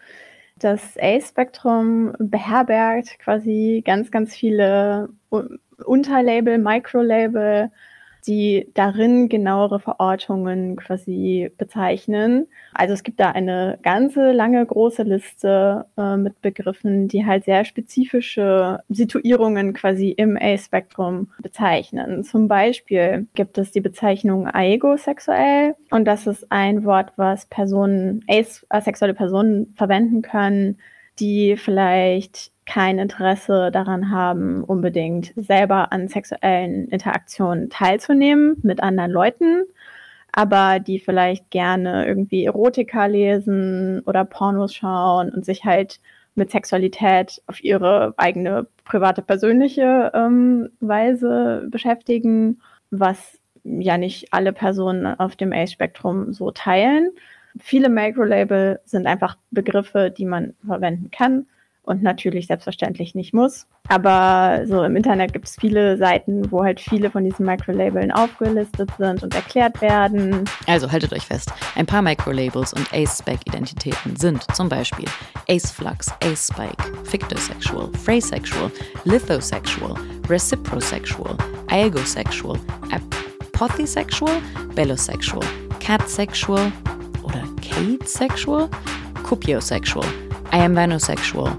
Das 0.61 0.95
A-Spektrum 1.01 2.13
beherbergt 2.19 3.17
quasi 3.17 3.81
ganz, 3.83 4.11
ganz 4.11 4.35
viele 4.35 5.09
Unterlabel, 5.83 6.59
Microlabel, 6.59 7.71
die 8.27 8.69
darin 8.73 9.29
genauere 9.29 9.79
Verortungen 9.79 10.75
quasi 10.75 11.51
bezeichnen. 11.57 12.47
Also 12.73 12.93
es 12.93 13.03
gibt 13.03 13.19
da 13.19 13.31
eine 13.31 13.79
ganze 13.81 14.31
lange 14.31 14.65
große 14.65 15.03
Liste 15.03 15.85
äh, 15.97 16.17
mit 16.17 16.41
Begriffen, 16.41 17.07
die 17.07 17.25
halt 17.25 17.45
sehr 17.45 17.65
spezifische 17.65 18.79
Situierungen 18.89 19.73
quasi 19.73 20.09
im 20.09 20.37
A-Spektrum 20.39 21.31
bezeichnen. 21.39 22.23
Zum 22.23 22.47
Beispiel 22.47 23.27
gibt 23.33 23.57
es 23.57 23.71
die 23.71 23.81
Bezeichnung 23.81 24.47
aegosexuell 24.47 25.75
und 25.89 26.05
das 26.05 26.27
ist 26.27 26.51
ein 26.51 26.85
Wort, 26.85 27.13
was 27.15 27.45
Personen, 27.47 28.23
asexuelle 28.69 29.13
Personen 29.13 29.73
verwenden 29.75 30.21
können, 30.21 30.77
die 31.19 31.57
vielleicht 31.57 32.51
kein 32.71 32.99
Interesse 32.99 33.69
daran 33.69 34.11
haben, 34.11 34.63
unbedingt 34.63 35.33
selber 35.35 35.91
an 35.91 36.07
sexuellen 36.07 36.87
Interaktionen 36.87 37.69
teilzunehmen 37.69 38.55
mit 38.63 38.81
anderen 38.81 39.11
Leuten, 39.11 39.63
aber 40.31 40.79
die 40.79 40.99
vielleicht 40.99 41.49
gerne 41.49 42.07
irgendwie 42.07 42.45
Erotika 42.45 43.07
lesen 43.07 43.99
oder 44.05 44.23
Pornos 44.23 44.73
schauen 44.73 45.31
und 45.31 45.43
sich 45.43 45.65
halt 45.65 45.99
mit 46.35 46.49
Sexualität 46.49 47.41
auf 47.47 47.61
ihre 47.61 48.13
eigene 48.15 48.67
private, 48.85 49.21
persönliche 49.21 50.09
ähm, 50.13 50.69
Weise 50.79 51.67
beschäftigen, 51.69 52.61
was 52.89 53.37
ja 53.65 53.97
nicht 53.97 54.33
alle 54.33 54.53
Personen 54.53 55.05
auf 55.05 55.35
dem 55.35 55.51
Ace-Spektrum 55.51 56.31
so 56.31 56.51
teilen. 56.51 57.09
Viele 57.59 57.89
Macro-Label 57.89 58.79
sind 58.85 59.07
einfach 59.07 59.35
Begriffe, 59.51 60.09
die 60.09 60.25
man 60.25 60.53
verwenden 60.65 61.11
kann 61.11 61.47
und 61.83 62.03
natürlich 62.03 62.47
selbstverständlich 62.47 63.15
nicht 63.15 63.33
muss. 63.33 63.67
Aber 63.87 64.61
so 64.65 64.83
im 64.83 64.95
Internet 64.95 65.33
gibt 65.33 65.47
es 65.47 65.55
viele 65.59 65.97
Seiten, 65.97 66.51
wo 66.51 66.63
halt 66.63 66.79
viele 66.79 67.09
von 67.09 67.23
diesen 67.23 67.45
Microlabeln 67.45 68.11
aufgelistet 68.11 68.89
sind 68.97 69.23
und 69.23 69.33
erklärt 69.33 69.81
werden. 69.81 70.45
Also 70.67 70.91
haltet 70.91 71.11
euch 71.13 71.25
fest, 71.25 71.51
ein 71.75 71.85
paar 71.85 72.01
Microlabels 72.01 72.73
und 72.73 72.93
Ace-Spec-Identitäten 72.93 74.15
sind 74.15 74.43
zum 74.55 74.69
Beispiel 74.69 75.05
Ace-Flux, 75.49 76.11
Ace-Spike, 76.23 76.83
Fictosexual, 77.03 77.89
Phrasexual, 78.03 78.71
Lithosexual, 79.03 79.95
Reciprosexual, 80.29 81.35
Algosexual, 81.69 82.59
Apothesexual, 82.91 84.41
Bellosexual, 84.75 85.45
Catsexual 85.79 86.71
oder 87.23 87.43
Catesexual, 87.61 88.69
Cupiosexual, 89.23 90.05
I 90.53 90.57
am 90.57 90.75
vanosexual, 90.75 91.51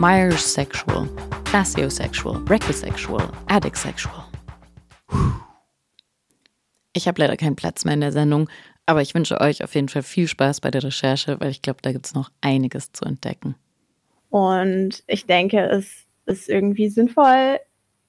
Myers 0.00 0.54
sexual, 0.54 1.06
Classiosexual, 1.44 2.42
Recosexual, 2.48 3.30
Addictsexual. 3.48 4.24
Ich 6.94 7.06
habe 7.06 7.20
leider 7.20 7.36
keinen 7.36 7.54
Platz 7.54 7.84
mehr 7.84 7.92
in 7.92 8.00
der 8.00 8.10
Sendung, 8.10 8.48
aber 8.86 9.02
ich 9.02 9.14
wünsche 9.14 9.38
euch 9.42 9.62
auf 9.62 9.74
jeden 9.74 9.90
Fall 9.90 10.02
viel 10.02 10.26
Spaß 10.26 10.62
bei 10.62 10.70
der 10.70 10.84
Recherche, 10.84 11.38
weil 11.38 11.50
ich 11.50 11.60
glaube, 11.60 11.80
da 11.82 11.92
gibt 11.92 12.06
es 12.06 12.14
noch 12.14 12.30
einiges 12.40 12.92
zu 12.92 13.04
entdecken. 13.04 13.56
Und 14.30 15.04
ich 15.06 15.26
denke, 15.26 15.66
es 15.66 16.06
ist 16.24 16.48
irgendwie 16.48 16.88
sinnvoll, 16.88 17.58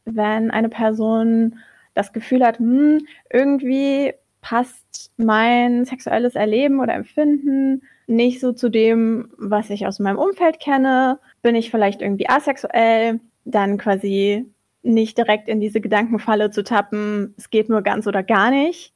wenn 0.06 0.50
eine 0.50 0.70
Person 0.70 1.60
das 1.94 2.14
Gefühl 2.14 2.46
hat, 2.46 2.60
hm, 2.60 3.06
irgendwie 3.30 4.14
passt 4.40 5.12
mein 5.18 5.84
sexuelles 5.84 6.36
Erleben 6.36 6.80
oder 6.80 6.94
Empfinden 6.94 7.82
nicht 8.08 8.40
so 8.40 8.54
zu 8.54 8.70
dem, 8.70 9.30
was 9.38 9.70
ich 9.70 9.88
aus 9.88 10.00
meinem 10.00 10.20
Umfeld 10.20 10.62
kenne. 10.62 11.20
Bin 11.42 11.56
ich 11.56 11.72
vielleicht 11.72 12.02
irgendwie 12.02 12.30
asexuell, 12.30 13.20
dann 13.46 13.78
quasi 13.78 14.46
nicht 14.84 15.18
direkt 15.18 15.48
in 15.48 15.60
diese 15.60 15.82
Gedankenfalle 15.82 16.52
zu 16.52 16.64
tappen, 16.64 17.34
es 17.38 17.50
geht 17.50 17.70
nur 17.70 17.82
ganz 17.82 18.08
oder 18.08 18.24
gar 18.24 18.52
nicht, 18.52 18.94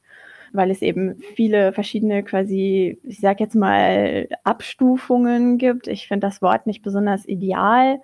weil 0.53 0.71
es 0.71 0.81
eben 0.81 1.21
viele 1.35 1.73
verschiedene 1.73 2.23
quasi, 2.23 2.99
ich 3.03 3.19
sag 3.19 3.39
jetzt 3.39 3.55
mal, 3.55 4.27
Abstufungen 4.43 5.57
gibt. 5.57 5.87
Ich 5.87 6.07
finde 6.07 6.27
das 6.27 6.41
Wort 6.41 6.65
nicht 6.65 6.81
besonders 6.81 7.27
ideal, 7.27 8.01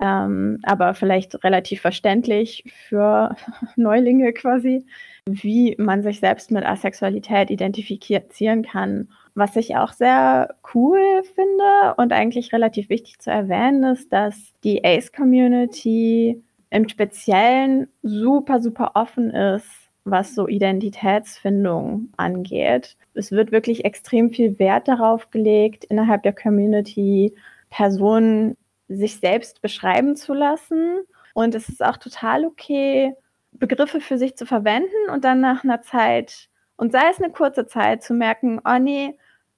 ähm, 0.00 0.58
aber 0.62 0.94
vielleicht 0.94 1.44
relativ 1.44 1.80
verständlich 1.82 2.64
für 2.88 3.36
Neulinge 3.76 4.32
quasi, 4.32 4.86
wie 5.26 5.76
man 5.78 6.02
sich 6.02 6.20
selbst 6.20 6.50
mit 6.50 6.64
Asexualität 6.64 7.50
identifizieren 7.50 8.62
kann 8.62 9.08
was 9.40 9.56
ich 9.56 9.74
auch 9.74 9.92
sehr 9.92 10.54
cool 10.74 11.00
finde 11.34 11.94
und 11.96 12.12
eigentlich 12.12 12.52
relativ 12.52 12.88
wichtig 12.88 13.18
zu 13.18 13.30
erwähnen 13.30 13.82
ist, 13.82 14.12
dass 14.12 14.36
die 14.62 14.84
Ace-Community 14.84 16.44
im 16.70 16.88
Speziellen 16.88 17.88
super, 18.02 18.60
super 18.60 18.92
offen 18.94 19.30
ist, 19.30 19.68
was 20.04 20.34
so 20.34 20.46
Identitätsfindung 20.46 22.10
angeht. 22.16 22.96
Es 23.14 23.32
wird 23.32 23.50
wirklich 23.50 23.84
extrem 23.84 24.30
viel 24.30 24.58
Wert 24.58 24.86
darauf 24.86 25.30
gelegt, 25.30 25.84
innerhalb 25.84 26.22
der 26.22 26.34
Community 26.34 27.34
Personen 27.70 28.56
sich 28.88 29.16
selbst 29.16 29.62
beschreiben 29.62 30.14
zu 30.16 30.34
lassen. 30.34 31.00
Und 31.34 31.54
es 31.54 31.68
ist 31.68 31.84
auch 31.84 31.96
total 31.96 32.44
okay, 32.44 33.14
Begriffe 33.52 34.00
für 34.00 34.18
sich 34.18 34.36
zu 34.36 34.46
verwenden 34.46 35.10
und 35.12 35.24
dann 35.24 35.40
nach 35.40 35.64
einer 35.64 35.82
Zeit 35.82 36.50
und 36.80 36.92
sei 36.92 37.10
es 37.10 37.20
eine 37.20 37.30
kurze 37.30 37.66
Zeit 37.66 38.02
zu 38.02 38.14
merken, 38.14 38.58
oh 38.64 38.78
nee, 38.78 39.14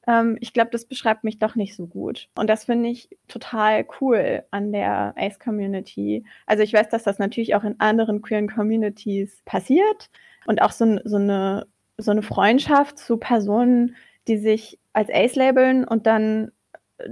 ähm, 0.07 0.37
ich 0.41 0.53
glaube, 0.53 0.71
das 0.71 0.85
beschreibt 0.87 1.25
mich 1.25 1.39
doch 1.39 1.55
nicht 1.55 1.77
so 1.77 1.87
gut. 1.87 2.29
Und 2.35 2.49
das 2.49 2.65
finde 2.65 2.89
ich 2.89 3.09
total 3.29 3.87
cool 4.01 4.43
an 4.51 4.73
der 4.73 5.15
Ace-Community. 5.17 6.25
Also 6.47 6.63
ich 6.63 6.73
weiß, 6.73 6.89
dass 6.89 7.05
das 7.05 7.19
natürlich 7.19 7.55
auch 7.55 7.65
in 7.65 7.79
anderen 7.81 8.23
queeren 8.23 8.49
Communities 8.49 9.43
passiert 9.45 10.11
und 10.47 10.61
auch 10.63 10.73
so, 10.73 10.99
so, 11.05 11.17
eine, 11.17 11.67
so 11.99 12.11
eine 12.11 12.23
Freundschaft 12.23 12.99
zu 12.99 13.17
Personen, 13.17 13.97
die 14.29 14.39
sich 14.39 14.79
als 14.93 15.09
Ace 15.11 15.37
labeln 15.37 15.85
und 15.85 16.07
dann 16.07 16.53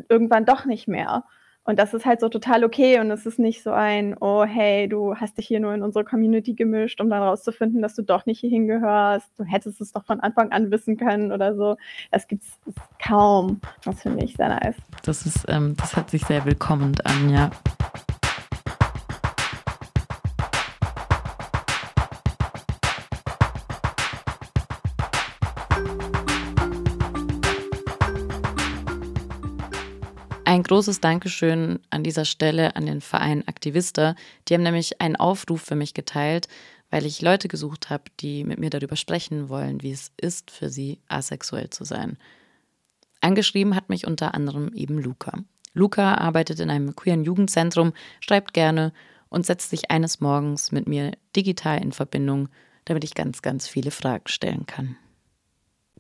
irgendwann 0.09 0.45
doch 0.45 0.64
nicht 0.64 0.88
mehr. 0.88 1.24
Und 1.65 1.79
das 1.79 1.95
ist 1.95 2.07
halt 2.07 2.21
so 2.21 2.29
total 2.29 2.65
okay 2.65 2.99
und 3.01 3.11
es 3.11 3.27
ist 3.27 3.39
nicht 3.39 3.63
so 3.63 3.71
ein, 3.71 4.17
oh 4.21 4.45
hey, 4.45 4.89
du 4.89 5.15
hast 5.15 5.39
dich 5.39 5.47
hier 5.47 5.61
nur 5.61 5.75
in 5.75 5.83
unsere 5.83 6.05
Community 6.05 6.55
gemischt, 6.55 7.01
um 7.01 7.11
dann 7.11 7.23
rauszufinden, 7.23 7.83
dass 7.83 7.95
du 7.95 8.03
doch 8.03 8.27
nicht 8.27 8.41
hier 8.41 8.51
hingehörst. 8.51 9.29
Du 9.37 9.45
hättest 9.45 9.81
es 9.81 9.93
doch 9.93 10.05
von 10.05 10.21
Anfang 10.21 10.53
an 10.53 10.71
wissen 10.71 10.97
können 10.97 11.33
oder 11.33 11.55
so. 11.55 11.77
Das 12.11 12.27
gibt 12.29 12.45
es 12.45 12.75
kaum. 13.05 13.61
Das 13.85 14.03
finde 14.03 14.25
ich 14.25 14.37
sehr 14.37 14.49
nice. 14.49 14.77
Das 15.05 15.27
ist, 15.27 15.45
ähm, 15.49 15.77
das 15.77 15.97
hört 15.97 16.11
sich 16.11 16.25
sehr 16.25 16.45
willkommen 16.45 16.95
an, 17.05 17.29
ja. 17.29 17.51
Ein 30.51 30.65
großes 30.65 30.99
Dankeschön 30.99 31.79
an 31.91 32.03
dieser 32.03 32.25
Stelle 32.25 32.75
an 32.75 32.85
den 32.85 33.01
Verein 33.01 33.47
Aktivista. 33.47 34.17
Die 34.49 34.55
haben 34.55 34.65
nämlich 34.65 35.01
einen 35.01 35.15
Aufruf 35.15 35.63
für 35.63 35.77
mich 35.77 35.95
geteilt, 35.95 36.49
weil 36.91 37.07
ich 37.07 37.23
Leute 37.23 37.47
gesucht 37.47 37.89
habe, 37.89 38.03
die 38.19 38.43
mit 38.43 38.59
mir 38.59 38.69
darüber 38.69 38.97
sprechen 38.97 39.49
wollen, 39.49 39.81
wie 39.85 39.93
es 39.93 40.11
ist, 40.17 40.51
für 40.51 40.69
sie 40.69 40.99
asexuell 41.07 41.71
zu 41.71 41.85
sein. 41.85 42.19
Angeschrieben 43.21 43.77
hat 43.77 43.91
mich 43.91 44.09
unter 44.09 44.35
anderem 44.35 44.73
eben 44.75 44.99
Luca. 44.99 45.39
Luca 45.73 46.15
arbeitet 46.15 46.59
in 46.59 46.69
einem 46.69 46.97
queeren 46.97 47.23
Jugendzentrum, 47.23 47.93
schreibt 48.19 48.53
gerne 48.53 48.93
und 49.29 49.47
setzt 49.47 49.71
sich 49.71 49.93
eines 49.93 50.19
Morgens 50.19 50.73
mit 50.73 50.89
mir 50.89 51.13
digital 51.37 51.81
in 51.81 51.93
Verbindung, 51.93 52.49
damit 52.87 53.05
ich 53.05 53.15
ganz, 53.15 53.41
ganz 53.41 53.69
viele 53.69 53.93
Fragen 53.93 54.27
stellen 54.27 54.67
kann. 54.67 54.97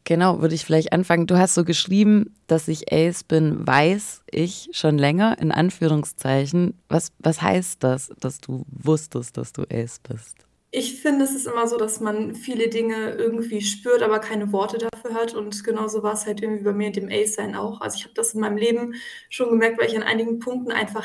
Genau, 0.04 0.40
würde 0.40 0.54
ich 0.54 0.64
vielleicht 0.64 0.92
anfangen. 0.92 1.26
Du 1.26 1.38
hast 1.38 1.54
so 1.54 1.64
geschrieben, 1.64 2.34
dass 2.46 2.68
ich 2.68 2.92
Ace 2.92 3.22
bin, 3.22 3.66
weiß 3.66 4.22
ich 4.30 4.68
schon 4.72 4.98
länger, 4.98 5.36
in 5.40 5.52
Anführungszeichen. 5.52 6.74
Was, 6.88 7.12
was 7.18 7.42
heißt 7.42 7.82
das, 7.84 8.10
dass 8.18 8.40
du 8.40 8.64
wusstest, 8.70 9.36
dass 9.36 9.52
du 9.52 9.62
Ace 9.70 10.00
bist? 10.00 10.36
Ich 10.72 11.00
finde, 11.00 11.24
es 11.24 11.34
ist 11.34 11.46
immer 11.46 11.66
so, 11.66 11.76
dass 11.76 12.00
man 12.00 12.34
viele 12.34 12.68
Dinge 12.68 13.10
irgendwie 13.10 13.60
spürt, 13.60 14.02
aber 14.02 14.20
keine 14.20 14.52
Worte 14.52 14.78
dafür 14.78 15.14
hat. 15.14 15.34
Und 15.34 15.64
genauso 15.64 16.02
war 16.02 16.14
es 16.14 16.26
halt 16.26 16.40
irgendwie 16.42 16.62
bei 16.62 16.72
mir 16.72 16.88
in 16.88 16.92
dem 16.92 17.08
Ace-Sein 17.08 17.56
auch. 17.56 17.80
Also 17.80 17.96
ich 17.96 18.04
habe 18.04 18.14
das 18.14 18.34
in 18.34 18.40
meinem 18.40 18.56
Leben 18.56 18.94
schon 19.28 19.50
gemerkt, 19.50 19.80
weil 19.80 19.88
ich 19.88 19.96
an 19.96 20.04
einigen 20.04 20.38
Punkten 20.38 20.70
einfach 20.70 21.04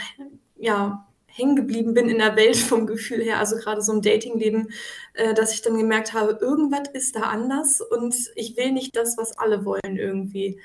ja, 0.57 1.07
hängen 1.35 1.55
geblieben 1.55 1.93
bin 1.93 2.07
in 2.09 2.19
der 2.19 2.35
Welt 2.35 2.55
vom 2.55 2.87
Gefühl 2.87 3.21
her, 3.21 3.39
also 3.39 3.57
gerade 3.57 3.81
so 3.81 3.91
im 3.93 4.01
Datingleben, 4.01 4.71
äh, 5.13 5.33
dass 5.33 5.53
ich 5.53 5.61
dann 5.61 5.77
gemerkt 5.77 6.13
habe, 6.13 6.37
irgendwas 6.41 6.89
ist 6.93 7.15
da 7.15 7.23
anders 7.23 7.81
und 7.81 8.15
ich 8.35 8.55
will 8.55 8.71
nicht 8.71 8.95
das, 8.95 9.17
was 9.17 9.37
alle 9.37 9.65
wollen 9.65 9.97
irgendwie. 9.97 10.59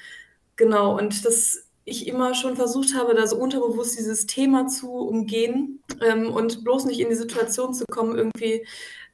Genau, 0.56 0.96
und 0.96 1.24
dass 1.24 1.66
ich 1.84 2.06
immer 2.06 2.34
schon 2.34 2.54
versucht 2.54 2.94
habe, 2.94 3.14
da 3.14 3.26
so 3.26 3.36
unterbewusst 3.36 3.98
dieses 3.98 4.26
Thema 4.26 4.68
zu 4.68 4.92
umgehen 4.92 5.82
ähm, 6.02 6.30
und 6.30 6.62
bloß 6.62 6.84
nicht 6.84 7.00
in 7.00 7.08
die 7.08 7.16
Situation 7.16 7.74
zu 7.74 7.84
kommen, 7.90 8.16
irgendwie 8.16 8.64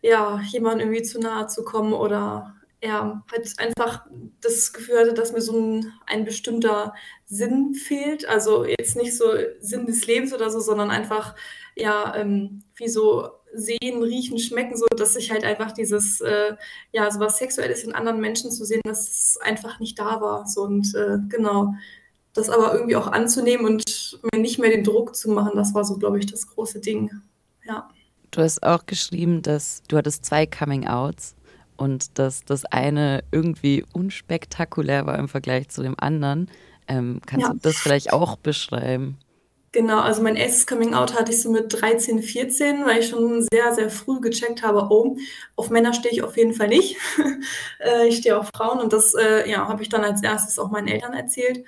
ja, 0.02 0.40
jemandem 0.50 0.88
irgendwie 0.88 1.02
zu 1.04 1.18
nahe 1.18 1.46
zu 1.46 1.64
kommen 1.64 1.94
oder 1.94 2.54
ja, 2.86 3.24
halt 3.32 3.52
einfach 3.58 4.06
das 4.40 4.72
Gefühl 4.72 5.00
hatte, 5.00 5.14
dass 5.14 5.32
mir 5.32 5.40
so 5.40 5.58
ein, 5.58 5.92
ein 6.06 6.24
bestimmter 6.24 6.94
Sinn 7.26 7.74
fehlt. 7.74 8.28
Also 8.28 8.64
jetzt 8.64 8.96
nicht 8.96 9.16
so 9.16 9.32
Sinn 9.58 9.86
des 9.86 10.06
Lebens 10.06 10.32
oder 10.32 10.50
so, 10.50 10.60
sondern 10.60 10.90
einfach, 10.90 11.34
ja, 11.74 12.14
ähm, 12.14 12.62
wie 12.76 12.88
so 12.88 13.28
sehen, 13.52 14.02
riechen, 14.02 14.38
schmecken, 14.38 14.76
so 14.76 14.86
dass 14.96 15.16
ich 15.16 15.32
halt 15.32 15.44
einfach 15.44 15.72
dieses, 15.72 16.20
äh, 16.20 16.54
ja, 16.92 17.10
so 17.10 17.18
was 17.18 17.38
Sexuelles 17.38 17.82
in 17.82 17.94
anderen 17.94 18.20
Menschen 18.20 18.52
zu 18.52 18.64
sehen, 18.64 18.82
dass 18.84 19.08
es 19.08 19.38
einfach 19.40 19.80
nicht 19.80 19.98
da 19.98 20.20
war. 20.20 20.46
So 20.46 20.62
und 20.62 20.94
äh, 20.94 21.18
genau, 21.28 21.74
das 22.34 22.50
aber 22.50 22.74
irgendwie 22.74 22.96
auch 22.96 23.08
anzunehmen 23.08 23.66
und 23.66 24.20
mir 24.32 24.40
nicht 24.40 24.58
mehr 24.58 24.70
den 24.70 24.84
Druck 24.84 25.16
zu 25.16 25.30
machen, 25.30 25.52
das 25.56 25.74
war 25.74 25.84
so, 25.84 25.96
glaube 25.96 26.18
ich, 26.18 26.26
das 26.26 26.46
große 26.46 26.80
Ding. 26.80 27.10
Ja. 27.64 27.88
Du 28.30 28.42
hast 28.42 28.62
auch 28.62 28.86
geschrieben, 28.86 29.42
dass 29.42 29.82
du 29.88 29.96
hattest 29.96 30.24
zwei 30.24 30.46
Coming-Outs 30.46 31.35
und 31.76 32.18
dass 32.18 32.44
das 32.44 32.64
eine 32.64 33.22
irgendwie 33.30 33.84
unspektakulär 33.92 35.06
war 35.06 35.18
im 35.18 35.28
Vergleich 35.28 35.68
zu 35.68 35.82
dem 35.82 35.94
anderen. 35.98 36.50
Ähm, 36.88 37.20
kannst 37.26 37.46
ja. 37.46 37.52
du 37.52 37.58
das 37.60 37.76
vielleicht 37.76 38.12
auch 38.12 38.36
beschreiben? 38.36 39.18
Genau, 39.72 39.98
also 39.98 40.22
mein 40.22 40.36
erstes 40.36 40.66
Coming 40.66 40.94
Out 40.94 41.14
hatte 41.14 41.32
ich 41.32 41.42
so 41.42 41.50
mit 41.50 41.70
13, 41.70 42.22
14, 42.22 42.86
weil 42.86 43.00
ich 43.00 43.08
schon 43.08 43.46
sehr, 43.52 43.74
sehr 43.74 43.90
früh 43.90 44.20
gecheckt 44.20 44.62
habe, 44.62 44.86
oh, 44.88 45.18
auf 45.54 45.68
Männer 45.68 45.92
stehe 45.92 46.14
ich 46.14 46.22
auf 46.22 46.36
jeden 46.36 46.54
Fall 46.54 46.68
nicht. 46.68 46.96
Äh, 47.78 48.08
ich 48.08 48.16
stehe 48.16 48.38
auf 48.38 48.50
Frauen 48.54 48.80
und 48.80 48.92
das 48.92 49.12
äh, 49.14 49.48
ja, 49.48 49.68
habe 49.68 49.82
ich 49.82 49.90
dann 49.90 50.02
als 50.02 50.22
erstes 50.22 50.58
auch 50.58 50.70
meinen 50.70 50.88
Eltern 50.88 51.12
erzählt 51.12 51.62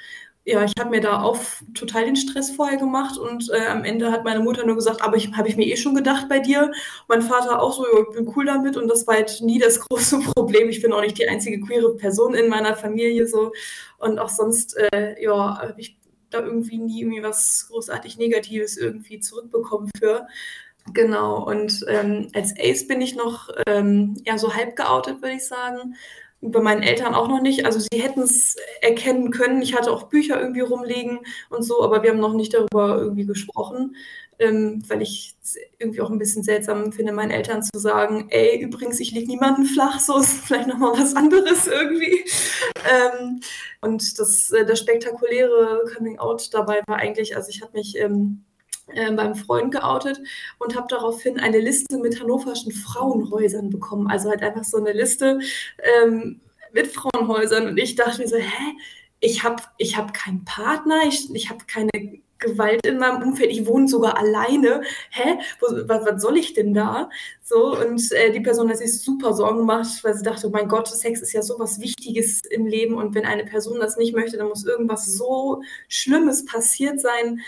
ja, 0.49 0.65
ich 0.65 0.73
habe 0.79 0.89
mir 0.89 1.03
da 1.03 1.21
auch 1.21 1.39
total 1.75 2.07
den 2.07 2.17
Stress 2.17 2.51
vorher 2.51 2.79
gemacht 2.79 3.19
und 3.19 3.51
äh, 3.51 3.67
am 3.67 3.85
Ende 3.85 4.11
hat 4.11 4.25
meine 4.25 4.41
Mutter 4.41 4.65
nur 4.65 4.77
gesagt, 4.77 5.03
aber 5.03 5.17
ich 5.17 5.31
habe 5.37 5.47
ich 5.47 5.59
mir 5.59 5.67
eh 5.67 5.77
schon 5.77 5.95
gedacht 5.95 6.27
bei 6.27 6.39
dir. 6.39 6.73
Mein 7.07 7.21
Vater 7.21 7.61
auch 7.61 7.75
so, 7.75 7.85
ich 7.85 8.17
bin 8.17 8.33
cool 8.35 8.47
damit 8.47 8.79
und 8.79 8.89
das 8.89 9.07
war 9.07 9.17
halt 9.17 9.43
nie 9.43 9.59
das 9.59 9.79
große 9.89 10.21
Problem. 10.21 10.71
Ich 10.71 10.81
bin 10.81 10.95
auch 10.95 11.03
nicht 11.03 11.19
die 11.19 11.29
einzige 11.29 11.61
queere 11.61 11.95
Person 11.97 12.33
in 12.35 12.49
meiner 12.49 12.75
Familie 12.75 13.27
so 13.27 13.53
und 13.99 14.19
auch 14.19 14.31
sonst, 14.31 14.75
äh, 14.79 15.23
ja, 15.23 15.59
habe 15.61 15.75
ich 15.77 15.99
da 16.31 16.41
irgendwie 16.41 16.79
nie 16.79 17.03
irgendwie 17.03 17.23
was 17.23 17.67
großartig 17.69 18.17
Negatives 18.17 18.79
irgendwie 18.79 19.21
zurückbekommen 19.21 19.91
für. 19.99 20.27
Genau, 20.95 21.47
und 21.47 21.85
ähm, 21.89 22.29
als 22.33 22.55
Ace 22.59 22.87
bin 22.87 23.03
ich 23.03 23.15
noch 23.15 23.51
ähm, 23.67 24.15
ja, 24.25 24.39
so 24.39 24.55
halb 24.55 24.77
geoutet, 24.77 25.21
würde 25.21 25.37
ich 25.37 25.47
sagen 25.47 25.95
bei 26.41 26.61
meinen 26.61 26.83
Eltern 26.83 27.15
auch 27.15 27.29
noch 27.29 27.41
nicht. 27.41 27.65
Also 27.67 27.81
sie 27.81 28.01
hätten 28.01 28.21
es 28.21 28.57
erkennen 28.81 29.31
können. 29.31 29.61
Ich 29.63 29.75
hatte 29.75 29.91
auch 29.91 30.05
Bücher 30.05 30.41
irgendwie 30.41 30.61
rumliegen 30.61 31.21
und 31.51 31.63
so, 31.63 31.83
aber 31.83 32.03
wir 32.03 32.11
haben 32.11 32.21
noch 32.21 32.35
nicht 32.35 32.55
darüber 32.55 32.97
irgendwie 32.97 33.27
gesprochen, 33.27 33.97
ähm, 34.39 34.83
weil 34.87 35.03
ich 35.03 35.35
es 35.43 35.57
irgendwie 35.79 36.01
auch 36.01 36.11
ein 36.11 36.19
bisschen 36.19 36.45
seltsam 36.45 36.93
finde, 36.93 37.13
meinen 37.13 37.33
Eltern 37.33 37.63
zu 37.63 37.79
sagen, 37.79 38.29
ey, 38.31 38.61
übrigens, 38.61 39.01
ich 39.01 39.11
liege 39.11 39.27
niemanden 39.27 39.65
flach, 39.65 39.99
so 39.99 40.19
ist 40.19 40.33
vielleicht 40.45 40.69
nochmal 40.69 40.93
was 40.93 41.17
anderes 41.17 41.67
irgendwie. 41.67 42.25
Ähm, 42.89 43.41
und 43.81 44.19
das, 44.19 44.51
äh, 44.53 44.65
das 44.65 44.79
spektakuläre 44.79 45.85
Coming 45.97 46.19
Out 46.19 46.55
dabei 46.55 46.83
war 46.87 46.97
eigentlich, 46.97 47.37
also 47.37 47.49
ich 47.51 47.63
habe 47.63 47.77
mich 47.77 47.97
ähm, 47.99 48.45
äh, 48.95 49.13
beim 49.13 49.35
Freund 49.35 49.73
geoutet 49.73 50.21
und 50.59 50.77
habe 50.77 50.87
daraufhin 50.89 51.39
eine 51.39 51.59
Liste 51.59 51.99
mit 51.99 52.21
hannoverschen 52.21 52.73
Frauenhäusern 52.73 53.71
bekommen. 53.71 54.09
Also 54.09 54.31
halt 54.31 54.43
einfach 54.43 54.65
so 54.65 54.79
eine 54.79 54.93
Liste 54.93 55.39
ähm, 56.03 56.41
mit 56.73 56.89
Frauenhäusern. 56.89 57.67
Und 57.67 57.79
ich 57.79 57.95
dachte 57.95 58.21
mir 58.21 58.29
so, 58.29 58.37
hä? 58.37 58.75
Ich 59.21 59.43
habe 59.43 59.63
ich 59.79 59.97
hab 59.97 60.15
keinen 60.15 60.45
Partner, 60.45 61.01
ich, 61.07 61.35
ich 61.35 61.51
habe 61.51 61.65
keine 61.67 61.91
Gewalt 62.39 62.87
in 62.87 62.99
meinem 62.99 63.23
Umfeld, 63.23 63.51
ich 63.51 63.67
wohne 63.67 63.89
sogar 63.89 64.17
alleine. 64.17 64.83
Hä? 65.11 65.39
Was, 65.61 66.05
was 66.05 66.23
soll 66.23 66.37
ich 66.37 66.55
denn 66.55 66.73
da? 66.73 67.11
So, 67.49 67.79
und 67.79 68.13
äh, 68.13 68.31
die 68.31 68.41
Person 68.41 68.69
hat 68.69 68.77
sich 68.77 69.01
super 69.01 69.33
Sorgen 69.33 69.61
gemacht, 69.61 70.05
weil 70.05 70.15
sie 70.15 70.23
dachte, 70.23 70.49
oh 70.49 70.51
mein 70.51 70.69
Gott, 70.69 70.87
Sex 70.87 71.23
ist 71.23 71.33
ja 71.33 71.41
so 71.41 71.59
was 71.59 71.81
Wichtiges 71.81 72.43
im 72.51 72.67
Leben 72.67 72.97
und 72.97 73.15
wenn 73.15 73.25
eine 73.25 73.47
Person 73.47 73.81
das 73.81 73.97
nicht 73.97 74.15
möchte, 74.15 74.37
dann 74.37 74.49
muss 74.49 74.67
irgendwas 74.67 75.07
so 75.07 75.63
Schlimmes 75.89 76.45
passiert 76.45 77.01
sein, 77.01 77.41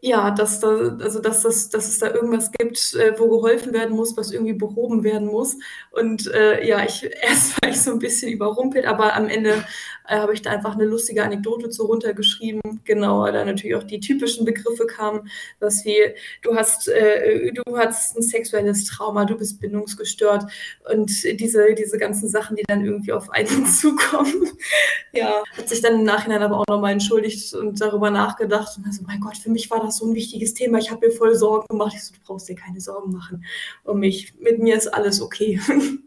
ja, 0.00 0.32
dass, 0.32 0.60
da, 0.60 0.96
also 1.00 1.20
dass, 1.20 1.42
das, 1.42 1.70
dass 1.70 1.88
es 1.88 1.98
da 2.00 2.12
irgendwas 2.12 2.50
gibt, 2.52 2.94
äh, 2.94 3.14
wo 3.16 3.28
geholfen 3.28 3.72
werden 3.72 3.94
muss, 3.94 4.16
was 4.16 4.32
irgendwie 4.32 4.52
behoben 4.52 5.04
werden 5.04 5.28
muss. 5.28 5.56
Und 5.92 6.26
äh, 6.34 6.66
ja, 6.66 6.84
ich 6.84 7.08
erst 7.22 7.62
war 7.62 7.70
ich 7.70 7.80
so 7.80 7.92
ein 7.92 8.00
bisschen 8.00 8.30
überrumpelt, 8.30 8.86
aber 8.86 9.14
am 9.14 9.28
Ende 9.28 9.64
äh, 10.08 10.16
habe 10.16 10.34
ich 10.34 10.42
da 10.42 10.50
einfach 10.50 10.74
eine 10.74 10.84
lustige 10.84 11.22
Anekdote 11.22 11.70
zu 11.70 11.86
runtergeschrieben. 11.86 12.60
Genau, 12.84 13.24
da 13.30 13.44
natürlich 13.44 13.76
auch 13.76 13.84
die 13.84 14.00
typischen 14.00 14.44
Begriffe 14.44 14.86
kamen, 14.86 15.30
dass 15.60 15.84
wie 15.84 15.96
du 16.42 16.56
hast, 16.56 16.88
äh, 16.88 17.52
du 17.52 17.62
hast 17.76 18.16
ein 18.16 18.22
sexuelles 18.22 18.84
Trauma, 18.84 19.26
du 19.26 19.36
bist 19.38 19.60
bindungsgestört 19.60 20.44
und 20.92 21.10
diese, 21.40 21.74
diese 21.74 21.98
ganzen 21.98 22.28
Sachen, 22.28 22.56
die 22.56 22.64
dann 22.66 22.84
irgendwie 22.84 23.12
auf 23.12 23.30
einen 23.30 23.66
zukommen. 23.80 24.50
ja, 25.12 25.42
hat 25.56 25.68
sich 25.68 25.80
dann 25.80 26.00
im 26.00 26.04
Nachhinein 26.04 26.42
aber 26.42 26.58
auch 26.58 26.66
nochmal 26.68 26.92
entschuldigt 26.92 27.54
und 27.54 27.80
darüber 27.80 28.10
nachgedacht 28.10 28.76
und 28.76 28.86
also, 28.86 29.02
mein 29.06 29.20
Gott, 29.20 29.36
für 29.36 29.50
mich 29.50 29.70
war 29.70 29.80
das 29.80 29.98
so 29.98 30.06
ein 30.06 30.14
wichtiges 30.14 30.54
Thema. 30.54 30.78
Ich 30.78 30.90
habe 30.90 31.06
mir 31.06 31.12
voll 31.12 31.34
Sorgen 31.34 31.66
gemacht. 31.68 31.94
Ich 31.94 32.04
so, 32.04 32.12
du 32.14 32.20
brauchst 32.24 32.48
dir 32.48 32.54
keine 32.54 32.80
Sorgen 32.80 33.12
machen 33.12 33.44
um 33.84 33.98
mich. 34.00 34.34
Mit 34.40 34.58
mir 34.60 34.76
ist 34.76 34.88
alles 34.88 35.20
okay. 35.20 35.60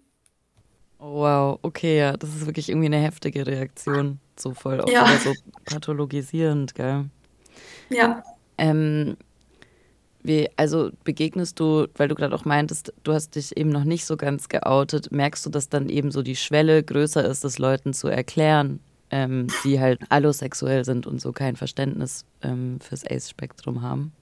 Oh, 1.04 1.16
wow, 1.16 1.58
okay, 1.64 1.98
ja, 1.98 2.16
das 2.16 2.30
ist 2.30 2.46
wirklich 2.46 2.70
irgendwie 2.70 2.86
eine 2.86 3.00
heftige 3.00 3.48
Reaktion. 3.48 4.20
So 4.36 4.54
voll 4.54 4.82
auch 4.82 4.88
ja. 4.88 5.08
so 5.18 5.34
pathologisierend, 5.66 6.76
gell? 6.76 7.06
Ja. 7.90 8.24
Ähm, 8.60 9.18
wie, 10.24 10.50
also 10.56 10.92
begegnest 11.04 11.60
du, 11.60 11.88
weil 11.96 12.08
du 12.08 12.16
gerade 12.16 12.36
auch 12.36 12.46
meintest, 12.46 12.94
du 13.04 13.14
hast 13.14 13.36
dich 13.36 13.56
eben 13.58 13.70
noch 13.70 13.84
nicht 13.84 14.06
so 14.06 14.18
ganz 14.18 14.50
geoutet, 14.50 15.12
merkst 15.12 15.46
du, 15.46 15.50
dass 15.50 15.70
dann 15.70 15.90
eben 15.90 16.12
so 16.12 16.22
die 16.22 16.36
Schwelle 16.36 16.84
größer 16.84 17.24
ist, 17.26 17.44
das 17.44 17.60
Leuten 17.60 17.94
zu 17.94 18.08
erklären, 18.08 18.80
ähm, 19.10 19.48
die 19.64 19.80
halt 19.80 20.00
allosexuell 20.10 20.86
sind 20.86 21.08
und 21.08 21.22
so 21.22 21.32
kein 21.32 21.56
Verständnis 21.56 22.26
ähm, 22.42 22.80
fürs 22.80 23.06
Ace-Spektrum 23.06 23.82
haben? 23.82 24.14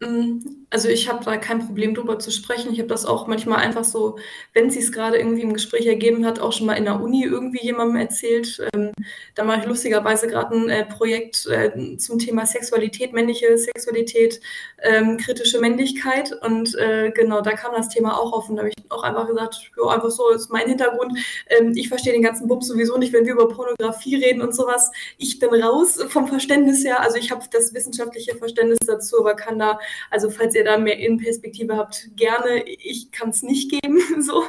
Mm, 0.00 0.58
also 0.70 0.88
ich 0.88 1.08
habe 1.08 1.24
da 1.24 1.36
kein 1.38 1.66
Problem 1.66 1.94
drüber 1.94 2.18
zu 2.20 2.30
sprechen. 2.30 2.72
Ich 2.72 2.78
habe 2.78 2.88
das 2.88 3.04
auch 3.04 3.26
manchmal 3.26 3.58
einfach 3.58 3.82
so, 3.84 4.18
wenn 4.52 4.70
sie 4.70 4.78
es 4.78 4.92
gerade 4.92 5.16
irgendwie 5.16 5.42
im 5.42 5.54
Gespräch 5.54 5.86
ergeben 5.86 6.24
hat, 6.24 6.38
auch 6.38 6.52
schon 6.52 6.66
mal 6.66 6.74
in 6.74 6.84
der 6.84 7.00
Uni 7.00 7.24
irgendwie 7.24 7.64
jemandem 7.64 7.96
erzählt. 7.96 8.60
Ähm, 8.74 8.92
da 9.34 9.44
mache 9.44 9.60
ich 9.60 9.66
lustigerweise 9.66 10.28
gerade 10.28 10.54
ein 10.54 10.68
äh, 10.68 10.84
Projekt 10.84 11.46
äh, 11.46 11.96
zum 11.96 12.18
Thema 12.20 12.46
Sexualität, 12.46 13.12
männliche 13.12 13.58
Sexualität, 13.58 14.40
ähm, 14.82 15.16
kritische 15.16 15.58
Männlichkeit. 15.58 16.32
Und 16.42 16.76
äh, 16.76 17.10
genau, 17.12 17.40
da 17.40 17.52
kam 17.52 17.72
das 17.74 17.88
Thema 17.88 18.16
auch 18.20 18.32
auf 18.32 18.48
und 18.48 18.56
da 18.56 18.62
habe 18.62 18.70
ich 18.70 18.90
auch 18.90 19.02
einfach 19.02 19.26
gesagt, 19.26 19.72
ja, 19.76 19.88
einfach 19.88 20.10
so 20.10 20.28
ist 20.30 20.50
mein 20.50 20.68
Hintergrund. 20.68 21.18
Ähm, 21.48 21.72
ich 21.74 21.88
verstehe 21.88 22.12
den 22.12 22.22
ganzen 22.22 22.46
Bums 22.46 22.68
sowieso 22.68 22.98
nicht, 22.98 23.12
wenn 23.12 23.26
wir 23.26 23.32
über 23.32 23.48
Pornografie 23.48 24.16
reden 24.16 24.42
und 24.42 24.54
sowas. 24.54 24.92
Ich 25.16 25.40
bin 25.40 25.48
raus 25.54 25.98
vom 26.08 26.28
Verständnis 26.28 26.84
her. 26.84 27.00
Also 27.00 27.16
ich 27.16 27.32
habe 27.32 27.44
das 27.50 27.74
wissenschaftliche 27.74 28.36
Verständnis 28.36 28.78
dazu, 28.86 29.20
aber 29.20 29.34
kann 29.34 29.58
da 29.58 29.78
also 30.10 30.30
falls 30.30 30.54
ihr 30.54 30.64
da 30.64 30.78
mehr 30.78 30.98
Innenperspektive 30.98 31.76
habt, 31.76 32.10
gerne. 32.16 32.64
Ich 32.64 33.10
kann 33.10 33.30
es 33.30 33.42
nicht 33.42 33.70
geben. 33.70 33.98
So. 34.20 34.44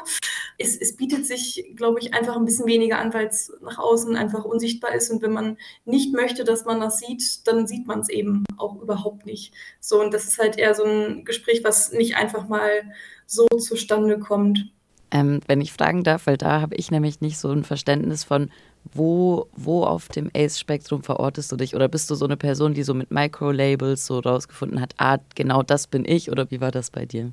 Es, 0.58 0.76
es 0.76 0.98
bietet 0.98 1.26
sich, 1.26 1.64
glaube 1.76 2.00
ich, 2.00 2.14
einfach 2.14 2.36
ein 2.36 2.44
bisschen 2.44 2.66
weniger 2.66 2.98
an, 2.98 3.14
weil 3.14 3.28
es 3.28 3.54
nach 3.62 3.78
außen 3.78 4.16
einfach 4.16 4.44
unsichtbar 4.44 4.94
ist. 4.94 5.10
Und 5.10 5.22
wenn 5.22 5.32
man 5.32 5.58
nicht 5.86 6.14
möchte, 6.14 6.44
dass 6.44 6.66
man 6.66 6.80
das 6.80 7.00
sieht, 7.00 7.48
dann 7.48 7.68
sieht 7.68 7.88
man 7.88 8.00
es 8.00 8.10
eben 8.10 8.44
auch 8.58 8.82
überhaupt 8.82 9.26
nicht. 9.26 9.54
So, 9.80 10.02
und 10.02 10.14
das 10.14 10.26
ist 10.26 10.40
halt 10.40 10.58
eher 10.58 10.74
so 10.74 10.84
ein 10.84 11.24
Gespräch, 11.24 11.64
was 11.64 11.92
nicht 11.92 12.16
einfach 12.16 12.48
mal 12.48 12.84
so 13.26 13.46
zustande 13.48 14.20
kommt. 14.20 14.72
Ähm, 15.12 15.40
wenn 15.48 15.62
ich 15.62 15.74
fragen 15.74 16.04
darf, 16.04 16.28
weil 16.28 16.38
da 16.38 16.62
habe 16.62 16.76
ich 16.76 16.92
nämlich 16.92 17.22
nicht 17.22 17.38
so 17.38 17.52
ein 17.52 17.64
Verständnis 17.64 18.24
von, 18.24 18.52
wo, 18.94 19.48
wo 19.56 19.84
auf 19.84 20.08
dem 20.08 20.30
ACE-Spektrum 20.36 21.04
verortest 21.04 21.52
du 21.52 21.56
dich? 21.56 21.76
Oder 21.76 21.88
bist 21.88 22.10
du 22.10 22.16
so 22.16 22.26
eine 22.26 22.38
Person, 22.38 22.74
die 22.74 22.84
so 22.84 22.94
mit 22.94 23.12
Micro-Labels 23.12 24.06
so 24.06 24.20
rausgefunden 24.20 24.82
hat, 24.82 24.94
ah, 24.98 25.18
genau 25.36 25.64
das 25.64 25.88
bin 25.88 26.06
ich? 26.06 26.32
Oder 26.32 26.50
wie 26.52 26.62
war 26.62 26.72
das 26.72 26.92
bei 26.92 27.06
dir? 27.06 27.32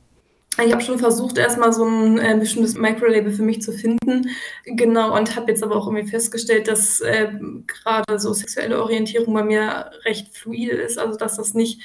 Ich 0.64 0.72
habe 0.72 0.82
schon 0.82 0.98
versucht, 0.98 1.36
erstmal 1.36 1.72
so 1.72 1.84
ein 1.84 2.18
äh, 2.18 2.34
bestimmtes 2.38 2.76
Micro-Label 2.76 3.30
für 3.30 3.42
mich 3.42 3.60
zu 3.60 3.72
finden. 3.72 4.30
Genau, 4.64 5.14
und 5.14 5.36
habe 5.36 5.50
jetzt 5.50 5.62
aber 5.62 5.76
auch 5.76 5.86
irgendwie 5.86 6.08
festgestellt, 6.08 6.66
dass 6.68 7.00
äh, 7.00 7.28
gerade 7.66 8.18
so 8.18 8.32
sexuelle 8.32 8.80
Orientierung 8.82 9.34
bei 9.34 9.44
mir 9.44 9.90
recht 10.06 10.34
fluide 10.34 10.72
ist. 10.72 10.98
Also, 10.98 11.18
dass 11.18 11.36
das 11.36 11.52
nicht 11.52 11.82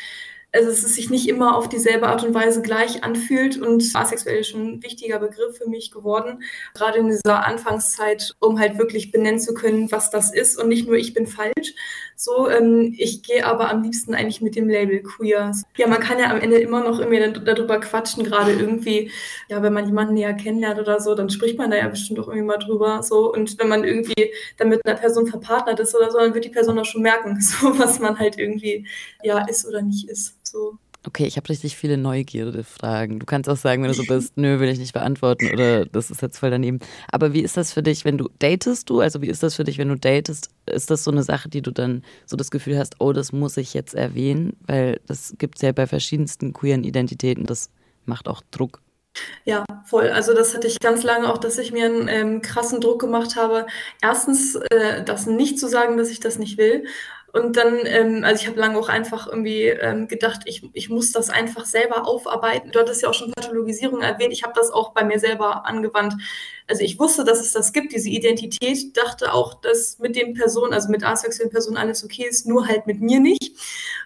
also 0.54 0.70
dass 0.70 0.84
es 0.84 0.95
sich 0.95 1.10
nicht 1.10 1.28
immer 1.30 1.56
auf 1.56 1.70
dieselbe 1.70 2.08
Art 2.08 2.24
und 2.24 2.34
Weise 2.34 2.62
gleich 2.62 3.04
anfühlt 3.04 3.58
und 3.58 3.84
asexuell 3.93 4.39
ist 4.39 4.49
schon 4.49 4.68
ein 4.68 4.84
wichtiger 4.84 5.20
Begriff 5.20 5.58
für 5.58 5.70
mich 5.70 5.91
geworden, 5.91 6.43
gerade 6.74 6.99
in 6.99 7.08
dieser 7.08 7.45
Anfangszeit, 7.45 8.36
um 8.39 8.60
halt 8.60 8.78
wirklich 8.78 9.12
benennen 9.12 9.39
zu 9.39 9.54
können, 9.54 9.91
was 9.91 10.10
das 10.10 10.34
ist 10.34 10.62
und 10.62 10.68
nicht 10.68 10.88
nur 10.88 10.97
ich 10.97 11.14
bin 11.14 11.28
falsch. 11.28 11.74
So, 12.24 12.47
ähm, 12.52 12.93
ich 12.99 13.24
gehe 13.24 13.43
aber 13.43 13.72
am 13.72 13.82
liebsten 13.82 14.14
eigentlich 14.14 14.41
mit 14.41 14.56
dem 14.56 14.70
Label 14.70 15.02
queer. 15.02 15.54
Ja, 15.76 15.88
man 15.88 15.99
kann 15.99 16.20
ja 16.20 16.30
am 16.30 16.39
Ende 16.39 16.58
immer 16.60 16.84
noch 16.84 16.99
irgendwie 16.99 17.41
darüber 17.43 17.80
quatschen, 17.80 18.24
gerade 18.24 18.52
irgendwie, 18.52 19.10
ja, 19.49 19.64
wenn 19.64 19.74
man 19.74 19.88
jemanden 19.88 20.14
näher 20.14 20.36
kennenlernt 20.36 20.80
oder 20.80 20.99
so, 20.99 21.16
dann 21.16 21.32
spricht 21.32 21.58
man 21.58 21.72
da 21.72 21.78
ja 21.78 21.88
bestimmt 21.88 22.20
auch 22.20 22.28
irgendwie 22.28 22.45
mal 22.45 22.60
drüber. 22.60 23.02
So, 23.02 23.34
und 23.34 23.58
wenn 23.58 23.70
man 23.70 23.84
irgendwie 23.84 24.32
dann 24.58 24.70
mit 24.70 24.86
einer 24.86 24.99
Person 24.99 25.26
verpartnert 25.26 25.80
ist 25.80 25.95
oder 25.95 26.12
so, 26.12 26.20
dann 26.20 26.36
wird 26.36 26.45
die 26.45 26.49
Person 26.49 26.78
auch 26.78 26.86
schon 26.86 27.02
merken, 27.02 27.41
so 27.41 27.80
was 27.80 27.99
man 27.99 28.20
halt 28.20 28.38
irgendwie 28.38 28.86
ja 29.24 29.43
ist 29.47 29.66
oder 29.68 29.82
nicht 29.82 30.08
ist. 30.08 30.41
So. 30.52 30.78
Okay, 31.08 31.26
ich 31.26 31.38
habe 31.38 31.49
richtig 31.49 31.78
viele 31.78 31.97
Neugierde 31.97 32.64
Fragen. 32.64 33.20
Du 33.20 33.26
kannst 33.26 33.49
auch 33.49 33.58
sagen, 33.58 33.82
wenn 33.82 33.89
du 33.89 33.95
so 33.95 34.04
bist, 34.04 34.38
nö, 34.38 34.60
will 34.60 34.70
ich 34.70 34.78
nicht 34.78 34.93
beantworten 34.93 35.49
oder 35.52 35.86
das 35.86 36.12
ist 36.12 36.22
jetzt 36.22 36.38
voll 36.38 36.52
daneben. 36.52 36.80
Aber 37.12 37.34
wie 37.34 37.39
ist 37.39 37.58
das 37.58 37.74
für 37.74 37.82
dich, 37.82 38.06
wenn 38.06 38.20
du 38.20 38.30
datest 38.38 38.88
du? 38.89 38.99
Also 38.99 39.22
wie 39.22 39.30
ist 39.30 39.41
das 39.41 39.56
für 39.56 39.64
dich, 39.64 39.80
wenn 39.80 39.88
du 39.88 39.95
datest? 39.95 40.52
Ist 40.68 40.91
das 40.91 41.04
so 41.04 41.10
eine 41.10 41.24
Sache, 41.24 41.49
die 41.49 41.64
du 41.64 41.72
dann 41.72 42.04
so 42.28 42.38
das 42.38 42.52
Gefühl 42.52 42.78
hast, 42.78 42.97
oh, 42.99 43.14
das 43.14 43.32
muss 43.32 43.58
ich 43.58 43.74
jetzt 43.74 43.95
erwähnen? 43.95 44.56
Weil 44.68 44.99
das 45.08 45.34
gibt 45.39 45.56
es 45.56 45.64
ja 45.64 45.72
bei 45.72 45.88
verschiedensten 45.88 46.54
queeren 46.54 46.84
Identitäten. 46.84 47.45
Das 47.45 47.72
macht 48.06 48.28
auch 48.28 48.43
Druck. 48.52 48.82
Ja, 49.43 49.66
voll. 49.86 50.10
Also 50.10 50.34
das 50.34 50.56
hatte 50.56 50.68
ich 50.68 50.80
ganz 50.80 51.04
lange 51.04 51.32
auch, 51.32 51.38
dass 51.38 51.58
ich 51.58 51.72
mir 51.72 51.86
einen 51.86 52.08
ähm, 52.08 52.41
krassen 52.41 52.80
Druck 52.80 53.02
gemacht 53.02 53.36
habe. 53.36 53.66
Erstens, 54.02 54.56
äh, 54.56 55.04
das 55.04 55.26
nicht 55.26 55.60
zu 55.60 55.68
sagen, 55.68 55.97
dass 55.97 56.10
ich 56.10 56.20
das 56.20 56.38
nicht 56.38 56.58
will. 56.58 56.86
Und 57.34 57.56
dann, 57.56 57.80
ähm, 57.86 58.24
also 58.26 58.42
ich 58.42 58.48
habe 58.48 58.60
lange 58.60 58.78
auch 58.78 58.90
einfach 58.90 59.28
irgendwie 59.28 59.64
ähm, 59.64 60.08
gedacht, 60.08 60.42
ich, 60.46 60.70
ich 60.74 60.90
muss 60.90 61.12
das 61.12 61.30
einfach 61.30 61.66
selber 61.66 62.06
aufarbeiten. 62.06 62.72
Du 62.72 62.80
hattest 62.80 63.02
ja 63.02 63.10
auch 63.10 63.14
schon 63.14 63.32
Pathologisierung 63.32 64.02
erwähnt. 64.02 64.34
Ich 64.34 64.44
habe 64.44 64.54
das 64.54 64.70
auch 64.70 64.92
bei 64.94 65.06
mir 65.06 65.18
selber 65.18 65.66
angewandt. 65.66 66.16
also 66.68 66.84
ich 66.84 67.00
wusste, 67.00 67.24
dass 67.24 67.40
es 67.40 67.54
das 67.54 67.72
gibt, 67.72 67.94
diese 67.94 68.10
Identität, 68.10 68.98
dachte 68.98 69.34
auch, 69.34 69.54
dass 69.56 70.00
mit 70.00 70.16
den 70.16 70.34
Personen, 70.34 70.74
also 70.74 70.90
mit 70.90 71.04
asexuellen 71.04 71.52
Personen 71.52 71.78
alles 71.78 72.04
okay 72.04 72.26
ist, 72.30 72.48
nur 72.48 72.68
halt 72.68 72.86
mit 72.86 73.00
mir 73.00 73.20
nicht. 73.22 73.52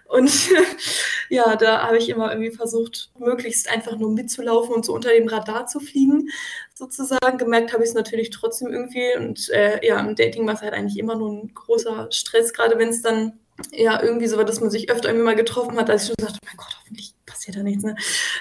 Und 0.08 0.30
ja, 1.28 1.56
da 1.56 1.82
habe 1.82 1.98
ich 1.98 2.08
immer 2.08 2.30
irgendwie 2.30 2.50
versucht, 2.50 3.10
möglichst 3.18 3.68
einfach 3.68 3.96
nur 3.96 4.12
mitzulaufen 4.12 4.74
und 4.74 4.84
so 4.84 4.94
unter 4.94 5.10
dem 5.10 5.28
Radar 5.28 5.66
zu 5.66 5.80
fliegen, 5.80 6.28
sozusagen. 6.74 7.38
Gemerkt 7.38 7.72
habe 7.72 7.82
ich 7.82 7.90
es 7.90 7.94
natürlich 7.94 8.30
trotzdem 8.30 8.72
irgendwie. 8.72 9.16
Und 9.16 9.48
äh, 9.50 9.84
ja, 9.86 9.98
im 10.00 10.14
Dating 10.14 10.46
war 10.46 10.54
es 10.54 10.62
halt 10.62 10.74
eigentlich 10.74 10.98
immer 10.98 11.16
nur 11.16 11.32
ein 11.32 11.54
großer 11.54 12.08
Stress, 12.10 12.52
gerade 12.52 12.78
wenn 12.78 12.88
es 12.88 13.02
dann 13.02 13.38
ja 13.72 14.02
irgendwie 14.02 14.26
so 14.26 14.36
war, 14.36 14.44
dass 14.44 14.60
man 14.60 14.70
sich 14.70 14.90
öfter 14.90 15.08
irgendwie 15.08 15.24
mal 15.24 15.36
getroffen 15.36 15.76
hat, 15.78 15.88
als 15.90 16.02
ich 16.02 16.08
schon 16.08 16.16
gesagt 16.16 16.36
habe, 16.36 16.46
mein 16.46 16.56
Gott, 16.56 16.76
hoffentlich 16.80 17.14
passiert 17.24 17.56
da 17.56 17.62
nichts. 17.62 17.84
Ne? 17.84 17.96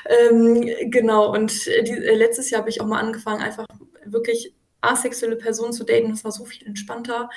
Ähm, 0.05 0.91
genau, 0.91 1.33
und 1.33 1.65
die, 1.65 1.69
äh, 1.69 2.15
letztes 2.15 2.49
Jahr 2.49 2.61
habe 2.61 2.69
ich 2.69 2.81
auch 2.81 2.85
mal 2.85 2.99
angefangen, 2.99 3.41
einfach 3.41 3.65
wirklich 4.05 4.53
asexuelle 4.81 5.35
Personen 5.35 5.73
zu 5.73 5.83
daten. 5.83 6.11
Das 6.11 6.23
war 6.23 6.31
so 6.31 6.45
viel 6.45 6.67
entspannter. 6.67 7.29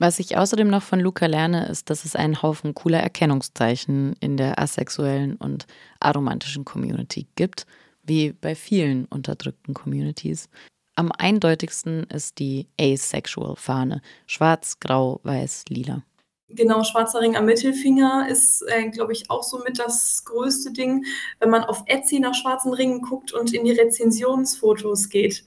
Was 0.00 0.18
ich 0.18 0.38
außerdem 0.38 0.68
noch 0.68 0.82
von 0.82 0.98
Luca 0.98 1.26
lerne, 1.26 1.68
ist, 1.68 1.90
dass 1.90 2.06
es 2.06 2.16
einen 2.16 2.40
Haufen 2.40 2.74
cooler 2.74 3.00
Erkennungszeichen 3.00 4.16
in 4.20 4.38
der 4.38 4.58
asexuellen 4.58 5.36
und 5.36 5.66
aromantischen 6.00 6.64
Community 6.64 7.26
gibt, 7.36 7.66
wie 8.02 8.32
bei 8.32 8.54
vielen 8.54 9.04
unterdrückten 9.04 9.74
Communities. 9.74 10.48
Am 10.94 11.12
eindeutigsten 11.12 12.04
ist 12.04 12.38
die 12.38 12.66
Asexual-Fahne. 12.80 14.00
Schwarz, 14.26 14.80
grau, 14.80 15.20
weiß, 15.24 15.64
lila. 15.68 16.02
Genau, 16.48 16.82
schwarzer 16.82 17.20
Ring 17.20 17.36
am 17.36 17.44
Mittelfinger 17.44 18.26
ist, 18.26 18.64
äh, 18.68 18.88
glaube 18.88 19.12
ich, 19.12 19.30
auch 19.30 19.42
so 19.42 19.58
mit 19.58 19.78
das 19.78 20.24
größte 20.24 20.72
Ding. 20.72 21.04
Wenn 21.40 21.50
man 21.50 21.62
auf 21.62 21.82
Etsy 21.84 22.20
nach 22.20 22.34
schwarzen 22.34 22.72
Ringen 22.72 23.02
guckt 23.02 23.34
und 23.34 23.52
in 23.52 23.64
die 23.64 23.72
Rezensionsfotos 23.72 25.10
geht, 25.10 25.44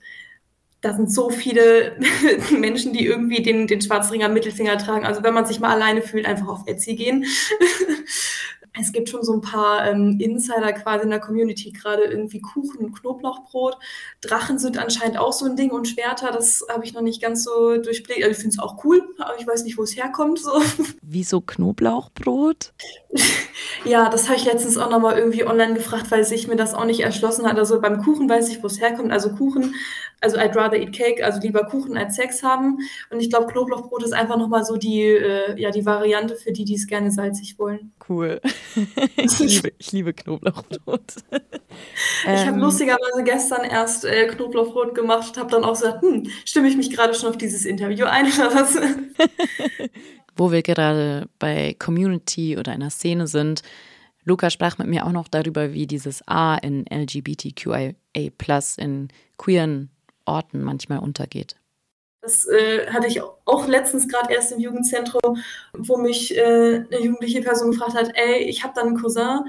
da 0.84 0.94
sind 0.94 1.12
so 1.12 1.30
viele 1.30 1.98
Menschen, 2.52 2.94
die 2.94 3.06
irgendwie 3.06 3.42
den, 3.42 3.68
den 3.68 3.82
Schwarzring 3.82 4.24
am 4.24 4.34
Mittelfinger 4.34 4.78
tragen. 4.78 5.06
Also 5.06 5.24
wenn 5.24 5.34
man 5.34 5.46
sich 5.46 5.60
mal 5.62 5.74
alleine 5.74 6.02
fühlt, 6.02 6.26
einfach 6.26 6.50
auf 6.50 6.68
Etsy 6.68 6.96
gehen. 6.96 7.26
es 8.80 8.92
gibt 8.92 9.08
schon 9.08 9.24
so 9.24 9.34
ein 9.34 9.42
paar 9.42 9.88
ähm, 9.88 10.18
Insider 10.20 10.74
quasi 10.74 11.06
in 11.06 11.12
der 11.12 11.22
Community, 11.22 11.72
gerade 11.72 12.04
irgendwie 12.04 12.42
Kuchen 12.42 12.80
und 12.80 13.00
Knoblauchbrot. 13.00 13.78
Drachen 14.20 14.60
sind 14.60 14.78
anscheinend 14.78 15.18
auch 15.18 15.32
so 15.32 15.46
ein 15.46 15.56
Ding 15.56 15.72
und 15.72 15.88
Schwerter, 15.88 16.32
das 16.32 16.66
habe 16.70 16.84
ich 16.84 16.94
noch 16.94 17.02
nicht 17.02 17.22
ganz 17.22 17.46
so 17.46 17.78
durchblickt. 17.78 18.22
Also 18.22 18.32
ich 18.32 18.38
finde 18.38 18.56
es 18.56 18.60
auch 18.60 18.84
cool, 18.84 19.08
aber 19.20 19.40
ich 19.40 19.48
weiß 19.48 19.64
nicht, 19.64 19.78
wo 19.78 19.84
es 19.84 19.96
herkommt. 19.96 20.40
So. 20.40 20.52
Wieso 21.02 21.40
Knoblauchbrot? 21.40 22.74
ja, 23.86 24.09
das 24.09 24.28
habe 24.28 24.38
ich 24.38 24.45
letztens 24.45 24.78
auch 24.78 24.89
nochmal 24.89 25.18
irgendwie 25.18 25.45
online 25.45 25.74
gefragt, 25.74 26.09
weil 26.09 26.24
sich 26.24 26.47
mir 26.47 26.55
das 26.55 26.74
auch 26.74 26.86
nicht 26.86 27.01
erschlossen 27.01 27.47
hat. 27.47 27.57
Also 27.57 27.80
beim 27.82 28.01
Kuchen 28.01 28.30
weiß 28.30 28.49
ich, 28.49 28.64
wo 28.64 28.68
es 28.68 28.80
herkommt. 28.82 29.11
Also 29.11 29.32
Kuchen, 29.32 29.76
also 30.22 30.38
I'd 30.38 30.55
rather 30.55 30.78
eat 30.78 30.93
cake, 30.93 31.24
also 31.24 31.39
lieber 31.41 31.66
Kuchen 31.66 31.97
als 31.97 32.16
Sex 32.16 32.43
haben. 32.43 32.80
Und 33.11 33.20
ich 33.20 33.30
glaube, 33.30 33.47
Knoblauchbrot 33.51 34.03
ist 34.03 34.14
einfach 34.14 34.38
nochmal 34.38 34.64
so 34.64 34.78
die, 34.78 35.01
äh, 35.01 35.59
ja, 35.59 35.70
die 35.72 35.86
Variante 35.86 36.36
für 36.36 36.51
die, 36.51 36.66
die 36.66 36.76
es 36.76 36.88
gerne 36.88 37.11
salzig 37.11 37.59
wollen. 37.59 37.91
Cool. 38.07 38.39
ich, 39.18 39.39
liebe, 39.39 39.74
ich 39.78 39.91
liebe 39.91 40.14
Knoblauchbrot. 40.14 41.16
ich 41.32 42.45
habe 42.45 42.55
ähm, 42.55 42.59
lustigerweise 42.59 43.24
gestern 43.24 43.64
erst 43.66 44.05
äh, 44.05 44.28
Knoblauchbrot 44.28 44.95
gemacht 44.95 45.30
und 45.30 45.38
habe 45.38 45.51
dann 45.51 45.64
auch 45.64 45.74
gesagt, 45.74 46.01
hm, 46.01 46.30
stimme 46.45 46.70
ich 46.70 46.78
mich 46.78 46.89
gerade 46.89 47.14
schon 47.14 47.30
auf 47.30 47.38
dieses 47.38 47.66
Interview 47.66 48.05
ein 48.05 48.26
oder 48.26 48.55
was? 48.55 48.78
Wo 50.36 50.52
wir 50.52 50.64
gerade 50.64 51.28
bei 51.40 51.76
Community 51.78 52.58
oder 52.58 52.72
einer 52.72 52.90
Szene 52.90 53.28
sind, 53.28 53.62
Luca 54.26 54.50
sprach 54.50 54.78
mit 54.78 54.88
mir 54.88 55.06
auch 55.06 55.12
noch 55.12 55.28
darüber, 55.28 55.74
wie 55.74 55.86
dieses 55.86 56.26
A 56.28 56.56
in 56.56 56.86
LGBTQIA 56.90 57.94
in 58.78 59.08
queeren 59.38 59.90
Orten 60.26 60.62
manchmal 60.64 61.00
untergeht. 61.00 61.56
Das 62.22 62.48
äh, 62.48 62.88
hatte 62.88 63.08
ich 63.08 63.22
auch 63.22 63.68
letztens 63.68 64.08
gerade 64.08 64.34
erst 64.34 64.54
im 64.54 64.60
Jugendzentrum, 64.60 65.44
wo 65.78 65.98
mich 65.98 66.36
äh, 66.38 66.86
eine 66.90 67.02
jugendliche 67.02 67.42
Person 67.42 67.72
gefragt 67.72 67.96
hat, 67.96 68.12
ey, 68.16 68.44
ich 68.44 68.64
habe 68.64 68.74
da 68.74 68.82
einen 68.82 68.98
Cousin, 68.98 69.42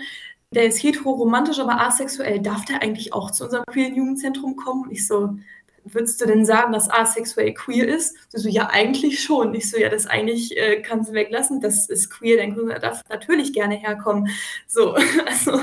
der 0.51 0.66
ist 0.66 0.82
heteroromantisch, 0.82 1.61
aber 1.61 1.80
asexuell. 1.80 2.41
Darf 2.41 2.64
der 2.64 2.82
eigentlich 2.82 3.12
auch 3.12 3.30
zu 3.30 3.45
unserem 3.45 3.64
queeren 3.66 3.95
Jugendzentrum 3.95 4.57
kommen? 4.57 4.91
Ich 4.91 5.07
so, 5.07 5.37
würdest 5.85 6.20
du 6.20 6.26
denn 6.26 6.45
sagen, 6.45 6.72
dass 6.72 6.91
asexuell 6.91 7.53
queer 7.55 7.89
ist? 7.89 8.16
Du 8.32 8.39
so, 8.39 8.49
ja, 8.49 8.68
eigentlich 8.70 9.22
schon. 9.22 9.55
Ich 9.55 9.70
so, 9.70 9.78
ja, 9.78 9.89
das 9.89 10.07
eigentlich 10.07 10.57
äh, 10.57 10.82
kannst 10.82 11.11
du 11.11 11.14
weglassen, 11.14 11.61
das 11.61 11.89
ist 11.89 12.11
queer, 12.11 12.37
dein 12.37 12.55
Cousin 12.55 12.80
darf 12.80 13.03
natürlich 13.09 13.53
gerne 13.53 13.76
herkommen. 13.76 14.28
So, 14.66 14.95
also 15.26 15.61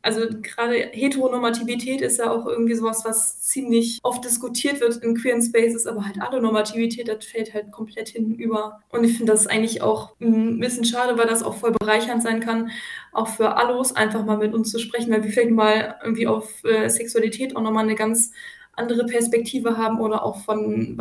also 0.00 0.22
gerade 0.42 0.90
Heteronormativität 0.92 2.00
ist 2.00 2.18
ja 2.18 2.30
auch 2.30 2.46
irgendwie 2.46 2.74
sowas, 2.74 3.04
was 3.04 3.40
ziemlich 3.40 3.98
oft 4.02 4.24
diskutiert 4.24 4.80
wird 4.80 4.96
in 4.98 5.16
queeren 5.16 5.42
Spaces, 5.42 5.86
aber 5.86 6.06
halt 6.06 6.20
alle 6.20 6.40
Normativität, 6.40 7.08
das 7.08 7.24
fällt 7.24 7.52
halt 7.52 7.72
komplett 7.72 8.08
hinüber. 8.08 8.80
Und 8.90 9.04
ich 9.04 9.16
finde 9.16 9.32
das 9.32 9.46
eigentlich 9.46 9.82
auch 9.82 10.14
ein 10.20 10.60
bisschen 10.60 10.84
schade, 10.84 11.18
weil 11.18 11.26
das 11.26 11.42
auch 11.42 11.56
voll 11.56 11.72
bereichernd 11.72 12.22
sein 12.22 12.40
kann, 12.40 12.70
auch 13.12 13.28
für 13.28 13.56
Allos 13.56 13.94
einfach 13.94 14.24
mal 14.24 14.38
mit 14.38 14.54
uns 14.54 14.70
zu 14.70 14.78
sprechen, 14.78 15.12
weil 15.12 15.24
wir 15.24 15.30
vielleicht 15.30 15.50
mal 15.50 15.96
irgendwie 16.02 16.28
auf 16.28 16.62
äh, 16.64 16.88
Sexualität 16.88 17.56
auch 17.56 17.62
nochmal 17.62 17.84
eine 17.84 17.96
ganz 17.96 18.32
andere 18.78 19.06
Perspektive 19.06 19.76
haben 19.76 20.00
oder 20.00 20.24
auch 20.24 20.44
von 20.44 20.96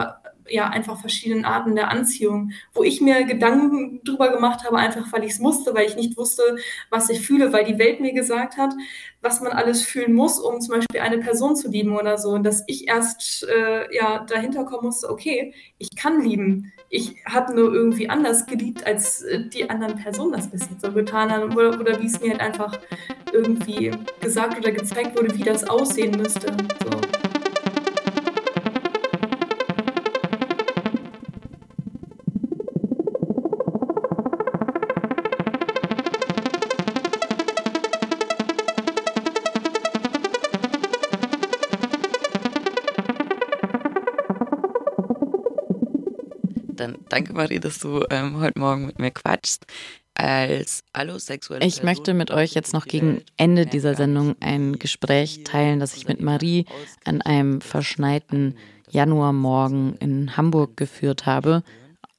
ja 0.50 0.70
einfach 0.70 1.00
verschiedenen 1.00 1.46
Arten 1.46 1.76
der 1.76 1.90
Anziehung, 1.90 2.52
wo 2.74 2.84
ich 2.84 3.02
mir 3.02 3.24
Gedanken 3.26 4.02
drüber 4.04 4.32
gemacht 4.32 4.64
habe, 4.66 4.78
einfach 4.78 5.12
weil 5.12 5.24
ich 5.24 5.32
es 5.32 5.40
musste, 5.40 5.74
weil 5.74 5.88
ich 5.88 5.96
nicht 5.96 6.18
wusste, 6.18 6.44
was 6.90 7.10
ich 7.10 7.22
fühle, 7.22 7.54
weil 7.54 7.66
die 7.66 7.80
Welt 7.80 8.00
mir 8.00 8.14
gesagt 8.14 8.58
hat, 8.58 8.74
was 9.22 9.42
man 9.42 9.52
alles 9.52 9.82
fühlen 9.82 10.14
muss, 10.14 10.40
um 10.40 10.62
zum 10.62 10.76
Beispiel 10.76 11.02
eine 11.02 11.18
Person 11.18 11.56
zu 11.56 11.70
lieben 11.70 11.98
oder 11.98 12.18
so, 12.18 12.30
und 12.30 12.44
dass 12.44 12.64
ich 12.68 12.88
erst 12.88 13.48
äh, 13.48 13.94
ja 13.96 14.26
dahinter 14.26 14.64
kommen 14.66 14.86
musste, 14.86 15.10
okay, 15.10 15.54
ich 15.78 15.96
kann 15.96 16.22
lieben, 16.22 16.72
ich 16.90 17.16
habe 17.26 17.54
nur 17.54 17.74
irgendwie 17.74 18.10
anders 18.10 18.46
geliebt, 18.46 18.86
als 18.86 19.24
äh, 19.24 19.50
die 19.50 19.70
anderen 19.70 19.96
Personen 19.96 20.34
das 20.34 20.50
bis 20.50 20.62
jetzt 20.70 20.82
so 20.82 20.92
getan 20.92 21.32
haben 21.32 21.56
oder, 21.56 21.80
oder 21.80 22.02
wie 22.02 22.08
es 22.08 22.22
mir 22.22 22.32
halt 22.32 22.42
einfach 22.42 22.80
irgendwie 23.34 23.92
gesagt 24.22 24.58
oder 24.58 24.72
gezeigt 24.72 25.18
wurde, 25.18 25.36
wie 25.36 25.44
das 25.44 25.68
aussehen 25.68 26.12
müsste. 26.12 26.56
So. 26.84 27.17
Danke, 46.78 47.34
Marie, 47.34 47.60
dass 47.60 47.80
du 47.80 48.04
ähm, 48.10 48.40
heute 48.40 48.60
Morgen 48.60 48.86
mit 48.88 49.00
mir 49.00 49.12
quatschst. 49.12 49.66
Als 50.14 50.84
allosexuelle 50.94 51.64
Ich 51.64 51.84
möchte 51.84 52.16
mit 52.16 52.32
euch 52.32 52.54
jetzt 52.54 52.74
noch 52.74 52.86
gegen 52.86 53.22
Ende 53.38 53.68
dieser 53.68 53.94
Sendung 53.94 54.36
ein 54.40 54.80
Gespräch 54.80 55.44
teilen, 55.44 55.80
das 55.80 55.96
ich 55.96 56.08
mit 56.08 56.22
Marie 56.22 56.66
an 57.06 57.22
einem 57.22 57.62
verschneiten 57.62 58.58
Januarmorgen 58.90 59.96
in 59.98 60.36
Hamburg 60.36 60.76
geführt 60.76 61.28
habe. 61.28 61.62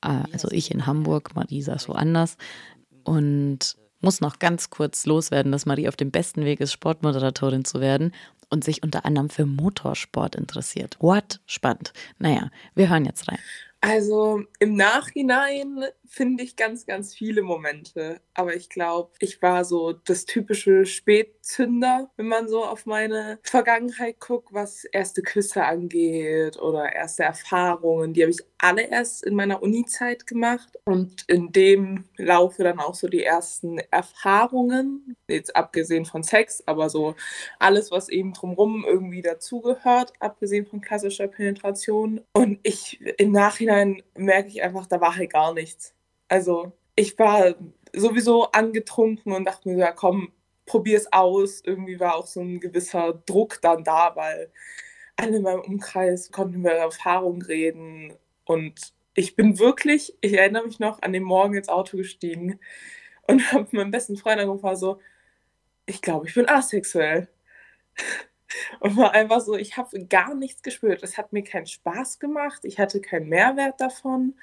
Ah, 0.00 0.26
also 0.32 0.48
ich 0.52 0.70
in 0.70 0.86
Hamburg, 0.86 1.34
Marie 1.34 1.62
saß 1.62 1.88
woanders. 1.88 2.36
Und 3.02 3.76
muss 4.00 4.20
noch 4.20 4.38
ganz 4.38 4.70
kurz 4.70 5.06
loswerden, 5.06 5.50
dass 5.50 5.66
Marie 5.66 5.88
auf 5.88 5.96
dem 5.96 6.12
besten 6.12 6.44
Weg 6.44 6.60
ist, 6.60 6.72
Sportmoderatorin 6.72 7.64
zu 7.64 7.80
werden 7.80 8.12
und 8.50 8.64
sich 8.64 8.82
unter 8.82 9.04
anderem 9.04 9.28
für 9.28 9.46
Motorsport 9.46 10.36
interessiert. 10.36 10.96
What? 11.00 11.40
Spannend. 11.46 11.92
Naja, 12.18 12.50
wir 12.74 12.88
hören 12.88 13.04
jetzt 13.04 13.28
rein. 13.28 13.38
Also 13.80 14.42
im 14.58 14.74
Nachhinein 14.74 15.84
finde 16.04 16.42
ich 16.42 16.56
ganz, 16.56 16.84
ganz 16.84 17.14
viele 17.14 17.42
Momente. 17.42 18.20
Aber 18.34 18.56
ich 18.56 18.68
glaube, 18.68 19.12
ich 19.20 19.40
war 19.40 19.64
so 19.64 19.92
das 19.92 20.24
typische 20.24 20.84
Spätzünder, 20.84 22.10
wenn 22.16 22.26
man 22.26 22.48
so 22.48 22.64
auf 22.64 22.86
meine 22.86 23.38
Vergangenheit 23.44 24.18
guckt, 24.18 24.48
was 24.52 24.84
erste 24.84 25.22
Küsse 25.22 25.64
angeht 25.64 26.58
oder 26.58 26.92
erste 26.92 27.22
Erfahrungen. 27.22 28.14
Die 28.14 28.22
habe 28.22 28.32
ich 28.32 28.40
alle 28.58 28.82
erst 28.90 29.24
in 29.24 29.34
meiner 29.34 29.62
Uni-Zeit 29.62 30.26
gemacht 30.26 30.78
und 30.84 31.24
in 31.28 31.52
dem 31.52 32.04
Laufe 32.16 32.64
dann 32.64 32.80
auch 32.80 32.94
so 32.94 33.08
die 33.08 33.22
ersten 33.22 33.78
Erfahrungen, 33.90 35.16
jetzt 35.28 35.54
abgesehen 35.54 36.04
von 36.04 36.22
Sex, 36.22 36.62
aber 36.66 36.90
so 36.90 37.14
alles, 37.58 37.90
was 37.90 38.08
eben 38.08 38.32
drumherum 38.32 38.84
irgendwie 38.84 39.22
dazugehört, 39.22 40.12
abgesehen 40.20 40.66
von 40.66 40.80
klassischer 40.80 41.28
Penetration. 41.28 42.20
Und 42.32 42.58
ich 42.64 43.00
im 43.18 43.32
Nachhinein 43.32 44.02
merke 44.16 44.48
ich 44.48 44.62
einfach, 44.62 44.86
da 44.86 45.00
war 45.00 45.16
halt 45.16 45.32
gar 45.32 45.54
nichts. 45.54 45.94
Also 46.28 46.72
ich 46.96 47.18
war 47.18 47.54
sowieso 47.94 48.50
angetrunken 48.50 49.32
und 49.32 49.44
dachte 49.44 49.68
mir, 49.68 49.78
ja 49.78 49.92
komm, 49.92 50.32
probier's 50.66 51.12
aus. 51.12 51.62
Irgendwie 51.64 52.00
war 52.00 52.16
auch 52.16 52.26
so 52.26 52.40
ein 52.40 52.60
gewisser 52.60 53.14
Druck 53.26 53.60
dann 53.62 53.84
da, 53.84 54.14
weil 54.16 54.50
alle 55.16 55.36
in 55.36 55.42
meinem 55.42 55.60
Umkreis 55.60 56.30
konnten 56.30 56.60
über 56.60 56.72
Erfahrung 56.72 57.42
reden. 57.42 58.14
Und 58.48 58.94
ich 59.14 59.36
bin 59.36 59.58
wirklich, 59.58 60.16
ich 60.22 60.32
erinnere 60.32 60.64
mich 60.64 60.80
noch, 60.80 61.02
an 61.02 61.12
dem 61.12 61.22
Morgen 61.24 61.54
ins 61.54 61.68
Auto 61.68 61.98
gestiegen 61.98 62.58
und 63.26 63.40
habe 63.52 63.68
meinem 63.72 63.90
besten 63.90 64.16
Freund 64.16 64.40
angerufen, 64.40 64.74
so, 64.76 65.00
ich 65.86 66.02
glaube, 66.02 66.28
ich 66.28 66.34
bin 66.34 66.48
asexuell. 66.48 67.28
und 68.80 68.96
war 68.96 69.12
einfach 69.12 69.40
so, 69.42 69.56
ich 69.56 69.76
habe 69.76 70.06
gar 70.06 70.34
nichts 70.34 70.62
gespürt. 70.62 71.02
Es 71.02 71.18
hat 71.18 71.32
mir 71.34 71.44
keinen 71.44 71.66
Spaß 71.66 72.20
gemacht, 72.20 72.64
ich 72.64 72.78
hatte 72.78 73.00
keinen 73.02 73.28
Mehrwert 73.28 73.80
davon. 73.80 74.34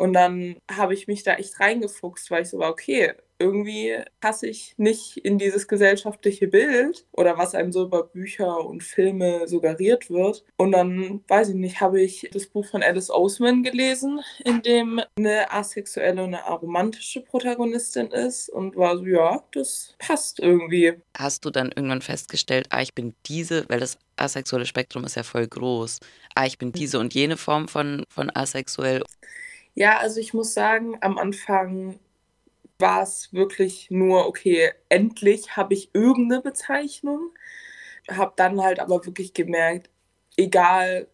Und 0.00 0.14
dann 0.14 0.56
habe 0.70 0.94
ich 0.94 1.08
mich 1.08 1.24
da 1.24 1.34
echt 1.34 1.60
reingefuchst, 1.60 2.30
weil 2.30 2.42
ich 2.42 2.48
so 2.48 2.58
war, 2.58 2.70
okay, 2.70 3.12
irgendwie 3.38 3.98
passe 4.20 4.46
ich 4.46 4.72
nicht 4.78 5.18
in 5.18 5.36
dieses 5.36 5.68
gesellschaftliche 5.68 6.48
Bild 6.48 7.04
oder 7.12 7.36
was 7.36 7.54
einem 7.54 7.70
so 7.70 7.84
über 7.84 8.04
Bücher 8.04 8.64
und 8.64 8.82
Filme 8.82 9.46
suggeriert 9.46 10.08
wird. 10.08 10.42
Und 10.56 10.72
dann, 10.72 11.22
weiß 11.28 11.50
ich 11.50 11.54
nicht, 11.54 11.82
habe 11.82 12.00
ich 12.00 12.30
das 12.32 12.46
Buch 12.46 12.64
von 12.64 12.82
Alice 12.82 13.10
Oseman 13.10 13.62
gelesen, 13.62 14.20
in 14.42 14.62
dem 14.62 15.02
eine 15.18 15.52
asexuelle 15.52 16.22
und 16.22 16.34
eine 16.34 16.46
aromantische 16.46 17.20
Protagonistin 17.20 18.06
ist 18.06 18.48
und 18.48 18.76
war 18.76 18.96
so, 18.96 19.04
ja, 19.04 19.42
das 19.52 19.96
passt 19.98 20.40
irgendwie. 20.40 20.94
Hast 21.14 21.44
du 21.44 21.50
dann 21.50 21.72
irgendwann 21.76 22.00
festgestellt, 22.02 22.68
ah, 22.70 22.80
ich 22.80 22.94
bin 22.94 23.14
diese, 23.26 23.68
weil 23.68 23.80
das 23.80 23.98
asexuelle 24.16 24.64
Spektrum 24.64 25.04
ist 25.04 25.16
ja 25.16 25.24
voll 25.24 25.46
groß, 25.46 26.00
ah, 26.34 26.46
ich 26.46 26.56
bin 26.56 26.72
diese 26.72 26.98
und 26.98 27.12
jene 27.12 27.36
Form 27.36 27.68
von, 27.68 28.04
von 28.08 28.30
asexuell? 28.34 29.02
Ja, 29.74 29.98
also 29.98 30.20
ich 30.20 30.34
muss 30.34 30.54
sagen, 30.54 30.98
am 31.00 31.18
Anfang 31.18 31.98
war 32.78 33.02
es 33.02 33.32
wirklich 33.32 33.90
nur, 33.90 34.26
okay, 34.26 34.72
endlich 34.88 35.56
habe 35.56 35.74
ich 35.74 35.90
irgendeine 35.92 36.42
Bezeichnung. 36.42 37.32
Habe 38.10 38.32
dann 38.36 38.60
halt 38.62 38.80
aber 38.80 39.04
wirklich 39.06 39.34
gemerkt, 39.34 39.90
egal 40.36 41.06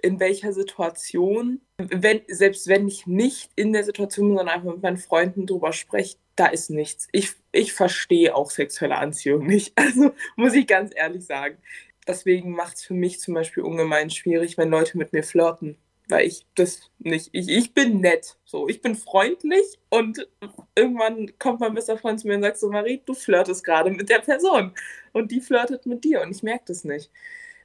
in 0.00 0.20
welcher 0.20 0.52
Situation, 0.52 1.60
wenn, 1.78 2.22
selbst 2.28 2.68
wenn 2.68 2.86
ich 2.86 3.06
nicht 3.06 3.50
in 3.56 3.72
der 3.72 3.84
Situation 3.84 4.28
bin, 4.28 4.36
sondern 4.38 4.54
einfach 4.54 4.72
mit 4.72 4.82
meinen 4.82 4.96
Freunden 4.96 5.46
drüber 5.46 5.72
spreche, 5.72 6.16
da 6.36 6.46
ist 6.46 6.70
nichts. 6.70 7.08
Ich, 7.12 7.32
ich 7.50 7.72
verstehe 7.72 8.34
auch 8.34 8.50
sexuelle 8.50 8.96
Anziehung 8.96 9.46
nicht. 9.46 9.74
Also 9.76 10.12
muss 10.36 10.54
ich 10.54 10.66
ganz 10.66 10.92
ehrlich 10.94 11.26
sagen. 11.26 11.58
Deswegen 12.06 12.52
macht 12.52 12.76
es 12.76 12.84
für 12.84 12.94
mich 12.94 13.20
zum 13.20 13.34
Beispiel 13.34 13.64
ungemein 13.64 14.08
schwierig, 14.10 14.56
wenn 14.56 14.70
Leute 14.70 14.96
mit 14.96 15.12
mir 15.12 15.24
flirten 15.24 15.76
weil 16.08 16.26
ich 16.26 16.46
das 16.54 16.90
nicht, 16.98 17.28
ich, 17.32 17.48
ich 17.48 17.74
bin 17.74 18.00
nett, 18.00 18.36
so, 18.44 18.68
ich 18.68 18.80
bin 18.80 18.94
freundlich 18.94 19.78
und 19.90 20.26
irgendwann 20.74 21.38
kommt 21.38 21.60
mein 21.60 21.74
bester 21.74 21.98
Freund 21.98 22.20
zu 22.20 22.26
mir 22.26 22.36
und 22.36 22.42
sagt 22.42 22.58
so, 22.58 22.70
Marie, 22.70 23.02
du 23.04 23.14
flirtest 23.14 23.62
gerade 23.62 23.90
mit 23.90 24.08
der 24.08 24.20
Person 24.20 24.72
und 25.12 25.30
die 25.30 25.40
flirtet 25.40 25.86
mit 25.86 26.04
dir 26.04 26.22
und 26.22 26.30
ich 26.30 26.42
merke 26.42 26.64
das 26.68 26.84
nicht, 26.84 27.10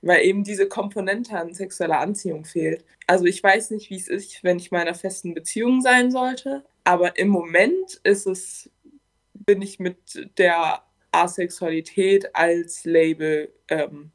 weil 0.01 0.25
eben 0.25 0.43
diese 0.43 0.67
Komponente 0.67 1.37
an 1.37 1.53
sexueller 1.53 1.99
Anziehung 1.99 2.43
fehlt. 2.43 2.83
Also 3.07 3.25
ich 3.25 3.41
weiß 3.41 3.71
nicht, 3.71 3.89
wie 3.89 3.97
es 3.97 4.09
ist, 4.09 4.43
wenn 4.43 4.59
ich 4.59 4.71
in 4.71 4.77
einer 4.77 4.95
festen 4.95 5.33
Beziehung 5.33 5.81
sein 5.81 6.11
sollte, 6.11 6.63
aber 6.83 7.17
im 7.17 7.29
Moment 7.29 8.01
ist 8.03 8.27
es, 8.27 8.69
bin 9.33 9.61
ich 9.61 9.79
mit 9.79 10.29
der 10.37 10.83
Asexualität 11.11 12.35
als 12.35 12.83
Label, 12.83 13.53
ähm, 13.69 14.11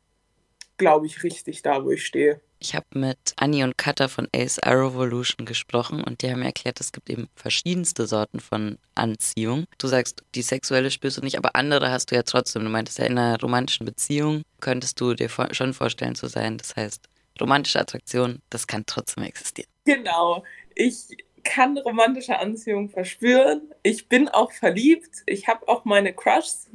glaube 0.78 1.06
ich, 1.06 1.22
richtig 1.22 1.62
da, 1.62 1.84
wo 1.84 1.90
ich 1.90 2.06
stehe. 2.06 2.40
Ich 2.60 2.74
habe 2.74 2.86
mit 2.94 3.34
Annie 3.36 3.62
und 3.62 3.78
Katha 3.78 4.08
von 4.08 4.26
Ace 4.34 4.58
Revolution 4.64 5.46
gesprochen 5.46 6.02
und 6.02 6.22
die 6.22 6.30
haben 6.30 6.40
mir 6.40 6.46
erklärt, 6.46 6.80
es 6.80 6.90
gibt 6.90 7.08
eben 7.08 7.28
verschiedenste 7.36 8.06
Sorten 8.06 8.40
von 8.40 8.78
Anziehung. 8.96 9.66
Du 9.78 9.86
sagst, 9.86 10.24
die 10.34 10.42
sexuelle 10.42 10.90
spürst 10.90 11.18
du 11.18 11.20
nicht, 11.20 11.38
aber 11.38 11.54
andere 11.54 11.90
hast 11.90 12.10
du 12.10 12.16
ja 12.16 12.22
trotzdem. 12.24 12.64
Du 12.64 12.70
meintest 12.70 12.98
ja, 12.98 13.06
in 13.06 13.16
einer 13.16 13.38
romantischen 13.40 13.86
Beziehung 13.86 14.42
könntest 14.60 15.00
du 15.00 15.14
dir 15.14 15.28
schon 15.52 15.72
vorstellen 15.72 16.16
zu 16.16 16.26
sein. 16.26 16.58
Das 16.58 16.74
heißt, 16.74 17.08
romantische 17.40 17.78
Attraktion, 17.78 18.40
das 18.50 18.66
kann 18.66 18.84
trotzdem 18.86 19.22
existieren. 19.22 19.70
Genau. 19.84 20.42
Ich 20.74 21.06
kann 21.48 21.78
romantische 21.78 22.38
Anziehung 22.38 22.90
verspüren. 22.90 23.72
Ich 23.82 24.06
bin 24.06 24.28
auch 24.28 24.52
verliebt. 24.52 25.22
Ich 25.24 25.48
habe 25.48 25.66
auch 25.66 25.86
meine 25.86 26.12
Crushs, 26.12 26.68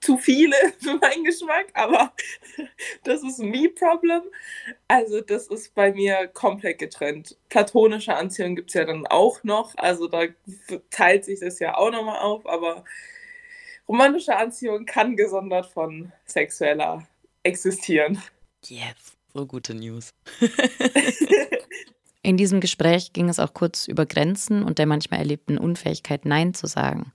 zu 0.00 0.18
viele 0.18 0.54
für 0.80 0.98
meinen 0.98 1.24
Geschmack, 1.24 1.68
aber 1.72 2.12
das 3.04 3.22
ist 3.22 3.38
ein 3.38 3.48
Me-Problem. 3.48 4.20
Also 4.86 5.22
das 5.22 5.46
ist 5.46 5.74
bei 5.74 5.92
mir 5.92 6.28
komplett 6.28 6.78
getrennt. 6.78 7.38
Platonische 7.48 8.14
Anziehung 8.14 8.54
gibt 8.54 8.68
es 8.68 8.74
ja 8.74 8.84
dann 8.84 9.06
auch 9.06 9.42
noch. 9.44 9.74
Also 9.78 10.08
da 10.08 10.24
teilt 10.90 11.24
sich 11.24 11.40
das 11.40 11.58
ja 11.58 11.78
auch 11.78 11.90
nochmal 11.90 12.18
auf, 12.18 12.46
aber 12.46 12.84
romantische 13.88 14.36
Anziehung 14.36 14.84
kann 14.84 15.16
gesondert 15.16 15.64
von 15.72 16.12
sexueller 16.26 17.08
existieren. 17.44 18.22
Yes, 18.66 19.16
so 19.32 19.46
gute 19.46 19.74
News. 19.74 20.10
In 22.28 22.36
diesem 22.36 22.60
Gespräch 22.60 23.14
ging 23.14 23.30
es 23.30 23.38
auch 23.38 23.54
kurz 23.54 23.88
über 23.88 24.04
Grenzen 24.04 24.62
und 24.62 24.78
der 24.78 24.84
manchmal 24.84 25.20
erlebten 25.20 25.56
Unfähigkeit, 25.56 26.26
Nein 26.26 26.52
zu 26.52 26.66
sagen. 26.66 27.10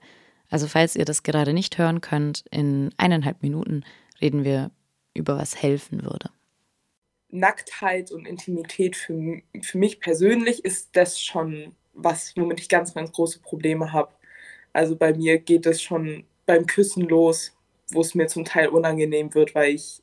Also 0.50 0.66
falls 0.66 0.96
ihr 0.96 1.04
das 1.04 1.22
gerade 1.22 1.52
nicht 1.52 1.78
hören 1.78 2.00
könnt, 2.00 2.44
in 2.50 2.90
eineinhalb 2.96 3.40
Minuten 3.40 3.84
reden 4.20 4.42
wir 4.42 4.72
über 5.14 5.38
was 5.38 5.54
helfen 5.62 6.02
würde. 6.02 6.30
Nacktheit 7.28 8.10
und 8.10 8.26
Intimität 8.26 8.96
für, 8.96 9.40
für 9.62 9.78
mich 9.78 10.00
persönlich 10.00 10.64
ist 10.64 10.96
das 10.96 11.22
schon 11.22 11.76
was, 11.92 12.36
womit 12.36 12.58
ich 12.58 12.68
ganz, 12.68 12.92
ganz 12.92 13.12
große 13.12 13.38
Probleme 13.38 13.92
habe. 13.92 14.10
Also 14.72 14.96
bei 14.96 15.14
mir 15.14 15.38
geht 15.38 15.64
es 15.66 15.80
schon 15.80 16.24
beim 16.44 16.66
Küssen 16.66 17.02
los, 17.02 17.56
wo 17.92 18.00
es 18.00 18.16
mir 18.16 18.26
zum 18.26 18.44
Teil 18.44 18.66
unangenehm 18.66 19.32
wird, 19.32 19.54
weil 19.54 19.76
ich 19.76 20.02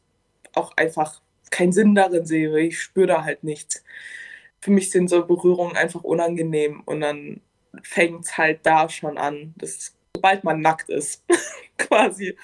auch 0.54 0.72
einfach 0.78 1.22
keinen 1.50 1.74
Sinn 1.74 1.96
darin 1.96 2.26
sehe. 2.26 2.58
Ich 2.62 2.80
spüre 2.80 3.08
da 3.08 3.26
halt 3.26 3.44
nichts 3.44 3.84
für 4.62 4.72
mich 4.72 4.92
sind 4.92 5.10
so 5.10 5.26
Berührungen 5.26 5.76
einfach 5.76 6.04
unangenehm 6.04 6.82
und 6.86 7.02
dann 7.02 7.42
fängt 7.84 8.26
es 8.26 8.38
halt 8.38 8.60
da 8.64 8.90
schon 8.90 9.18
an, 9.18 9.54
dass, 9.58 9.94
sobald 10.16 10.44
man 10.44 10.62
nackt 10.62 10.90
ist, 10.90 11.24
quasi. 11.78 12.38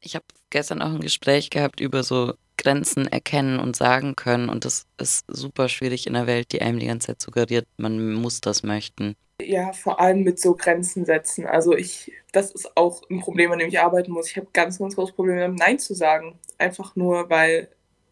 Ich 0.00 0.14
habe 0.14 0.24
gestern 0.48 0.82
auch 0.82 0.90
ein 0.90 1.00
Gespräch 1.00 1.50
gehabt 1.50 1.80
über 1.80 2.02
so 2.02 2.34
Grenzen 2.56 3.06
erkennen 3.06 3.58
und 3.58 3.76
sagen 3.76 4.16
können 4.16 4.48
und 4.48 4.64
das 4.64 4.86
ist 4.98 5.24
super 5.28 5.68
schwierig 5.68 6.06
in 6.06 6.16
einer 6.16 6.26
Welt, 6.26 6.52
die 6.52 6.62
einem 6.62 6.78
die 6.78 6.86
ganze 6.86 7.08
Zeit 7.08 7.22
suggeriert, 7.22 7.66
man 7.76 8.14
muss 8.14 8.40
das 8.40 8.62
möchten. 8.62 9.16
Ja, 9.42 9.72
vor 9.72 10.00
allem 10.00 10.22
mit 10.22 10.38
so 10.38 10.54
Grenzen 10.54 11.06
setzen. 11.06 11.46
Also 11.46 11.74
ich, 11.74 12.12
das 12.32 12.50
ist 12.50 12.76
auch 12.76 13.02
ein 13.08 13.20
Problem, 13.20 13.50
an 13.52 13.58
dem 13.58 13.68
ich 13.68 13.80
arbeiten 13.80 14.12
muss. 14.12 14.30
Ich 14.30 14.36
habe 14.36 14.48
ganz, 14.52 14.78
ganz 14.78 14.94
großes 14.94 15.14
Problem 15.14 15.38
damit, 15.38 15.58
Nein 15.58 15.78
zu 15.78 15.94
sagen. 15.94 16.38
Einfach 16.58 16.94
nur, 16.94 17.30
weil 17.30 17.70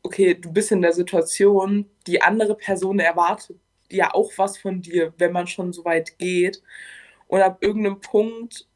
okay, 0.08 0.34
du 0.34 0.50
bist 0.50 0.72
in 0.72 0.82
der 0.82 0.92
Situation, 0.94 1.84
die 2.06 2.22
andere 2.22 2.54
Person 2.54 2.98
erwartet 2.98 3.56
ja 3.90 4.14
auch 4.14 4.30
was 4.36 4.58
von 4.58 4.80
dir, 4.82 5.12
wenn 5.18 5.32
man 5.32 5.46
schon 5.46 5.72
so 5.72 5.84
weit 5.84 6.18
geht. 6.18 6.62
Und 7.26 7.42
ab 7.42 7.58
irgendeinem 7.60 8.00
Punkt 8.00 8.66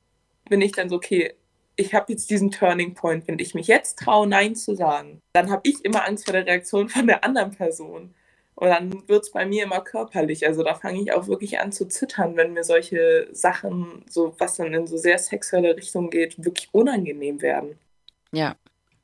bin 0.48 0.60
ich 0.60 0.72
dann 0.72 0.88
so, 0.88 0.96
okay, 0.96 1.34
ich 1.76 1.94
habe 1.94 2.12
jetzt 2.12 2.30
diesen 2.30 2.50
Turning 2.50 2.94
Point. 2.94 3.26
Wenn 3.26 3.38
ich 3.38 3.54
mich 3.54 3.66
jetzt 3.66 3.98
traue, 3.98 4.26
Nein 4.26 4.54
zu 4.54 4.74
sagen, 4.74 5.20
dann 5.32 5.50
habe 5.50 5.68
ich 5.68 5.84
immer 5.84 6.06
Angst 6.06 6.24
vor 6.24 6.32
der 6.32 6.46
Reaktion 6.46 6.88
von 6.88 7.06
der 7.06 7.24
anderen 7.24 7.52
Person. 7.52 8.14
Und 8.54 8.68
dann 8.68 9.08
wird 9.08 9.24
es 9.24 9.32
bei 9.32 9.46
mir 9.46 9.64
immer 9.64 9.80
körperlich. 9.80 10.46
Also 10.46 10.62
da 10.62 10.74
fange 10.74 11.00
ich 11.00 11.12
auch 11.12 11.26
wirklich 11.26 11.58
an 11.58 11.72
zu 11.72 11.86
zittern, 11.88 12.36
wenn 12.36 12.52
mir 12.52 12.64
solche 12.64 13.28
Sachen, 13.32 14.04
so 14.08 14.34
was 14.38 14.56
dann 14.56 14.74
in 14.74 14.86
so 14.86 14.98
sehr 14.98 15.18
sexuelle 15.18 15.74
Richtung 15.74 16.10
geht, 16.10 16.44
wirklich 16.44 16.68
unangenehm 16.72 17.40
werden. 17.40 17.78
Ja, 18.32 18.56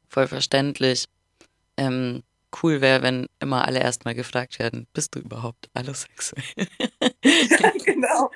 voll 0.08 0.26
verständlich 0.26 1.06
ähm, 1.78 2.22
cool 2.62 2.80
wäre, 2.80 3.02
wenn 3.02 3.26
immer 3.40 3.66
alle 3.66 3.80
erstmal 3.80 4.14
gefragt 4.14 4.58
werden, 4.58 4.86
bist 4.92 5.14
du 5.14 5.20
überhaupt 5.20 5.70
allosexuell? 5.74 6.44
ja, 7.24 7.72
genau. 7.84 8.30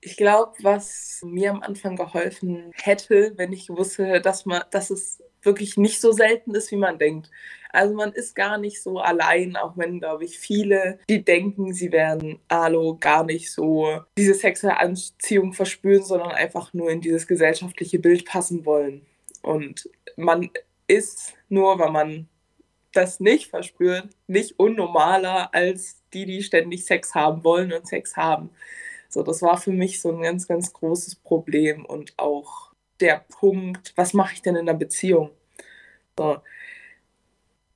Ich 0.00 0.16
glaube, 0.16 0.52
was 0.62 1.20
mir 1.24 1.50
am 1.50 1.62
Anfang 1.62 1.96
geholfen 1.96 2.70
hätte, 2.74 3.32
wenn 3.36 3.52
ich 3.52 3.68
wusste, 3.70 4.20
dass 4.20 4.46
man, 4.46 4.62
dass 4.70 4.90
es 4.90 5.22
wirklich 5.42 5.76
nicht 5.76 6.00
so 6.00 6.12
selten 6.12 6.54
ist, 6.54 6.70
wie 6.70 6.76
man 6.76 6.98
denkt. 6.98 7.30
Also 7.72 7.94
man 7.94 8.12
ist 8.12 8.34
gar 8.34 8.56
nicht 8.58 8.82
so 8.82 8.98
allein, 8.98 9.56
auch 9.56 9.76
wenn, 9.76 10.00
glaube 10.00 10.24
ich, 10.24 10.38
viele, 10.38 10.98
die 11.08 11.24
denken, 11.24 11.74
sie 11.74 11.92
wären 11.92 12.38
Alo, 12.48 12.96
gar 12.98 13.24
nicht 13.24 13.52
so 13.52 14.00
diese 14.16 14.34
sexuelle 14.34 14.78
Anziehung 14.78 15.52
verspüren, 15.52 16.04
sondern 16.04 16.30
einfach 16.30 16.72
nur 16.72 16.90
in 16.90 17.00
dieses 17.00 17.26
gesellschaftliche 17.26 17.98
Bild 17.98 18.24
passen 18.24 18.64
wollen. 18.64 19.04
Und 19.42 19.88
man 20.16 20.50
ist 20.86 21.34
nur, 21.48 21.78
weil 21.78 21.90
man 21.90 22.28
das 22.92 23.20
nicht 23.20 23.50
verspürt, 23.50 24.08
nicht 24.26 24.58
unnormaler 24.58 25.54
als 25.54 26.02
die, 26.12 26.24
die 26.24 26.42
ständig 26.42 26.84
Sex 26.84 27.14
haben 27.14 27.44
wollen 27.44 27.72
und 27.72 27.86
Sex 27.86 28.16
haben. 28.16 28.50
So, 29.08 29.22
das 29.22 29.42
war 29.42 29.58
für 29.58 29.72
mich 29.72 30.00
so 30.00 30.10
ein 30.10 30.22
ganz, 30.22 30.48
ganz 30.48 30.72
großes 30.72 31.16
Problem 31.16 31.84
und 31.84 32.14
auch 32.16 32.72
der 33.00 33.24
Punkt, 33.28 33.92
was 33.96 34.14
mache 34.14 34.34
ich 34.34 34.42
denn 34.42 34.56
in 34.56 34.68
einer 34.68 34.78
Beziehung? 34.78 35.30
So. 36.18 36.38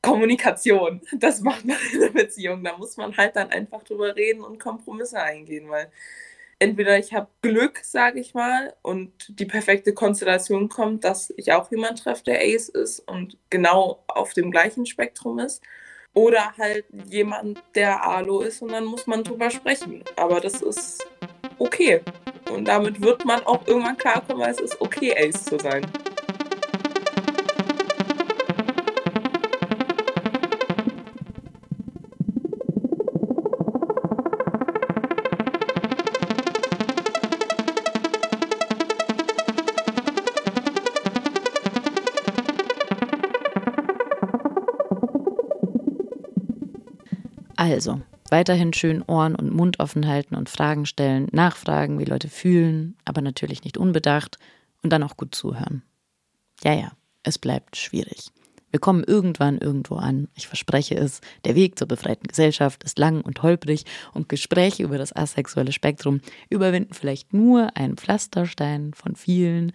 Kommunikation, 0.03 1.03
das 1.19 1.41
macht 1.41 1.65
man 1.67 1.77
in 1.93 2.03
einer 2.03 2.13
Beziehung. 2.13 2.65
Da 2.65 2.77
muss 2.77 2.97
man 2.97 3.17
halt 3.17 3.37
dann 3.37 3.51
einfach 3.51 3.83
drüber 3.83 4.17
reden 4.17 4.43
und 4.43 4.59
Kompromisse 4.59 5.21
eingehen, 5.21 5.69
weil 5.69 5.91
entweder 6.61 6.99
ich 6.99 7.13
habe 7.13 7.29
Glück, 7.43 7.81
sage 7.83 8.21
ich 8.21 8.35
mal, 8.35 8.75
und 8.83 9.11
die 9.29 9.47
perfekte 9.47 9.93
Konstellation 9.93 10.69
kommt, 10.69 11.03
dass 11.03 11.33
ich 11.37 11.53
auch 11.53 11.71
jemanden 11.71 11.97
treffe, 11.97 12.23
der 12.25 12.41
Ace 12.43 12.69
ist 12.69 13.01
und 13.01 13.37
genau 13.49 14.05
auf 14.07 14.35
dem 14.35 14.53
gleichen 14.53 14.87
Spektrum 14.87 15.41
ist. 15.41 15.63
Oder 16.13 16.55
halt 16.59 16.85
jemand, 17.07 17.63
der 17.75 18.05
Alo 18.05 18.41
ist 18.41 18.63
und 18.63 18.73
dann 18.73 18.85
muss 18.85 19.07
man 19.07 19.25
drüber 19.25 19.51
sprechen. 19.51 20.05
Aber 20.17 20.41
das 20.41 20.61
ist 20.61 21.07
okay. 21.59 22.01
Und 22.53 22.67
damit 22.67 23.01
wird 23.01 23.25
man 23.25 23.45
auch 23.47 23.67
irgendwann 23.67 23.97
klarkommen, 23.97 24.43
weil 24.43 24.51
es 24.51 24.61
ist 24.61 24.81
okay, 24.81 25.15
Ace 25.17 25.45
zu 25.45 25.59
sein. 25.59 25.87
Also, 47.71 48.01
weiterhin 48.31 48.73
schön 48.73 49.01
Ohren 49.03 49.37
und 49.37 49.55
Mund 49.55 49.79
offen 49.79 50.09
halten 50.09 50.35
und 50.35 50.49
Fragen 50.49 50.87
stellen, 50.87 51.29
nachfragen, 51.31 52.01
wie 52.01 52.05
Leute 52.05 52.29
fühlen, 52.29 52.97
aber 53.05 53.21
natürlich 53.21 53.63
nicht 53.63 53.79
unbedacht 53.79 54.39
und 54.83 54.93
dann 54.93 55.05
auch 55.05 55.17
gut 55.17 55.37
zuhören. 55.37 55.85
Ja, 56.65 56.75
ja, 56.75 56.93
es 57.23 57.39
bleibt 57.39 57.77
schwierig. 57.77 58.33
Wir 58.73 58.81
kommen 58.81 59.05
irgendwann 59.05 59.59
irgendwo 59.59 59.97
an. 59.97 60.27
Ich 60.35 60.49
verspreche 60.49 60.97
es. 60.97 61.21
Der 61.45 61.55
Weg 61.55 61.79
zur 61.79 61.87
befreiten 61.87 62.27
Gesellschaft 62.27 62.83
ist 62.83 62.99
lang 62.99 63.21
und 63.21 63.41
holprig 63.43 63.85
und 64.15 64.29
Gespräche 64.29 64.83
über 64.83 64.99
das 64.99 65.15
asexuelle 65.15 65.73
Spektrum 65.73 66.21
überwinden 66.49 66.95
vielleicht 66.95 67.33
nur 67.33 67.77
einen 67.77 67.97
Pflasterstein 67.97 68.95
von 68.95 69.15
vielen, 69.15 69.73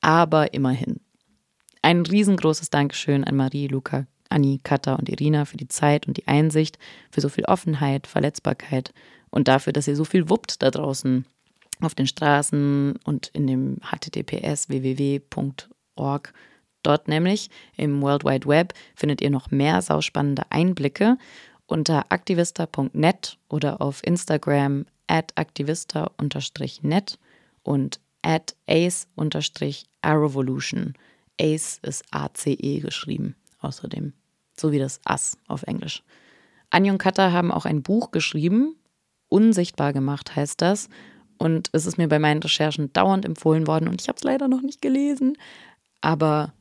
aber 0.00 0.54
immerhin. 0.54 1.00
Ein 1.82 2.00
riesengroßes 2.00 2.70
Dankeschön 2.70 3.24
an 3.24 3.36
Marie, 3.36 3.68
Luca, 3.68 4.06
Anni, 4.28 4.60
Katha 4.62 4.94
und 4.94 5.08
Irina 5.08 5.44
für 5.44 5.56
die 5.56 5.68
Zeit 5.68 6.06
und 6.06 6.16
die 6.16 6.28
Einsicht, 6.28 6.78
für 7.10 7.20
so 7.20 7.28
viel 7.28 7.44
Offenheit, 7.44 8.06
Verletzbarkeit 8.06 8.92
und 9.30 9.48
dafür, 9.48 9.72
dass 9.72 9.88
ihr 9.88 9.96
so 9.96 10.04
viel 10.04 10.28
wuppt 10.28 10.62
da 10.62 10.70
draußen 10.70 11.26
auf 11.80 11.94
den 11.94 12.06
Straßen 12.06 12.96
und 13.04 13.28
in 13.28 13.46
dem 13.46 13.78
https 13.82 14.68
www.org 14.68 16.32
Dort 16.86 17.08
nämlich 17.08 17.50
im 17.76 18.00
World 18.00 18.24
Wide 18.24 18.46
Web 18.46 18.72
findet 18.94 19.20
ihr 19.20 19.30
noch 19.30 19.50
mehr 19.50 19.82
sauspannende 19.82 20.44
Einblicke 20.50 21.18
unter 21.66 22.04
aktivista.net 22.10 23.38
oder 23.48 23.80
auf 23.80 24.06
Instagram 24.06 24.86
at 25.08 25.32
aktivista-net 25.34 27.18
und 27.64 27.98
at 28.22 28.54
ace-arevolution. 28.68 30.94
Ace 31.40 31.80
ist 31.82 32.04
A-C-E 32.12 32.78
geschrieben, 32.78 33.34
außerdem, 33.66 34.12
so 34.56 34.72
wie 34.72 34.78
das 34.78 35.00
Ass 35.04 35.38
auf 35.46 35.64
Englisch. 35.64 36.02
Anja 36.70 36.92
und 36.92 36.98
Katha 36.98 37.32
haben 37.32 37.52
auch 37.52 37.64
ein 37.64 37.82
Buch 37.82 38.10
geschrieben, 38.10 38.76
Unsichtbar 39.28 39.92
gemacht 39.92 40.36
heißt 40.36 40.62
das. 40.62 40.88
Und 41.36 41.68
es 41.72 41.84
ist 41.84 41.98
mir 41.98 42.08
bei 42.08 42.20
meinen 42.20 42.40
Recherchen 42.40 42.92
dauernd 42.92 43.24
empfohlen 43.24 43.66
worden 43.66 43.88
und 43.88 44.00
ich 44.00 44.08
habe 44.08 44.16
es 44.16 44.24
leider 44.24 44.46
noch 44.46 44.62
nicht 44.62 44.80
gelesen. 44.80 45.36
Aber 46.00 46.52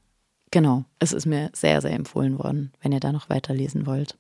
Genau, 0.56 0.86
es 1.00 1.12
ist 1.12 1.26
mir 1.26 1.50
sehr, 1.54 1.82
sehr 1.82 1.92
empfohlen 1.92 2.40
worden, 2.40 2.72
wenn 2.82 2.94
ihr 2.94 3.02
da 3.02 3.12
noch 3.12 3.30
weiterlesen 3.30 3.86
wollt. 3.86 4.18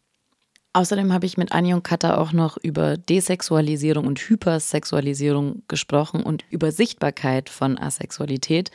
Außerdem 0.73 1.13
habe 1.13 1.25
ich 1.25 1.37
mit 1.37 1.53
Anja 1.53 1.75
und 1.75 1.83
Katha 1.83 2.17
auch 2.17 2.33
noch 2.33 2.57
über 2.57 2.97
Desexualisierung 2.97 4.05
und 4.05 4.19
Hypersexualisierung 4.19 5.63
gesprochen 5.69 6.23
und 6.23 6.43
über 6.49 6.73
Sichtbarkeit 6.73 7.49
von 7.49 7.77
Asexualität. 7.77 8.71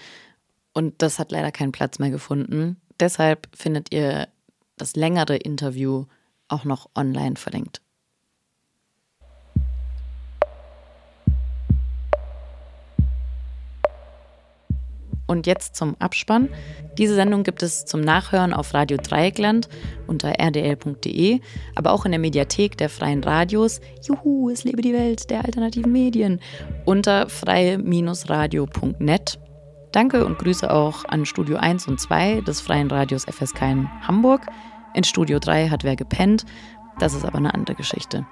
Und 0.72 1.02
das 1.02 1.18
hat 1.18 1.30
leider 1.30 1.52
keinen 1.52 1.72
Platz 1.72 1.98
mehr 1.98 2.08
gefunden. 2.08 2.79
Deshalb 3.00 3.48
findet 3.56 3.92
ihr 3.92 4.28
das 4.76 4.94
längere 4.94 5.36
Interview 5.36 6.04
auch 6.48 6.64
noch 6.64 6.90
online 6.94 7.36
verlinkt. 7.36 7.80
Und 15.26 15.46
jetzt 15.46 15.76
zum 15.76 15.94
Abspann. 16.00 16.48
Diese 16.98 17.14
Sendung 17.14 17.44
gibt 17.44 17.62
es 17.62 17.84
zum 17.84 18.00
Nachhören 18.00 18.52
auf 18.52 18.74
Radio 18.74 18.96
Dreieckland 18.96 19.68
unter 20.08 20.40
rdl.de, 20.40 21.38
aber 21.76 21.92
auch 21.92 22.04
in 22.04 22.10
der 22.10 22.18
Mediathek 22.18 22.76
der 22.76 22.88
Freien 22.88 23.22
Radios. 23.22 23.80
Juhu, 24.02 24.50
es 24.50 24.64
lebe 24.64 24.82
die 24.82 24.92
Welt 24.92 25.30
der 25.30 25.44
alternativen 25.44 25.92
Medien 25.92 26.40
unter 26.84 27.28
freie-radio.net. 27.28 29.38
Danke 29.92 30.24
und 30.24 30.38
Grüße 30.38 30.72
auch 30.72 31.04
an 31.06 31.26
Studio 31.26 31.56
1 31.56 31.88
und 31.88 31.98
2 31.98 32.42
des 32.42 32.60
Freien 32.60 32.88
Radios 32.90 33.24
FSK 33.24 33.62
in 33.62 33.90
Hamburg. 34.06 34.46
In 34.94 35.02
Studio 35.02 35.40
3 35.40 35.68
hat 35.68 35.82
wer 35.82 35.96
gepennt. 35.96 36.44
Das 37.00 37.14
ist 37.14 37.24
aber 37.24 37.38
eine 37.38 37.54
andere 37.54 37.74
Geschichte. 37.74 38.24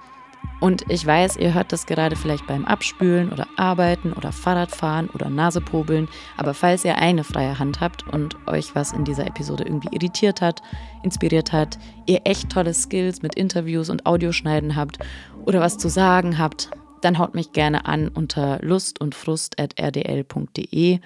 Und 0.60 0.84
ich 0.88 1.04
weiß, 1.04 1.36
ihr 1.36 1.54
hört 1.54 1.72
das 1.72 1.86
gerade 1.86 2.14
vielleicht 2.14 2.46
beim 2.46 2.64
Abspülen 2.64 3.32
oder 3.32 3.48
Arbeiten 3.56 4.12
oder 4.12 4.30
Fahrradfahren 4.30 5.10
oder 5.10 5.30
Nasepobeln. 5.30 6.08
Aber 6.36 6.54
falls 6.54 6.84
ihr 6.84 6.98
eine 6.98 7.24
freie 7.24 7.58
Hand 7.58 7.80
habt 7.80 8.06
und 8.06 8.36
euch 8.46 8.76
was 8.76 8.92
in 8.92 9.04
dieser 9.04 9.26
Episode 9.26 9.64
irgendwie 9.64 9.92
irritiert 9.92 10.40
hat, 10.40 10.62
inspiriert 11.02 11.52
hat, 11.52 11.76
ihr 12.06 12.20
echt 12.24 12.50
tolle 12.50 12.72
Skills 12.72 13.20
mit 13.22 13.34
Interviews 13.34 13.90
und 13.90 14.06
Audioschneiden 14.06 14.76
habt 14.76 15.00
oder 15.44 15.58
was 15.58 15.76
zu 15.76 15.88
sagen 15.88 16.38
habt, 16.38 16.70
dann 17.02 17.18
haut 17.18 17.34
mich 17.34 17.50
gerne 17.52 17.86
an 17.86 18.06
unter 18.08 18.60
lustundfrust.rdl.de 18.62 21.00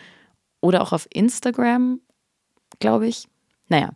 oder 0.62 0.80
auch 0.80 0.92
auf 0.92 1.06
Instagram, 1.12 2.00
glaube 2.78 3.06
ich. 3.06 3.28
Naja, 3.68 3.90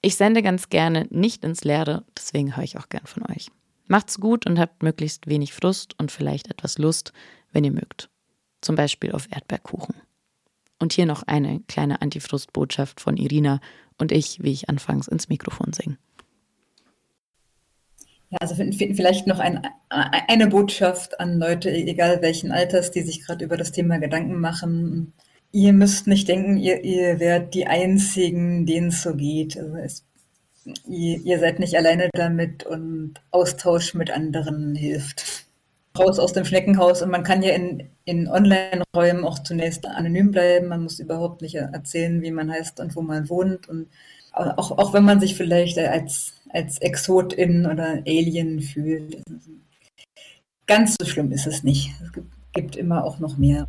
ich 0.00 0.14
sende 0.14 0.42
ganz 0.42 0.68
gerne 0.68 1.08
nicht 1.10 1.44
ins 1.44 1.64
Leere, 1.64 2.04
deswegen 2.16 2.56
höre 2.56 2.62
ich 2.62 2.78
auch 2.78 2.88
gern 2.88 3.06
von 3.06 3.24
euch. 3.24 3.48
Macht's 3.88 4.20
gut 4.20 4.46
und 4.46 4.58
habt 4.58 4.82
möglichst 4.82 5.26
wenig 5.26 5.54
Frust 5.54 5.98
und 5.98 6.12
vielleicht 6.12 6.48
etwas 6.48 6.78
Lust, 6.78 7.12
wenn 7.52 7.64
ihr 7.64 7.72
mögt. 7.72 8.10
Zum 8.60 8.76
Beispiel 8.76 9.12
auf 9.12 9.28
Erdbeerkuchen. 9.30 9.96
Und 10.78 10.92
hier 10.92 11.06
noch 11.06 11.24
eine 11.24 11.60
kleine 11.66 12.02
Antifrustbotschaft 12.02 13.00
von 13.00 13.16
Irina 13.16 13.60
und 13.96 14.12
ich, 14.12 14.42
wie 14.42 14.52
ich 14.52 14.68
anfangs 14.68 15.08
ins 15.08 15.28
Mikrofon 15.28 15.72
singe. 15.72 15.98
Ja, 18.30 18.38
also 18.40 18.54
vielleicht 18.54 19.26
noch 19.26 19.38
ein, 19.38 19.66
eine 19.88 20.48
Botschaft 20.48 21.18
an 21.18 21.38
Leute, 21.38 21.70
egal 21.70 22.20
welchen 22.20 22.52
Alters, 22.52 22.90
die 22.90 23.00
sich 23.00 23.24
gerade 23.24 23.44
über 23.44 23.56
das 23.56 23.72
Thema 23.72 23.98
Gedanken 23.98 24.38
machen. 24.38 25.14
Ihr 25.50 25.72
müsst 25.72 26.06
nicht 26.06 26.28
denken, 26.28 26.58
ihr, 26.58 26.84
ihr 26.84 27.20
werdet 27.20 27.54
die 27.54 27.66
Einzigen, 27.66 28.66
denen 28.66 28.88
es 28.88 29.02
so 29.02 29.14
geht. 29.14 29.56
Also 29.56 29.76
es 29.76 30.04
ihr, 30.86 31.20
ihr 31.20 31.38
seid 31.38 31.58
nicht 31.58 31.76
alleine 31.76 32.10
damit 32.12 32.64
und 32.64 33.14
Austausch 33.30 33.94
mit 33.94 34.10
anderen 34.10 34.74
hilft. 34.74 35.46
Raus 35.98 36.18
aus 36.18 36.32
dem 36.32 36.44
Schneckenhaus 36.44 37.02
und 37.02 37.10
man 37.10 37.24
kann 37.24 37.42
ja 37.42 37.54
in, 37.54 37.88
in 38.04 38.28
Online-Räumen 38.28 39.24
auch 39.24 39.40
zunächst 39.40 39.84
anonym 39.86 40.30
bleiben. 40.30 40.68
Man 40.68 40.82
muss 40.82 41.00
überhaupt 41.00 41.42
nicht 41.42 41.56
erzählen, 41.56 42.22
wie 42.22 42.30
man 42.30 42.50
heißt 42.50 42.78
und 42.80 42.94
wo 42.94 43.02
man 43.02 43.28
wohnt. 43.28 43.68
Und 43.68 43.88
auch, 44.32 44.78
auch 44.78 44.92
wenn 44.92 45.04
man 45.04 45.18
sich 45.18 45.34
vielleicht 45.34 45.78
als, 45.78 46.34
als 46.50 46.78
Exotin 46.78 47.66
oder 47.66 48.02
Alien 48.06 48.60
fühlt. 48.60 49.22
Ganz 50.66 50.94
so 51.00 51.08
schlimm 51.08 51.32
ist 51.32 51.46
es 51.46 51.64
nicht. 51.64 51.90
Es 52.04 52.12
gibt, 52.12 52.28
gibt 52.52 52.76
immer 52.76 53.04
auch 53.04 53.18
noch 53.18 53.36
mehr. 53.36 53.66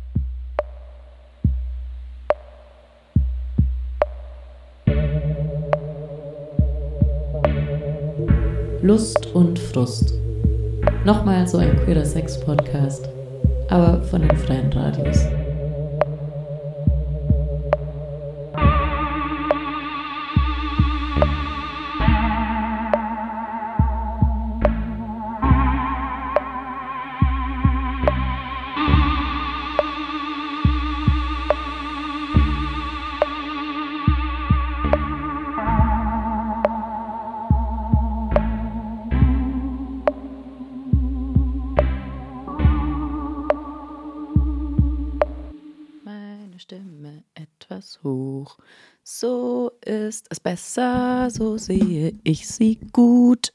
Lust 8.82 9.26
und 9.34 9.58
Frust. 9.58 10.14
Nochmal 11.04 11.46
so 11.46 11.58
ein 11.58 11.76
queerer 11.84 12.04
Sex-Podcast, 12.04 13.10
aber 13.68 14.02
von 14.04 14.22
den 14.22 14.34
freien 14.38 14.72
Radios. 14.72 15.26
Besser, 50.50 51.30
so 51.30 51.58
sehe 51.58 52.12
ich 52.24 52.48
sie 52.48 52.80
gut. 52.92 53.52